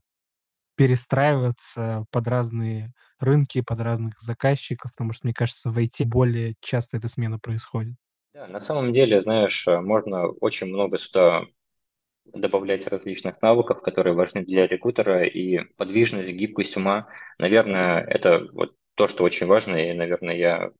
перестраиваться 0.77 2.05
под 2.11 2.29
разные 2.29 2.93
рынки, 3.19 3.61
под 3.61 3.81
разных 3.81 4.19
заказчиков, 4.21 4.93
потому 4.93 5.13
что, 5.13 5.27
мне 5.27 5.35
кажется, 5.35 5.71
в 5.71 5.79
IT 5.79 6.05
более 6.05 6.55
часто 6.61 6.97
эта 6.97 7.09
смена 7.09 7.39
происходит. 7.39 7.97
Да, 8.35 8.47
на 8.47 8.61
самом 8.61 8.93
деле, 8.93 9.21
знаешь, 9.21 9.67
э, 9.67 9.81
можно 9.81 10.27
очень 10.27 10.69
много 10.69 10.99
сюда 10.99 11.45
добавлять 12.25 12.87
различных 12.87 13.41
навыков, 13.43 13.83
которые 13.83 14.15
важны 14.15 14.45
для 14.45 14.67
рекрутера, 14.67 15.25
и 15.25 15.61
подвижность, 15.77 16.31
гибкость 16.31 16.77
ума, 16.77 17.09
наверное, 17.39 18.01
это 18.03 18.47
вот 18.53 18.75
то, 18.95 19.09
что 19.09 19.25
очень 19.25 19.47
важно, 19.47 19.77
и, 19.77 19.93
наверное, 19.93 20.37
я 20.37 20.71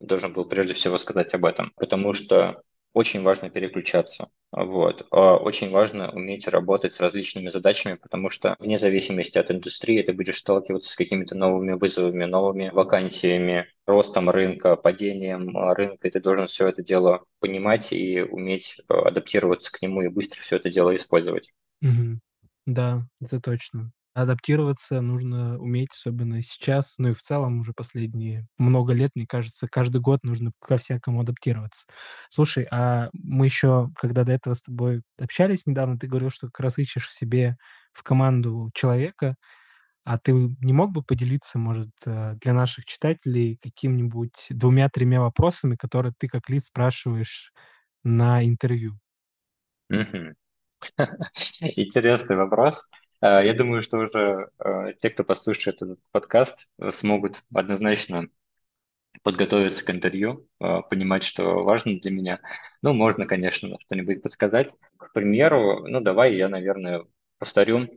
должен 0.00 0.32
был 0.32 0.46
прежде 0.46 0.74
всего 0.74 0.98
сказать 0.98 1.34
об 1.34 1.44
этом, 1.44 1.72
потому 1.76 2.12
что 2.12 2.62
очень 2.96 3.22
важно 3.22 3.50
переключаться. 3.50 4.30
Вот. 4.52 5.06
А 5.10 5.36
очень 5.36 5.70
важно 5.70 6.10
уметь 6.12 6.48
работать 6.48 6.94
с 6.94 7.00
различными 7.00 7.50
задачами, 7.50 7.98
потому 8.00 8.30
что 8.30 8.56
вне 8.58 8.78
зависимости 8.78 9.36
от 9.36 9.50
индустрии 9.50 10.00
ты 10.00 10.14
будешь 10.14 10.38
сталкиваться 10.38 10.90
с 10.90 10.96
какими-то 10.96 11.34
новыми 11.34 11.72
вызовами, 11.72 12.24
новыми 12.24 12.70
вакансиями, 12.70 13.66
ростом 13.84 14.30
рынка, 14.30 14.76
падением 14.76 15.54
рынка, 15.74 16.08
и 16.08 16.10
ты 16.10 16.20
должен 16.20 16.46
все 16.46 16.68
это 16.68 16.82
дело 16.82 17.26
понимать 17.38 17.92
и 17.92 18.22
уметь 18.22 18.80
э, 18.88 18.94
адаптироваться 18.94 19.70
к 19.70 19.82
нему 19.82 20.00
и 20.00 20.08
быстро 20.08 20.40
все 20.40 20.56
это 20.56 20.70
дело 20.70 20.96
использовать. 20.96 21.52
Угу. 21.82 22.18
Да, 22.64 23.06
это 23.20 23.40
точно. 23.42 23.92
Адаптироваться 24.16 25.02
нужно 25.02 25.58
уметь, 25.58 25.90
особенно 25.92 26.42
сейчас, 26.42 26.94
ну 26.96 27.10
и 27.10 27.14
в 27.14 27.20
целом 27.20 27.60
уже 27.60 27.74
последние 27.74 28.46
много 28.56 28.94
лет, 28.94 29.10
мне 29.14 29.26
кажется, 29.26 29.68
каждый 29.68 30.00
год 30.00 30.24
нужно 30.24 30.52
ко 30.58 30.78
всякому 30.78 31.20
адаптироваться. 31.20 31.86
Слушай, 32.30 32.66
а 32.70 33.10
мы 33.12 33.44
еще, 33.44 33.90
когда 33.94 34.24
до 34.24 34.32
этого 34.32 34.54
с 34.54 34.62
тобой 34.62 35.02
общались 35.20 35.66
недавно, 35.66 35.98
ты 35.98 36.06
говорил, 36.06 36.30
что 36.30 36.46
как 36.46 36.60
раз 36.60 36.78
ищешь 36.78 37.12
себе 37.12 37.58
в 37.92 38.02
команду 38.02 38.70
человека, 38.72 39.36
а 40.04 40.18
ты 40.18 40.32
не 40.32 40.72
мог 40.72 40.92
бы 40.92 41.02
поделиться, 41.02 41.58
может, 41.58 41.90
э, 42.06 42.36
для 42.40 42.54
наших 42.54 42.86
читателей 42.86 43.58
каким-нибудь 43.62 44.46
двумя-тремя 44.50 45.20
вопросами, 45.20 45.76
которые 45.76 46.14
ты 46.18 46.28
как 46.28 46.48
лид 46.48 46.64
спрашиваешь 46.64 47.52
на 48.04 48.46
интервью? 48.46 48.98
Интересный 51.76 52.36
вопрос. 52.36 52.82
Э, 53.20 53.44
я 53.44 53.54
думаю, 53.54 53.82
что 53.82 53.98
уже 53.98 54.50
э, 54.58 54.92
те, 55.00 55.10
кто 55.10 55.24
послушает 55.24 55.82
этот 55.82 56.00
подкаст, 56.12 56.68
э, 56.78 56.90
смогут 56.90 57.42
однозначно 57.54 58.28
подготовиться 59.22 59.84
к 59.84 59.90
интервью, 59.90 60.46
понимать, 60.58 61.24
что 61.24 61.64
важно 61.64 61.98
для 61.98 62.10
меня. 62.10 62.40
Ну, 62.82 62.92
можно, 62.92 63.26
конечно, 63.26 63.76
что-нибудь 63.80 64.22
подсказать. 64.22 64.72
К 64.98 65.12
примеру, 65.12 65.88
ну, 65.88 66.00
давай 66.00 66.36
я, 66.36 66.48
наверное, 66.48 67.04
повторю 67.38 67.88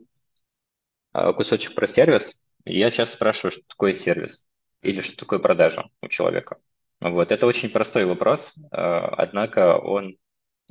кусочек 1.12 1.74
про 1.74 1.86
сервис. 1.86 2.40
Я 2.64 2.90
сейчас 2.90 3.12
спрашиваю, 3.12 3.52
что 3.52 3.62
такое 3.68 3.92
сервис 3.92 4.48
или 4.82 5.02
что 5.02 5.18
такое 5.18 5.38
продажа 5.38 5.90
у 6.02 6.08
человека. 6.08 6.56
Вот, 7.00 7.30
это 7.30 7.46
очень 7.46 7.68
простой 7.68 8.06
вопрос, 8.06 8.54
однако 8.70 9.76
он 9.76 10.16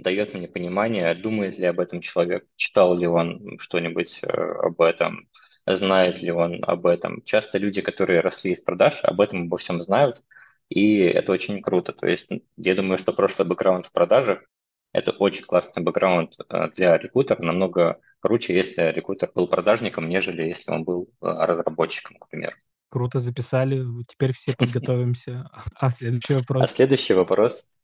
дает 0.01 0.33
мне 0.33 0.47
понимание, 0.47 1.13
думает 1.15 1.57
ли 1.57 1.65
об 1.65 1.79
этом 1.79 2.01
человек, 2.01 2.45
читал 2.55 2.97
ли 2.97 3.07
он 3.07 3.57
что-нибудь 3.59 4.19
э, 4.23 4.27
об 4.27 4.81
этом, 4.81 5.29
знает 5.65 6.21
ли 6.21 6.31
он 6.31 6.59
об 6.63 6.85
этом. 6.85 7.21
Часто 7.23 7.57
люди, 7.57 7.81
которые 7.81 8.21
росли 8.21 8.51
из 8.51 8.61
продаж, 8.61 9.03
об 9.03 9.21
этом 9.21 9.43
обо 9.43 9.57
всем 9.57 9.81
знают, 9.81 10.23
и 10.69 10.97
это 10.99 11.31
очень 11.31 11.61
круто. 11.61 11.93
То 11.93 12.07
есть 12.07 12.29
я 12.57 12.75
думаю, 12.75 12.97
что 12.97 13.13
прошлый 13.13 13.47
бэкграунд 13.47 13.87
в 13.87 13.91
продажах– 13.91 14.43
это 14.93 15.11
очень 15.11 15.43
классный 15.43 15.83
бэкграунд 15.83 16.33
э, 16.49 16.69
для 16.75 16.97
рекрутера, 16.97 17.41
намного 17.41 17.99
круче, 18.19 18.55
если 18.55 18.91
рекрутер 18.91 19.31
был 19.33 19.47
продажником, 19.47 20.09
нежели 20.09 20.43
если 20.43 20.71
он 20.71 20.83
был 20.83 21.09
э, 21.21 21.25
разработчиком, 21.25 22.17
к 22.17 22.27
примеру. 22.29 22.55
Круто 22.89 23.19
записали, 23.19 23.83
теперь 24.07 24.33
все 24.33 24.55
подготовимся. 24.57 25.49
А 25.75 25.91
следующий 25.91 26.33
вопрос? 26.33 26.63
А 26.63 26.67
следующий 26.67 27.13
вопрос. 27.13 27.79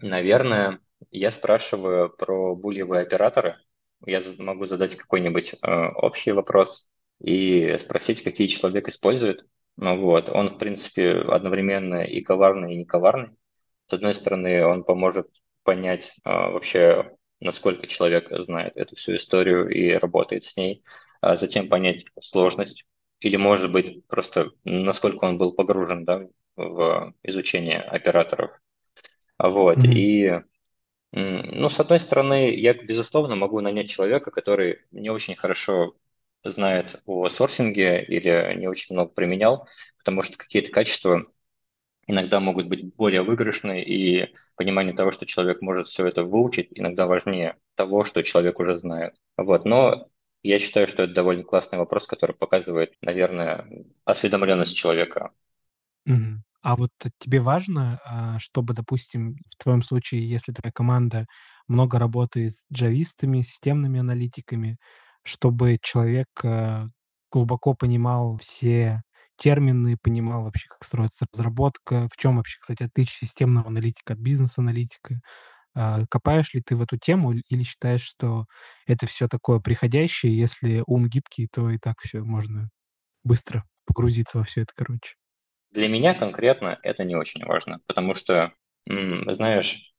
Наверное, 0.00 0.80
я 1.10 1.30
спрашиваю 1.30 2.10
про 2.10 2.54
булевые 2.54 3.02
операторы. 3.02 3.56
Я 4.04 4.20
могу 4.38 4.66
задать 4.66 4.96
какой-нибудь 4.96 5.54
э, 5.54 5.86
общий 5.94 6.32
вопрос 6.32 6.88
и 7.20 7.76
спросить, 7.78 8.22
какие 8.22 8.46
человек 8.46 8.88
использует. 8.88 9.46
Ну 9.76 10.00
вот, 10.00 10.28
он, 10.28 10.50
в 10.50 10.58
принципе, 10.58 11.12
одновременно 11.12 12.02
и 12.04 12.20
коварный, 12.22 12.74
и 12.74 12.78
не 12.78 12.84
коварный. 12.84 13.36
С 13.86 13.94
одной 13.94 14.14
стороны, 14.14 14.64
он 14.66 14.84
поможет 14.84 15.28
понять 15.62 16.14
э, 16.24 16.30
вообще, 16.30 17.16
насколько 17.40 17.86
человек 17.86 18.28
знает 18.30 18.76
эту 18.76 18.96
всю 18.96 19.16
историю 19.16 19.68
и 19.68 19.92
работает 19.92 20.44
с 20.44 20.56
ней, 20.56 20.82
а 21.20 21.36
затем 21.36 21.68
понять 21.68 22.04
сложность 22.20 22.86
или, 23.20 23.36
может 23.36 23.72
быть, 23.72 24.06
просто 24.06 24.50
насколько 24.64 25.24
он 25.24 25.38
был 25.38 25.52
погружен 25.54 26.04
да, 26.04 26.26
в 26.56 27.14
изучение 27.22 27.80
операторов. 27.80 28.50
Вот, 29.38 29.78
mm-hmm. 29.78 29.94
и 29.94 30.42
ну, 31.12 31.68
с 31.70 31.80
одной 31.80 32.00
стороны, 32.00 32.54
я, 32.54 32.74
безусловно, 32.74 33.36
могу 33.36 33.60
нанять 33.60 33.88
человека, 33.88 34.30
который 34.30 34.80
не 34.90 35.08
очень 35.08 35.34
хорошо 35.34 35.94
знает 36.44 37.00
о 37.06 37.28
сорсинге 37.28 38.04
или 38.04 38.54
не 38.56 38.68
очень 38.68 38.94
много 38.94 39.12
применял, 39.12 39.66
потому 39.98 40.22
что 40.22 40.36
какие-то 40.36 40.70
качества 40.70 41.26
иногда 42.06 42.38
могут 42.40 42.68
быть 42.68 42.94
более 42.94 43.22
выигрышны, 43.22 43.82
и 43.82 44.32
понимание 44.56 44.94
того, 44.94 45.10
что 45.10 45.26
человек 45.26 45.60
может 45.60 45.88
все 45.88 46.06
это 46.06 46.22
выучить, 46.24 46.68
иногда 46.72 47.06
важнее 47.06 47.56
того, 47.74 48.04
что 48.04 48.22
человек 48.22 48.60
уже 48.60 48.78
знает. 48.78 49.14
Вот. 49.36 49.64
Но 49.64 50.08
я 50.42 50.58
считаю, 50.58 50.86
что 50.86 51.02
это 51.02 51.14
довольно 51.14 51.42
классный 51.42 51.78
вопрос, 51.78 52.06
который 52.06 52.36
показывает, 52.36 52.94
наверное, 53.00 53.66
осведомленность 54.04 54.76
человека. 54.76 55.32
Mm-hmm. 56.08 56.45
А 56.68 56.74
вот 56.76 56.90
тебе 57.18 57.40
важно, 57.40 58.00
а, 58.04 58.38
чтобы, 58.40 58.74
допустим, 58.74 59.36
в 59.50 59.62
твоем 59.62 59.82
случае, 59.82 60.28
если 60.28 60.52
твоя 60.52 60.72
команда 60.72 61.26
много 61.68 61.98
работает 62.00 62.52
с 62.52 62.64
джавистами, 62.72 63.42
системными 63.42 64.00
аналитиками, 64.00 64.76
чтобы 65.22 65.78
человек 65.80 66.26
а, 66.44 66.88
глубоко 67.30 67.74
понимал 67.74 68.36
все 68.38 69.02
термины, 69.36 69.96
понимал 70.02 70.42
вообще, 70.44 70.66
как 70.68 70.82
строится 70.84 71.26
разработка, 71.32 72.08
в 72.12 72.16
чем 72.16 72.36
вообще, 72.36 72.58
кстати, 72.60 72.82
отличие 72.84 73.28
системного 73.28 73.68
аналитика 73.68 74.14
от 74.14 74.18
бизнес-аналитика. 74.18 75.20
А, 75.74 76.06
копаешь 76.10 76.54
ли 76.54 76.62
ты 76.62 76.76
в 76.76 76.82
эту 76.82 76.98
тему 76.98 77.32
или 77.34 77.64
считаешь, 77.64 78.02
что 78.02 78.46
это 78.86 79.06
все 79.06 79.28
такое 79.28 79.60
приходящее, 79.60 80.38
если 80.38 80.84
ум 80.86 81.08
гибкий, 81.08 81.48
то 81.52 81.70
и 81.70 81.78
так 81.78 81.96
все 82.00 82.22
можно 82.22 82.70
быстро 83.24 83.64
погрузиться 83.86 84.38
во 84.38 84.44
все 84.44 84.62
это, 84.62 84.72
короче? 84.76 85.16
Для 85.70 85.88
меня 85.88 86.14
конкретно 86.14 86.78
это 86.82 87.04
не 87.04 87.14
очень 87.16 87.44
важно, 87.44 87.80
потому 87.86 88.14
что, 88.14 88.52
знаешь, 88.86 89.92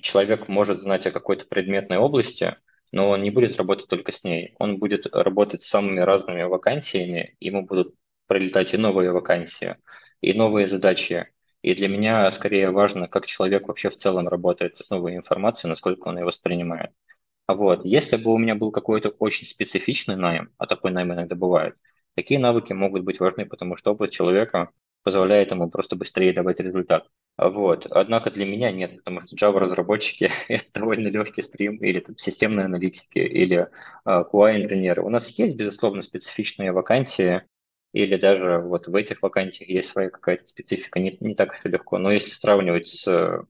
человек 0.00 0.48
может 0.48 0.80
знать 0.80 1.06
о 1.06 1.12
какой-то 1.12 1.46
предметной 1.46 1.98
области, 1.98 2.56
но 2.92 3.10
он 3.10 3.22
не 3.22 3.30
будет 3.30 3.56
работать 3.58 3.88
только 3.88 4.12
с 4.12 4.24
ней. 4.24 4.54
Он 4.58 4.78
будет 4.78 5.06
работать 5.14 5.62
с 5.62 5.68
самыми 5.68 6.00
разными 6.00 6.42
вакансиями, 6.44 7.36
ему 7.40 7.64
будут 7.66 7.94
прилетать 8.26 8.74
и 8.74 8.78
новые 8.78 9.12
вакансии, 9.12 9.76
и 10.20 10.34
новые 10.34 10.68
задачи. 10.68 11.28
И 11.62 11.74
для 11.74 11.88
меня 11.88 12.30
скорее 12.32 12.70
важно, 12.70 13.08
как 13.08 13.26
человек 13.26 13.68
вообще 13.68 13.90
в 13.90 13.96
целом 13.96 14.28
работает 14.28 14.78
с 14.78 14.90
новой 14.90 15.16
информацией, 15.16 15.70
насколько 15.70 16.08
он 16.08 16.18
ее 16.18 16.24
воспринимает. 16.24 16.92
Вот. 17.48 17.84
Если 17.84 18.16
бы 18.16 18.32
у 18.32 18.38
меня 18.38 18.54
был 18.54 18.70
какой-то 18.72 19.10
очень 19.10 19.46
специфичный 19.46 20.16
найм, 20.16 20.50
а 20.58 20.66
такой 20.66 20.92
найм 20.92 21.12
иногда 21.12 21.34
бывает, 21.36 21.76
такие 22.14 22.40
навыки 22.40 22.72
могут 22.72 23.04
быть 23.04 23.20
важны, 23.20 23.46
потому 23.46 23.76
что 23.76 23.92
опыт 23.92 24.10
человека 24.10 24.70
позволяет 25.02 25.50
ему 25.50 25.70
просто 25.70 25.96
быстрее 25.96 26.32
давать 26.32 26.60
результат. 26.60 27.08
Вот. 27.36 27.86
Однако 27.86 28.30
для 28.30 28.44
меня 28.44 28.70
нет, 28.70 28.98
потому 28.98 29.20
что 29.20 29.36
Java-разработчики— 29.36 30.30
это 30.48 30.72
довольно 30.74 31.08
легкий 31.08 31.42
стрим, 31.42 31.76
или 31.76 32.00
там, 32.00 32.16
системные 32.16 32.66
аналитики, 32.66 33.18
или 33.18 33.68
uh, 34.06 34.24
QA-инженеры. 34.30 35.02
У 35.02 35.08
нас 35.08 35.28
есть, 35.30 35.56
безусловно, 35.56 36.02
специфичные 36.02 36.72
вакансии, 36.72 37.42
или 37.92 38.16
даже 38.16 38.58
вот 38.58 38.86
в 38.86 38.94
этих 38.94 39.22
вакансиях 39.22 39.68
есть 39.68 39.90
своя 39.90 40.10
какая-то 40.10 40.46
специфика, 40.46 40.98
не, 40.98 41.16
не 41.20 41.34
так 41.34 41.54
все 41.54 41.68
легко. 41.68 41.98
Но 41.98 42.10
если 42.10 42.30
сравнивать 42.30 42.88
с 42.88 43.44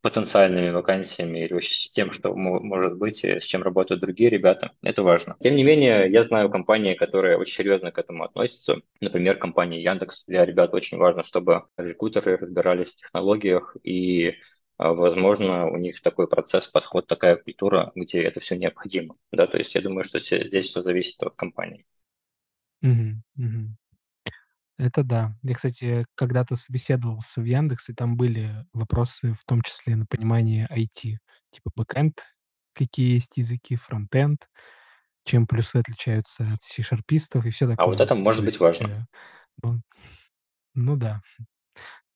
потенциальными 0.00 0.70
вакансиями 0.70 1.44
или 1.44 1.52
вообще 1.52 1.74
с 1.74 1.90
тем, 1.90 2.10
что 2.10 2.34
может 2.34 2.96
быть, 2.96 3.24
с 3.24 3.44
чем 3.44 3.62
работают 3.62 4.00
другие 4.00 4.30
ребята. 4.30 4.72
Это 4.82 5.02
важно. 5.02 5.36
Тем 5.40 5.54
не 5.54 5.64
менее, 5.64 6.10
я 6.10 6.22
знаю 6.22 6.50
компании, 6.50 6.94
которые 6.94 7.36
очень 7.36 7.54
серьезно 7.54 7.90
к 7.90 7.98
этому 7.98 8.24
относятся. 8.24 8.76
Например, 9.00 9.36
компания 9.36 9.82
Яндекс. 9.82 10.24
Для 10.26 10.44
ребят 10.44 10.74
очень 10.74 10.98
важно, 10.98 11.22
чтобы 11.22 11.64
рекрутеры 11.76 12.36
разбирались 12.36 12.94
в 12.94 12.96
технологиях 12.96 13.76
и 13.82 14.34
а, 14.76 14.92
возможно, 14.92 15.66
у 15.68 15.76
них 15.76 16.00
такой 16.00 16.28
процесс, 16.28 16.66
подход, 16.66 17.06
такая 17.06 17.36
культура, 17.36 17.92
где 17.94 18.22
это 18.22 18.40
все 18.40 18.56
необходимо. 18.56 19.16
Да, 19.30 19.46
то 19.46 19.56
есть 19.58 19.74
я 19.74 19.82
думаю, 19.82 20.04
что 20.04 20.18
здесь 20.18 20.66
все 20.66 20.80
зависит 20.80 21.22
от 21.22 21.36
компании. 21.36 21.86
Угу, 22.82 23.22
угу. 23.38 23.76
Это 24.78 25.04
да. 25.04 25.36
Я, 25.42 25.54
кстати, 25.54 26.04
когда-то 26.16 26.56
собеседовался 26.56 27.40
в 27.40 27.44
Яндексе, 27.44 27.94
там 27.94 28.16
были 28.16 28.66
вопросы, 28.72 29.34
в 29.34 29.44
том 29.44 29.62
числе 29.62 29.94
на 29.96 30.06
понимание 30.06 30.66
IT, 30.70 31.18
типа 31.50 31.70
бэкэнд, 31.76 32.34
какие 32.74 33.14
есть 33.14 33.36
языки, 33.36 33.76
фронтенд, 33.76 34.48
чем 35.24 35.46
плюсы 35.46 35.76
отличаются 35.76 36.44
от 36.52 36.62
C-шарпистов 36.62 37.46
и 37.46 37.50
все 37.50 37.68
такое. 37.68 37.86
А 37.86 37.88
вот 37.88 38.00
это 38.00 38.14
может 38.16 38.40
То 38.40 38.46
быть 38.46 38.54
есть, 38.54 38.62
важно. 38.62 38.86
Э, 38.88 39.02
ну, 39.62 39.80
ну 40.74 40.96
да, 40.96 41.20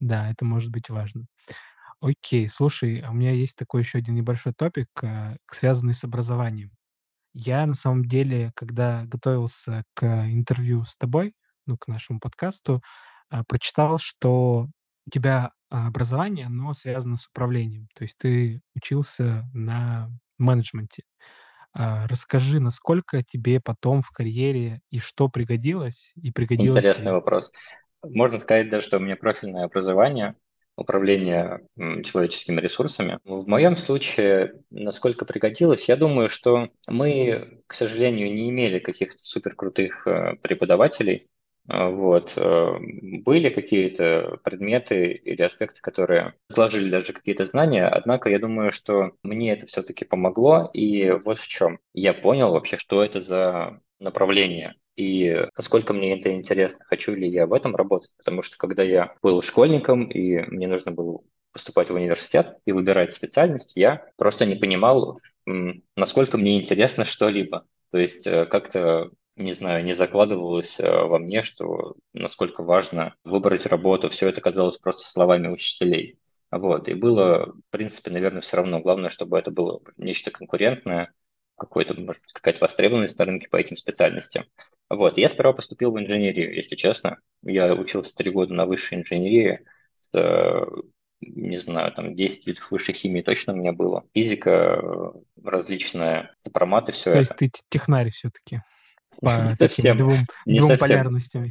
да, 0.01 0.31
это 0.31 0.45
может 0.45 0.71
быть 0.71 0.91
важно. 0.91 1.27
Окей, 2.01 2.49
слушай, 2.49 3.01
а 3.01 3.11
у 3.11 3.15
меня 3.15 3.33
есть 3.33 3.57
такой 3.57 3.83
еще 3.83 3.99
один 3.99 4.15
небольшой 4.15 4.53
топик, 4.55 4.89
э, 5.03 5.37
связанный 5.51 5.95
с 5.95 6.05
образованием. 6.05 6.73
Я 7.35 7.67
на 7.67 7.75
самом 7.75 8.05
деле, 8.07 8.53
когда 8.57 9.05
готовился 9.07 9.85
к 9.95 10.05
интервью 10.29 10.85
с 10.85 10.97
тобой, 10.97 11.35
ну, 11.69 11.77
к 11.79 11.87
нашему 11.87 12.19
подкасту, 12.21 12.83
а, 13.31 13.45
прочитал, 13.45 13.99
что 13.99 14.69
у 15.07 15.11
тебя 15.11 15.53
образование, 15.71 16.47
оно 16.47 16.75
связано 16.75 17.17
с 17.17 17.27
управлением. 17.27 17.89
То 17.95 18.05
есть 18.05 18.17
ты 18.19 18.61
учился 18.75 19.49
на 19.53 20.11
менеджменте. 20.39 21.03
А, 21.75 22.07
расскажи, 22.09 22.61
насколько 22.61 23.23
тебе 23.23 23.61
потом 23.61 24.03
в 24.03 24.11
карьере 24.11 24.81
и 24.91 24.99
что 24.99 25.29
пригодилось, 25.29 26.13
и 26.17 26.33
пригодилось 26.33 26.85
Интересный 26.85 27.13
вопрос. 27.13 27.53
Можно 28.03 28.41
сказать 28.41 28.71
даже, 28.71 28.87
что 28.87 28.97
у 28.97 29.01
меня 29.01 29.17
профильное 29.17 29.65
образование, 29.65 30.35
управление 30.77 31.61
человеческими 31.77 32.61
ресурсами. 32.61 33.19
В 33.25 33.49
моем 33.49 33.77
случае, 33.77 34.55
насколько 34.71 35.25
пригодилось, 35.25 35.89
я 35.89 35.97
думаю, 35.97 36.31
что 36.31 36.71
мы, 36.87 37.63
к 37.67 37.75
сожалению, 37.75 38.33
не 38.33 38.49
имели 38.49 38.79
каких-то 38.79 39.19
суперкрутых 39.19 40.07
э, 40.07 40.37
преподавателей, 40.41 41.27
а, 41.27 41.38
вот. 41.69 42.33
Э, 42.37 42.79
были 42.81 43.51
какие-то 43.51 44.39
предметы 44.43 45.13
или 45.13 45.43
аспекты, 45.43 45.81
которые 45.83 46.35
отложили 46.49 46.89
даже 46.89 47.13
какие-то 47.13 47.45
знания, 47.45 47.87
однако 47.87 48.31
я 48.31 48.39
думаю, 48.39 48.73
что 48.73 49.13
мне 49.23 49.53
это 49.53 49.67
все-таки 49.67 50.05
помогло, 50.05 50.71
и 50.73 51.11
вот 51.11 51.39
в 51.39 51.47
чем. 51.47 51.79
Я 51.93 52.15
понял 52.15 52.53
вообще, 52.53 52.79
что 52.79 53.05
это 53.05 53.21
за 53.21 53.81
направление, 54.01 54.75
и 54.97 55.47
насколько 55.57 55.93
мне 55.93 56.19
это 56.19 56.33
интересно, 56.33 56.85
хочу 56.87 57.15
ли 57.15 57.29
я 57.29 57.47
в 57.47 57.53
этом 57.53 57.77
работать, 57.77 58.11
потому 58.17 58.43
что 58.43 58.57
когда 58.57 58.83
я 58.83 59.15
был 59.23 59.43
школьником, 59.43 60.11
и 60.11 60.39
мне 60.51 60.67
нужно 60.69 60.93
было 60.93 61.21
поступать 61.53 61.91
в 61.91 61.95
университет 61.95 62.57
и 62.65 62.73
выбирать 62.73 63.13
специальность, 63.13 63.77
я 63.77 64.07
просто 64.17 64.47
не 64.47 64.55
понимал, 64.57 65.19
насколько 65.97 66.39
мне 66.39 66.61
интересно 66.61 67.05
что-либо. 67.05 67.67
То 67.91 67.99
есть 67.99 68.27
э, 68.27 68.45
как-то 68.47 69.11
не 69.39 69.53
знаю, 69.53 69.85
не 69.85 69.93
закладывалось 69.93 70.81
э, 70.81 71.05
во 71.05 71.19
мне, 71.19 71.43
что 71.43 71.97
насколько 72.13 72.63
важно 72.63 73.15
выбрать 73.25 73.67
работу. 73.67 74.09
Все 74.11 74.29
это 74.29 74.41
казалось 74.41 74.77
просто 74.77 75.09
словами 75.09 75.49
учителей. 75.49 76.19
Вот. 76.51 76.89
И 76.89 76.95
было, 76.95 77.47
в 77.47 77.71
принципе, 77.71 78.11
наверное, 78.11 78.41
все 78.41 78.57
равно. 78.57 78.81
Главное, 78.81 79.11
чтобы 79.11 79.39
это 79.39 79.51
было 79.51 79.81
нечто 79.97 80.31
конкурентное, 80.31 81.13
какой-то, 81.57 81.95
может 81.95 82.23
быть, 82.23 82.33
какая-то 82.33 82.61
востребованность 82.61 83.19
на 83.19 83.25
рынке 83.25 83.49
по 83.49 83.57
этим 83.57 83.77
специальностям. 83.77 84.45
Вот. 84.91 85.19
Я 85.19 85.29
сперва 85.29 85.53
поступил 85.53 85.93
в 85.93 85.99
инженерию, 86.01 86.55
если 86.55 86.77
честно. 86.77 87.19
Я 87.43 87.75
учился 87.75 88.15
три 88.17 88.31
года 88.31 88.55
на 88.55 88.67
высшей 88.67 88.99
инженерии 88.99 89.61
с 89.93 90.09
э, 90.15 90.65
не 91.21 91.57
знаю, 91.57 91.93
там 91.93 92.15
10 92.15 92.47
видов 92.47 92.71
высшей 92.71 92.95
химии 92.95 93.23
точно 93.23 93.53
у 93.53 93.57
меня 93.57 93.73
было. 93.73 94.05
Физика, 94.15 94.51
э, 94.51 95.13
различная, 95.45 96.35
сопроматы, 96.39 96.93
все 96.93 97.05
То 97.05 97.11
это. 97.11 97.35
То 97.35 97.45
есть 97.45 97.55
ты 97.55 97.63
технарь 97.69 98.11
все-таки? 98.11 98.61
По 99.21 99.57
таким 99.59 99.97
двум, 99.97 100.27
не 100.47 100.59
двум 100.59 100.79
полярностям. 100.79 101.51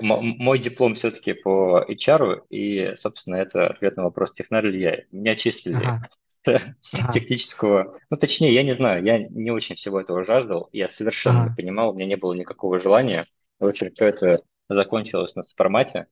Мой 0.00 0.58
диплом 0.58 0.94
все-таки 0.94 1.32
по 1.32 1.84
HR, 1.88 2.42
и, 2.50 2.94
собственно, 2.96 3.36
это 3.36 3.66
ответ 3.66 3.96
на 3.96 4.04
вопрос, 4.04 4.32
технарь 4.32 4.66
ли 4.66 4.80
я. 4.80 5.02
Меня 5.10 5.34
числили 5.36 5.84
ага. 5.84 6.60
технического. 7.12 7.94
Ну, 8.10 8.16
точнее, 8.16 8.52
я 8.52 8.62
не 8.62 8.74
знаю, 8.74 9.04
я 9.04 9.18
не 9.18 9.50
очень 9.50 9.76
всего 9.76 10.00
этого 10.00 10.24
жаждал, 10.24 10.68
я 10.72 10.88
совершенно 10.88 11.44
ага. 11.44 11.54
понимал, 11.56 11.90
у 11.90 11.94
меня 11.94 12.06
не 12.06 12.16
было 12.16 12.34
никакого 12.34 12.78
желания. 12.78 13.26
В 13.58 13.66
общем, 13.66 13.92
все 13.94 14.06
это 14.06 14.42
закончилось 14.68 15.36
на 15.36 15.42
формате, 15.56 16.06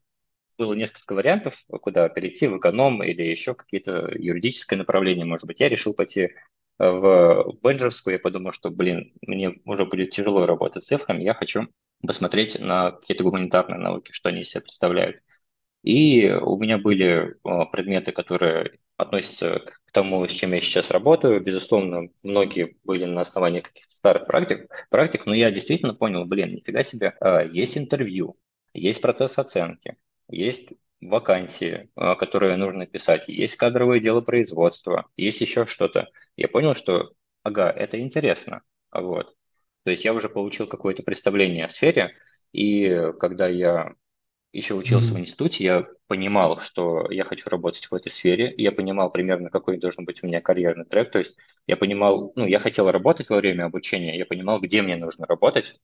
было 0.60 0.74
несколько 0.74 1.14
вариантов, 1.14 1.64
куда 1.80 2.08
перейти, 2.10 2.46
в 2.46 2.58
эконом 2.58 3.02
или 3.02 3.22
еще 3.22 3.54
какие-то 3.54 4.10
юридическое 4.14 4.78
направление, 4.78 5.24
может 5.24 5.46
быть. 5.46 5.58
Я 5.58 5.70
решил 5.70 5.94
пойти 5.94 6.34
в 6.80 7.58
менеджерскую, 7.62 8.14
я 8.14 8.18
подумал, 8.18 8.52
что, 8.52 8.70
блин, 8.70 9.12
мне 9.22 9.60
уже 9.64 9.84
будет 9.84 10.10
тяжело 10.10 10.46
работать 10.46 10.82
с 10.82 10.86
цифрами, 10.86 11.22
я 11.22 11.34
хочу 11.34 11.68
посмотреть 12.06 12.58
на 12.58 12.92
какие-то 12.92 13.24
гуманитарные 13.24 13.78
науки, 13.78 14.12
что 14.12 14.30
они 14.30 14.40
из 14.40 14.50
себя 14.50 14.62
представляют. 14.62 15.16
И 15.82 16.30
у 16.30 16.58
меня 16.58 16.78
были 16.78 17.36
а, 17.44 17.66
предметы, 17.66 18.12
которые 18.12 18.78
относятся 18.96 19.60
к 19.60 19.92
тому, 19.92 20.26
с 20.26 20.32
чем 20.32 20.52
я 20.52 20.60
сейчас 20.60 20.90
работаю. 20.90 21.42
Безусловно, 21.42 22.08
многие 22.22 22.76
были 22.84 23.06
на 23.06 23.22
основании 23.22 23.60
каких-то 23.60 23.90
старых 23.90 24.26
практик, 24.26 24.70
практик, 24.90 25.24
но 25.26 25.34
я 25.34 25.50
действительно 25.50 25.94
понял, 25.94 26.26
блин, 26.26 26.54
нифига 26.54 26.82
себе, 26.82 27.14
а, 27.20 27.42
есть 27.42 27.78
интервью, 27.78 28.36
есть 28.74 29.00
процесс 29.00 29.38
оценки, 29.38 29.96
есть 30.28 30.70
вакансии, 31.00 31.90
а, 31.96 32.14
которые 32.14 32.56
нужно 32.56 32.86
писать, 32.86 33.28
есть 33.28 33.56
кадровое 33.56 34.00
дело 34.00 34.20
производства, 34.20 35.06
есть 35.16 35.40
еще 35.40 35.66
что-то. 35.66 36.08
Я 36.36 36.48
понял, 36.48 36.74
что, 36.74 37.12
ага, 37.42 37.70
это 37.70 38.00
интересно. 38.00 38.62
Вот. 38.92 39.34
То 39.84 39.90
есть 39.90 40.04
я 40.04 40.12
уже 40.12 40.28
получил 40.28 40.66
какое-то 40.66 41.02
представление 41.02 41.64
о 41.64 41.68
сфере, 41.68 42.16
и 42.52 43.12
когда 43.18 43.48
я 43.48 43.94
еще 44.52 44.74
учился 44.74 45.12
mm-hmm. 45.12 45.16
в 45.16 45.20
институте, 45.20 45.64
я 45.64 45.86
понимал, 46.08 46.58
что 46.58 47.08
я 47.10 47.24
хочу 47.24 47.48
работать 47.48 47.86
в 47.86 47.94
этой 47.94 48.10
сфере, 48.10 48.52
я 48.56 48.72
понимал 48.72 49.10
примерно, 49.12 49.48
какой 49.48 49.78
должен 49.78 50.04
быть 50.04 50.22
у 50.22 50.26
меня 50.26 50.40
карьерный 50.40 50.84
трек, 50.84 51.12
то 51.12 51.18
есть 51.18 51.36
я 51.68 51.76
понимал, 51.76 52.32
ну, 52.34 52.46
я 52.46 52.58
хотел 52.58 52.90
работать 52.90 53.28
во 53.30 53.36
время 53.36 53.64
обучения, 53.66 54.18
я 54.18 54.26
понимал, 54.26 54.60
где 54.60 54.82
мне 54.82 54.96
нужно 54.96 55.26
работать, 55.26 55.76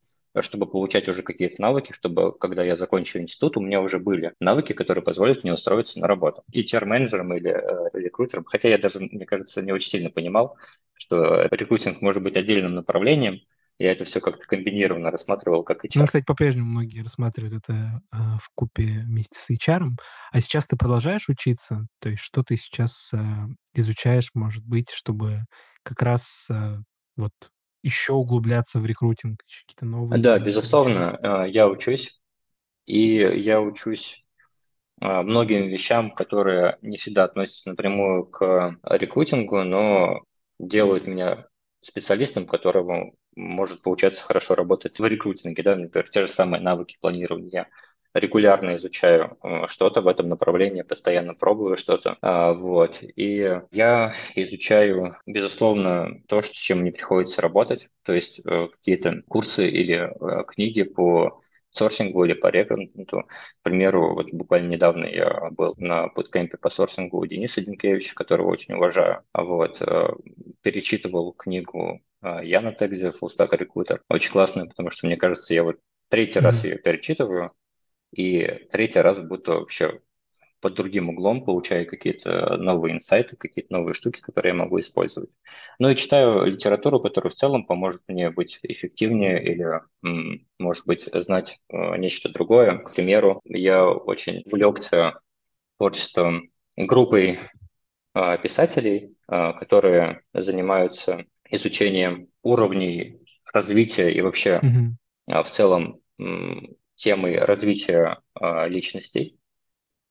чтобы 0.42 0.66
получать 0.66 1.08
уже 1.08 1.22
какие-то 1.22 1.60
навыки, 1.60 1.92
чтобы, 1.92 2.36
когда 2.38 2.62
я 2.64 2.76
закончил 2.76 3.20
институт, 3.20 3.56
у 3.56 3.60
меня 3.60 3.80
уже 3.80 3.98
были 3.98 4.34
навыки, 4.40 4.72
которые 4.72 5.04
позволят 5.04 5.42
мне 5.42 5.52
устроиться 5.52 5.98
на 6.00 6.06
работу. 6.06 6.42
HR-менеджером 6.54 7.34
или 7.34 7.50
э, 7.50 7.90
рекрутером, 7.94 8.44
хотя 8.44 8.68
я 8.68 8.78
даже, 8.78 9.00
мне 9.00 9.26
кажется, 9.26 9.62
не 9.62 9.72
очень 9.72 9.88
сильно 9.88 10.10
понимал, 10.10 10.56
что 10.94 11.42
рекрутинг 11.50 12.00
может 12.00 12.22
быть 12.22 12.36
отдельным 12.36 12.74
направлением, 12.74 13.40
я 13.78 13.92
это 13.92 14.04
все 14.04 14.20
как-то 14.20 14.46
комбинированно 14.46 15.10
рассматривал 15.10 15.62
как 15.62 15.84
HR. 15.84 15.90
Ну, 15.96 16.06
кстати, 16.06 16.24
по-прежнему 16.24 16.70
многие 16.70 17.02
рассматривают 17.02 17.54
это 17.54 18.00
э, 18.10 18.16
в 18.40 18.48
купе 18.54 19.02
вместе 19.04 19.38
с 19.38 19.50
HR. 19.50 19.90
А 20.32 20.40
сейчас 20.40 20.66
ты 20.66 20.76
продолжаешь 20.76 21.28
учиться? 21.28 21.86
То 22.00 22.08
есть 22.08 22.22
что 22.22 22.42
ты 22.42 22.56
сейчас 22.56 23.10
э, 23.12 23.18
изучаешь, 23.74 24.30
может 24.32 24.64
быть, 24.64 24.90
чтобы 24.90 25.44
как 25.82 26.00
раз 26.00 26.48
э, 26.50 26.76
вот 27.16 27.32
еще 27.86 28.12
углубляться 28.12 28.80
в 28.80 28.86
рекрутинг, 28.86 29.40
какие-то 29.42 29.84
новые... 29.86 30.20
Да, 30.20 30.38
безусловно, 30.38 31.18
э, 31.22 31.50
я 31.50 31.68
учусь, 31.68 32.20
и 32.86 33.16
я 33.18 33.60
учусь 33.60 34.24
э, 35.00 35.22
многим 35.22 35.68
вещам, 35.68 36.12
которые 36.12 36.78
не 36.82 36.96
всегда 36.98 37.24
относятся 37.24 37.70
напрямую 37.70 38.26
к 38.26 38.76
рекрутингу, 38.84 39.62
но 39.64 40.20
делают 40.58 41.06
меня 41.06 41.46
специалистом, 41.80 42.46
которому 42.46 43.14
может 43.36 43.82
получаться 43.82 44.22
хорошо 44.22 44.54
работать 44.54 44.98
в 44.98 45.06
рекрутинге, 45.06 45.62
да, 45.62 45.76
например, 45.76 46.08
те 46.08 46.22
же 46.22 46.28
самые 46.28 46.62
навыки 46.62 46.96
планирования. 47.00 47.68
Регулярно 48.18 48.76
изучаю 48.76 49.36
э, 49.42 49.66
что-то 49.66 50.00
в 50.00 50.08
этом 50.08 50.30
направлении, 50.30 50.80
постоянно 50.80 51.34
пробую 51.34 51.76
что-то. 51.76 52.16
А, 52.22 52.54
вот. 52.54 53.02
И 53.02 53.60
я 53.72 54.14
изучаю, 54.34 55.16
безусловно, 55.26 56.22
то, 56.26 56.40
с 56.40 56.50
чем 56.50 56.80
мне 56.80 56.92
приходится 56.92 57.42
работать, 57.42 57.90
то 58.04 58.14
есть 58.14 58.40
э, 58.44 58.68
какие-то 58.72 59.22
курсы 59.28 59.68
или 59.68 59.96
э, 60.08 60.44
книги 60.44 60.82
по 60.82 61.38
сорсингу 61.68 62.24
или 62.24 62.32
по 62.32 62.46
рекрутингу. 62.46 63.24
К 63.24 63.62
примеру, 63.62 64.14
вот 64.14 64.32
буквально 64.32 64.70
недавно 64.70 65.04
я 65.04 65.50
был 65.50 65.74
на 65.76 66.08
буткемпе 66.08 66.56
по 66.56 66.70
сорсингу 66.70 67.18
у 67.18 67.26
Дениса 67.26 67.60
Динкевича, 67.60 68.14
которого 68.14 68.48
очень 68.48 68.74
уважаю. 68.74 69.24
Вот, 69.34 69.82
перечитывал 70.62 71.34
книгу 71.34 72.00
а, 72.22 72.42
Яна 72.42 72.72
Тегзи, 72.72 73.08
Full 73.08 73.28
Stack 73.28 73.50
Recruiter. 73.58 74.00
Очень 74.08 74.32
классная, 74.32 74.64
потому 74.64 74.90
что, 74.90 75.06
мне 75.06 75.16
кажется, 75.16 75.52
я 75.52 75.64
вот 75.64 75.76
третий 76.08 76.38
mm-hmm. 76.38 76.42
раз 76.42 76.64
ее 76.64 76.78
перечитываю, 76.78 77.52
и 78.16 78.66
третий 78.70 79.00
раз 79.00 79.20
будто 79.20 79.54
вообще 79.54 80.00
под 80.60 80.74
другим 80.74 81.10
углом 81.10 81.44
получаю 81.44 81.86
какие-то 81.86 82.56
новые 82.56 82.94
инсайты, 82.94 83.36
какие-то 83.36 83.72
новые 83.72 83.94
штуки, 83.94 84.20
которые 84.20 84.50
я 84.50 84.58
могу 84.58 84.80
использовать. 84.80 85.30
Ну 85.78 85.90
и 85.90 85.96
читаю 85.96 86.46
литературу, 86.46 86.98
которая 86.98 87.30
в 87.30 87.36
целом 87.36 87.66
поможет 87.66 88.02
мне 88.08 88.30
быть 88.30 88.58
эффективнее 88.62 89.44
или, 89.44 89.80
может 90.58 90.86
быть, 90.86 91.08
знать 91.12 91.60
э, 91.68 91.96
нечто 91.98 92.30
другое. 92.30 92.78
К 92.78 92.94
примеру, 92.94 93.42
я 93.44 93.86
очень 93.86 94.42
увлекся 94.46 95.20
творчеством 95.76 96.50
группой 96.76 97.38
а, 98.14 98.38
писателей, 98.38 99.14
а, 99.28 99.52
которые 99.52 100.22
занимаются 100.32 101.26
изучением 101.50 102.28
уровней 102.42 103.20
развития 103.52 104.10
и 104.10 104.20
вообще 104.22 104.60
mm-hmm. 104.62 105.42
в 105.44 105.50
целом 105.50 106.00
темы 106.96 107.36
развития 107.36 108.18
личностей. 108.66 109.38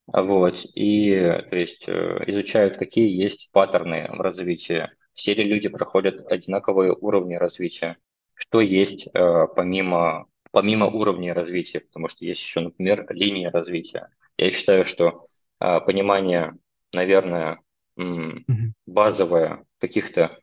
Вот, 0.08 0.66
и 0.76 1.16
то 1.50 1.56
есть 1.56 1.90
э, 1.90 2.24
изучают, 2.28 2.78
какие 2.78 3.10
есть 3.10 3.50
паттерны 3.52 4.08
в 4.12 4.22
развитии. 4.22 4.90
Все 5.14 5.34
ли 5.34 5.44
люди 5.44 5.68
проходят 5.68 6.32
одинаковые 6.32 6.94
уровни 6.94 7.36
развития? 7.36 7.98
Что 8.36 8.62
есть 8.62 9.08
э, 9.08 9.48
помимо, 9.56 10.28
помимо 10.52 10.86
уровней 10.86 11.32
развития? 11.32 11.80
Потому 11.80 12.08
что 12.08 12.24
есть 12.24 12.42
еще, 12.42 12.60
например, 12.60 13.08
линии 13.10 13.48
развития. 13.48 14.10
Я 14.38 14.52
считаю, 14.52 14.86
что 14.86 15.24
э, 15.60 15.80
понимание, 15.80 16.54
наверное, 16.94 17.60
базовое 18.86 19.64
каких-то 19.80 20.38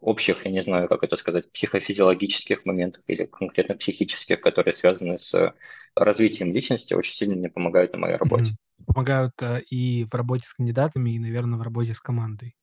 общих, 0.00 0.44
я 0.44 0.50
не 0.50 0.60
знаю, 0.60 0.88
как 0.88 1.02
это 1.02 1.16
сказать, 1.16 1.50
психофизиологических 1.52 2.64
моментов 2.64 3.02
или 3.06 3.24
конкретно 3.24 3.76
психических, 3.76 4.40
которые 4.40 4.74
связаны 4.74 5.18
с 5.18 5.54
развитием 5.94 6.52
личности, 6.52 6.94
очень 6.94 7.14
сильно 7.14 7.36
мне 7.36 7.50
помогают 7.50 7.92
на 7.92 7.98
моей 7.98 8.16
работе. 8.16 8.52
Помогают 8.86 9.34
э, 9.42 9.60
и 9.62 10.04
в 10.04 10.14
работе 10.14 10.46
с 10.46 10.54
кандидатами, 10.54 11.10
и, 11.10 11.18
наверное, 11.18 11.58
в 11.58 11.62
работе 11.62 11.94
с 11.94 12.00
командой. 12.00 12.54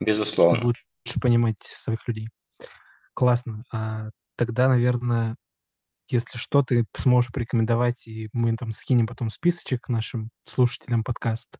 Безусловно. 0.00 0.56
Чтобы 0.56 0.66
лучше 0.66 1.20
понимать 1.20 1.56
своих 1.62 2.06
людей. 2.06 2.28
Классно. 3.14 3.64
А 3.72 4.10
тогда, 4.36 4.68
наверное, 4.68 5.36
если 6.08 6.36
что, 6.36 6.62
ты 6.62 6.84
сможешь 6.96 7.32
порекомендовать, 7.32 8.06
и 8.06 8.28
мы 8.32 8.54
там 8.56 8.72
скинем 8.72 9.06
потом 9.06 9.30
списочек 9.30 9.88
нашим 9.88 10.30
слушателям 10.44 11.02
подкаста, 11.02 11.58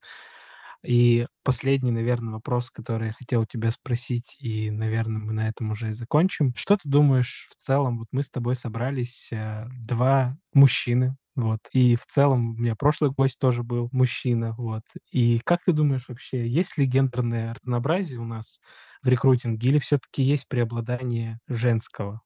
и 0.85 1.26
последний, 1.43 1.91
наверное, 1.91 2.35
вопрос, 2.35 2.70
который 2.70 3.09
я 3.09 3.12
хотел 3.12 3.43
у 3.43 3.47
тебя 3.47 3.70
спросить, 3.70 4.37
и, 4.39 4.70
наверное, 4.70 5.20
мы 5.20 5.32
на 5.32 5.49
этом 5.49 5.70
уже 5.70 5.89
и 5.89 5.93
закончим. 5.93 6.55
Что 6.55 6.76
ты 6.76 6.89
думаешь 6.89 7.49
в 7.51 7.57
целом? 7.57 7.99
Вот 7.99 8.09
мы 8.12 8.22
с 8.22 8.30
тобой 8.30 8.57
собрались 8.57 9.30
э, 9.32 9.66
два 9.87 10.37
мужчины, 10.53 11.16
вот. 11.37 11.61
И 11.72 11.97
в 11.97 12.07
целом 12.07 12.51
у 12.51 12.61
меня 12.61 12.76
прошлый 12.76 13.11
гость 13.11 13.39
тоже 13.39 13.62
был 13.62 13.89
мужчина, 13.93 14.55
вот. 14.57 14.82
И 15.11 15.41
как 15.41 15.64
ты 15.64 15.72
думаешь 15.72 16.09
вообще, 16.09 16.47
есть 16.47 16.78
ли 16.78 16.87
гендерное 16.87 17.55
разнообразие 17.55 18.20
у 18.20 18.24
нас 18.24 18.61
в 19.03 19.09
рекрутинге 19.09 19.68
или 19.68 19.78
все-таки 19.78 20.22
есть 20.22 20.49
преобладание 20.49 21.41
женского? 21.49 22.20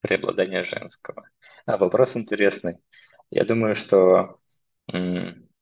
Преобладание 0.00 0.62
женского. 0.62 1.28
А, 1.64 1.76
вопрос 1.76 2.16
интересный. 2.16 2.76
Я 3.30 3.44
думаю, 3.44 3.74
что 3.74 4.38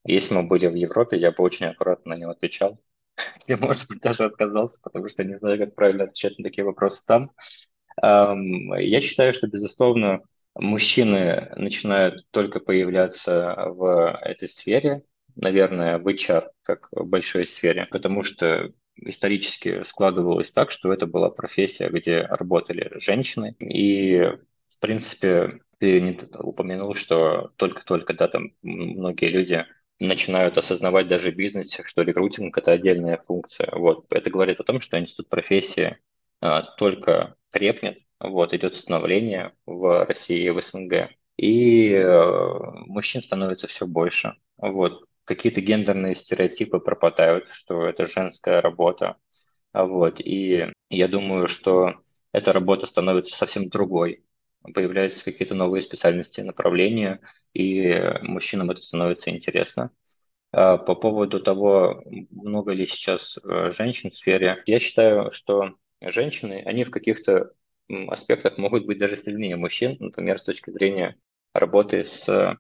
если 0.04 0.34
мы 0.34 0.44
были 0.44 0.66
в 0.66 0.74
Европе, 0.74 1.16
я 1.16 1.32
бы 1.32 1.42
очень 1.42 1.66
аккуратно 1.66 2.14
на 2.14 2.18
него 2.18 2.30
отвечал. 2.32 2.78
Я, 3.46 3.56
может 3.56 3.88
быть, 3.88 4.00
даже 4.00 4.24
отказался, 4.24 4.80
потому 4.82 5.08
что 5.08 5.24
не 5.24 5.38
знаю, 5.38 5.58
как 5.58 5.74
правильно 5.74 6.04
отвечать 6.04 6.38
на 6.38 6.44
такие 6.44 6.64
вопросы 6.64 7.04
там. 7.06 7.30
Я 8.02 9.00
считаю, 9.00 9.32
что, 9.34 9.46
безусловно, 9.46 10.22
мужчины 10.54 11.52
начинают 11.56 12.26
только 12.30 12.60
появляться 12.60 13.54
в 13.68 14.18
этой 14.22 14.48
сфере, 14.48 15.04
наверное, 15.36 15.98
в 15.98 16.06
HR, 16.08 16.44
как 16.62 16.88
в 16.92 17.04
большой 17.06 17.46
сфере, 17.46 17.86
потому 17.90 18.22
что 18.22 18.72
исторически 18.96 19.82
складывалось 19.84 20.52
так, 20.52 20.70
что 20.70 20.92
это 20.92 21.06
была 21.06 21.30
профессия, 21.30 21.88
где 21.88 22.22
работали 22.22 22.90
женщины, 22.98 23.56
и, 23.58 24.20
в 24.68 24.78
принципе, 24.80 25.60
ты 25.78 26.00
не 26.00 26.18
упомянул, 26.38 26.94
что 26.94 27.52
только-только, 27.56 28.14
да, 28.14 28.28
там 28.28 28.52
многие 28.62 29.28
люди 29.28 29.66
начинают 30.00 30.58
осознавать 30.58 31.06
даже 31.08 31.30
в 31.30 31.36
бизнесе, 31.36 31.82
что 31.84 32.02
рекрутинг– 32.02 32.56
это 32.58 32.72
отдельная 32.72 33.18
функция. 33.18 33.70
Вот. 33.72 34.06
Это 34.12 34.30
говорит 34.30 34.60
о 34.60 34.64
том, 34.64 34.80
что 34.80 34.98
институт 34.98 35.28
профессии 35.28 35.98
а, 36.40 36.62
только 36.62 37.36
крепнет, 37.52 37.98
вот, 38.20 38.54
идет 38.54 38.74
становление 38.74 39.52
в 39.66 40.04
России 40.04 40.44
и 40.44 40.50
в 40.50 40.60
СНГ. 40.60 41.10
И 41.36 41.90
э, 41.90 42.54
мужчин 42.86 43.22
становится 43.22 43.66
все 43.66 43.86
больше. 43.86 44.34
Вот. 44.56 45.04
Какие-то 45.24 45.60
гендерные 45.60 46.14
стереотипы 46.14 46.78
пропадают, 46.78 47.48
что 47.52 47.86
это 47.86 48.06
женская 48.06 48.60
работа. 48.60 49.16
Вот. 49.72 50.20
И 50.20 50.70
я 50.90 51.08
думаю, 51.08 51.48
что 51.48 51.94
эта 52.32 52.52
работа 52.52 52.86
становится 52.86 53.36
совсем 53.36 53.66
другой. 53.66 54.24
Появляются 54.72 55.24
какие-то 55.24 55.54
новые 55.54 55.82
специальности, 55.82 56.40
направления, 56.40 57.20
и 57.52 58.00
мужчинам 58.22 58.70
это 58.70 58.80
становится 58.80 59.30
интересно. 59.30 59.90
А 60.52 60.78
по 60.78 60.94
поводу 60.94 61.40
того, 61.40 62.02
много 62.30 62.72
ли 62.72 62.86
сейчас 62.86 63.38
э, 63.38 63.70
женщин 63.70 64.10
в 64.10 64.16
сфере, 64.16 64.62
я 64.66 64.78
считаю, 64.78 65.32
что 65.32 65.74
женщины, 66.00 66.62
они 66.64 66.84
в 66.84 66.90
каких-то 66.90 67.50
аспектах 68.08 68.56
могут 68.56 68.86
быть 68.86 68.98
даже 68.98 69.16
сильнее 69.16 69.56
мужчин, 69.56 69.96
например, 70.00 70.38
с 70.38 70.44
точки 70.44 70.70
зрения 70.70 71.16
работы 71.52 72.04
с 72.04 72.58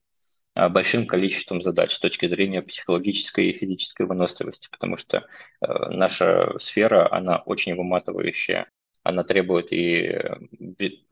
а, 0.54 0.68
большим 0.68 1.06
количеством 1.06 1.60
задач 1.60 1.92
с 1.92 2.00
точки 2.00 2.26
зрения 2.26 2.62
психологической 2.62 3.46
и 3.46 3.52
физической 3.52 4.06
выносливости, 4.06 4.68
потому 4.70 4.96
что 4.96 5.18
э, 5.18 5.66
наша 5.90 6.56
сфера, 6.58 7.12
она 7.12 7.38
очень 7.38 7.74
выматывающая, 7.74 8.70
она 9.04 9.22
требует 9.22 9.72
и 9.72 10.06
э, 10.06 10.38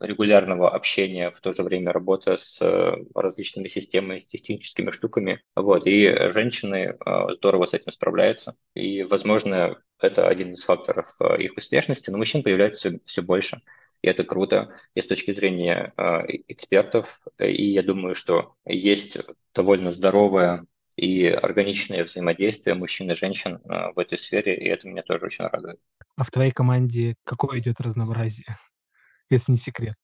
регулярного 0.00 0.70
общения, 0.70 1.30
в 1.30 1.40
то 1.40 1.52
же 1.52 1.62
время 1.62 1.92
работа 1.92 2.36
с 2.36 2.60
э, 2.60 2.96
различными 3.14 3.68
системами, 3.68 4.18
с 4.18 4.26
техническими 4.26 4.90
штуками. 4.90 5.42
Вот. 5.54 5.86
И 5.86 6.30
женщины 6.30 6.96
здорово 7.36 7.66
с 7.66 7.74
этим 7.74 7.92
справляются. 7.92 8.56
И, 8.74 9.04
возможно, 9.04 9.80
это 10.00 10.26
один 10.26 10.52
из 10.52 10.64
факторов 10.64 11.08
их 11.38 11.56
успешности, 11.56 12.10
но 12.10 12.18
мужчин 12.18 12.42
появляется 12.42 12.78
все, 12.90 13.00
все 13.04 13.22
больше 13.22 13.58
и 14.02 14.08
это 14.08 14.24
круто 14.24 14.74
и 14.94 15.00
с 15.00 15.06
точки 15.06 15.30
зрения 15.30 15.94
э, 15.96 16.02
экспертов. 16.48 17.20
И 17.38 17.70
я 17.70 17.82
думаю, 17.82 18.14
что 18.14 18.52
есть 18.66 19.18
довольно 19.54 19.90
здоровое 19.90 20.66
и 20.96 21.26
органичное 21.26 22.04
взаимодействие 22.04 22.74
мужчин 22.74 23.10
и 23.10 23.14
женщин 23.14 23.56
э, 23.56 23.92
в 23.94 23.98
этой 23.98 24.18
сфере, 24.18 24.56
и 24.56 24.68
это 24.68 24.88
меня 24.88 25.02
тоже 25.02 25.26
очень 25.26 25.46
радует. 25.46 25.80
А 26.16 26.24
в 26.24 26.30
твоей 26.30 26.52
команде 26.52 27.16
какое 27.24 27.58
идет 27.60 27.80
разнообразие, 27.80 28.56
если 29.30 29.52
не 29.52 29.58
секрет? 29.58 29.96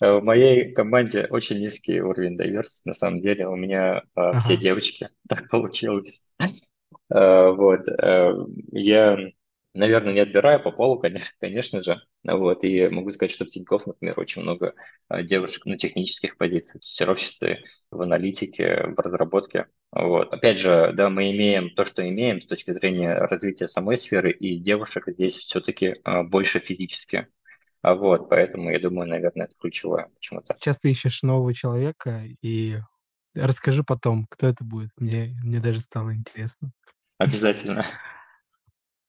В 0.00 0.20
моей 0.20 0.72
команде 0.72 1.26
очень 1.30 1.58
низкий 1.60 2.00
уровень 2.00 2.38
diversity, 2.38 2.82
на 2.86 2.94
самом 2.94 3.20
деле. 3.20 3.46
У 3.46 3.56
меня 3.56 4.02
ага. 4.14 4.38
все 4.40 4.56
девочки, 4.56 5.08
так 5.28 5.48
получилось. 5.48 6.34
Вот. 7.08 7.86
Я 8.72 9.16
Наверное, 9.76 10.12
не 10.14 10.20
отбираю 10.20 10.62
по 10.62 10.70
полу, 10.70 10.98
конечно, 10.98 11.28
конечно 11.40 11.82
же. 11.82 12.00
Вот. 12.24 12.64
И 12.64 12.88
могу 12.88 13.10
сказать, 13.10 13.32
что 13.32 13.44
в 13.44 13.48
Тинькофф, 13.48 13.86
например, 13.86 14.18
очень 14.18 14.42
много 14.42 14.74
а, 15.08 15.22
девушек 15.22 15.66
на 15.66 15.76
технических 15.76 16.36
позициях, 16.36 16.82
в 16.82 16.84
тестировществе, 16.84 17.62
в 17.90 18.00
аналитике, 18.00 18.86
в 18.96 18.98
разработке. 18.98 19.66
Вот. 19.92 20.32
Опять 20.32 20.58
же, 20.58 20.92
да, 20.94 21.10
мы 21.10 21.30
имеем 21.30 21.70
то, 21.70 21.84
что 21.84 22.08
имеем 22.08 22.40
с 22.40 22.46
точки 22.46 22.72
зрения 22.72 23.14
развития 23.14 23.68
самой 23.68 23.96
сферы, 23.96 24.30
и 24.30 24.58
девушек 24.58 25.04
здесь 25.06 25.36
все-таки 25.36 25.96
а, 26.04 26.22
больше 26.22 26.58
физически. 26.58 27.28
А 27.82 27.94
вот, 27.94 28.28
поэтому 28.28 28.70
я 28.70 28.80
думаю, 28.80 29.08
наверное, 29.08 29.46
это 29.46 29.54
ключевое 29.58 30.08
почему-то. 30.14 30.54
Сейчас 30.54 30.80
ты 30.80 30.90
ищешь 30.90 31.22
нового 31.22 31.54
человека, 31.54 32.24
и 32.42 32.78
расскажи 33.34 33.84
потом, 33.84 34.26
кто 34.28 34.48
это 34.48 34.64
будет. 34.64 34.90
Мне, 34.96 35.38
мне 35.44 35.60
даже 35.60 35.80
стало 35.80 36.14
интересно. 36.14 36.72
Обязательно. 37.18 37.86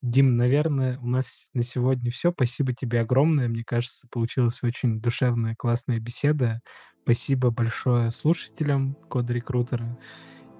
Дим, 0.01 0.37
наверное, 0.37 0.99
у 0.99 1.07
нас 1.07 1.49
на 1.53 1.63
сегодня 1.63 2.11
все. 2.11 2.31
Спасибо 2.31 2.73
тебе 2.73 3.01
огромное. 3.01 3.47
Мне 3.47 3.63
кажется, 3.65 4.07
получилась 4.11 4.61
очень 4.63 5.01
душевная, 5.01 5.55
классная 5.57 5.99
беседа. 5.99 6.61
Спасибо 7.03 7.49
большое 7.49 8.11
слушателям 8.11 8.95
Код 9.09 9.29
Рекрутера. 9.29 9.97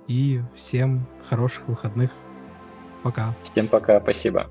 И 0.08 0.42
всем 0.56 1.08
хороших 1.30 1.68
выходных. 1.68 2.12
Пока. 3.04 3.36
Всем 3.44 3.68
пока, 3.68 4.00
спасибо. 4.00 4.50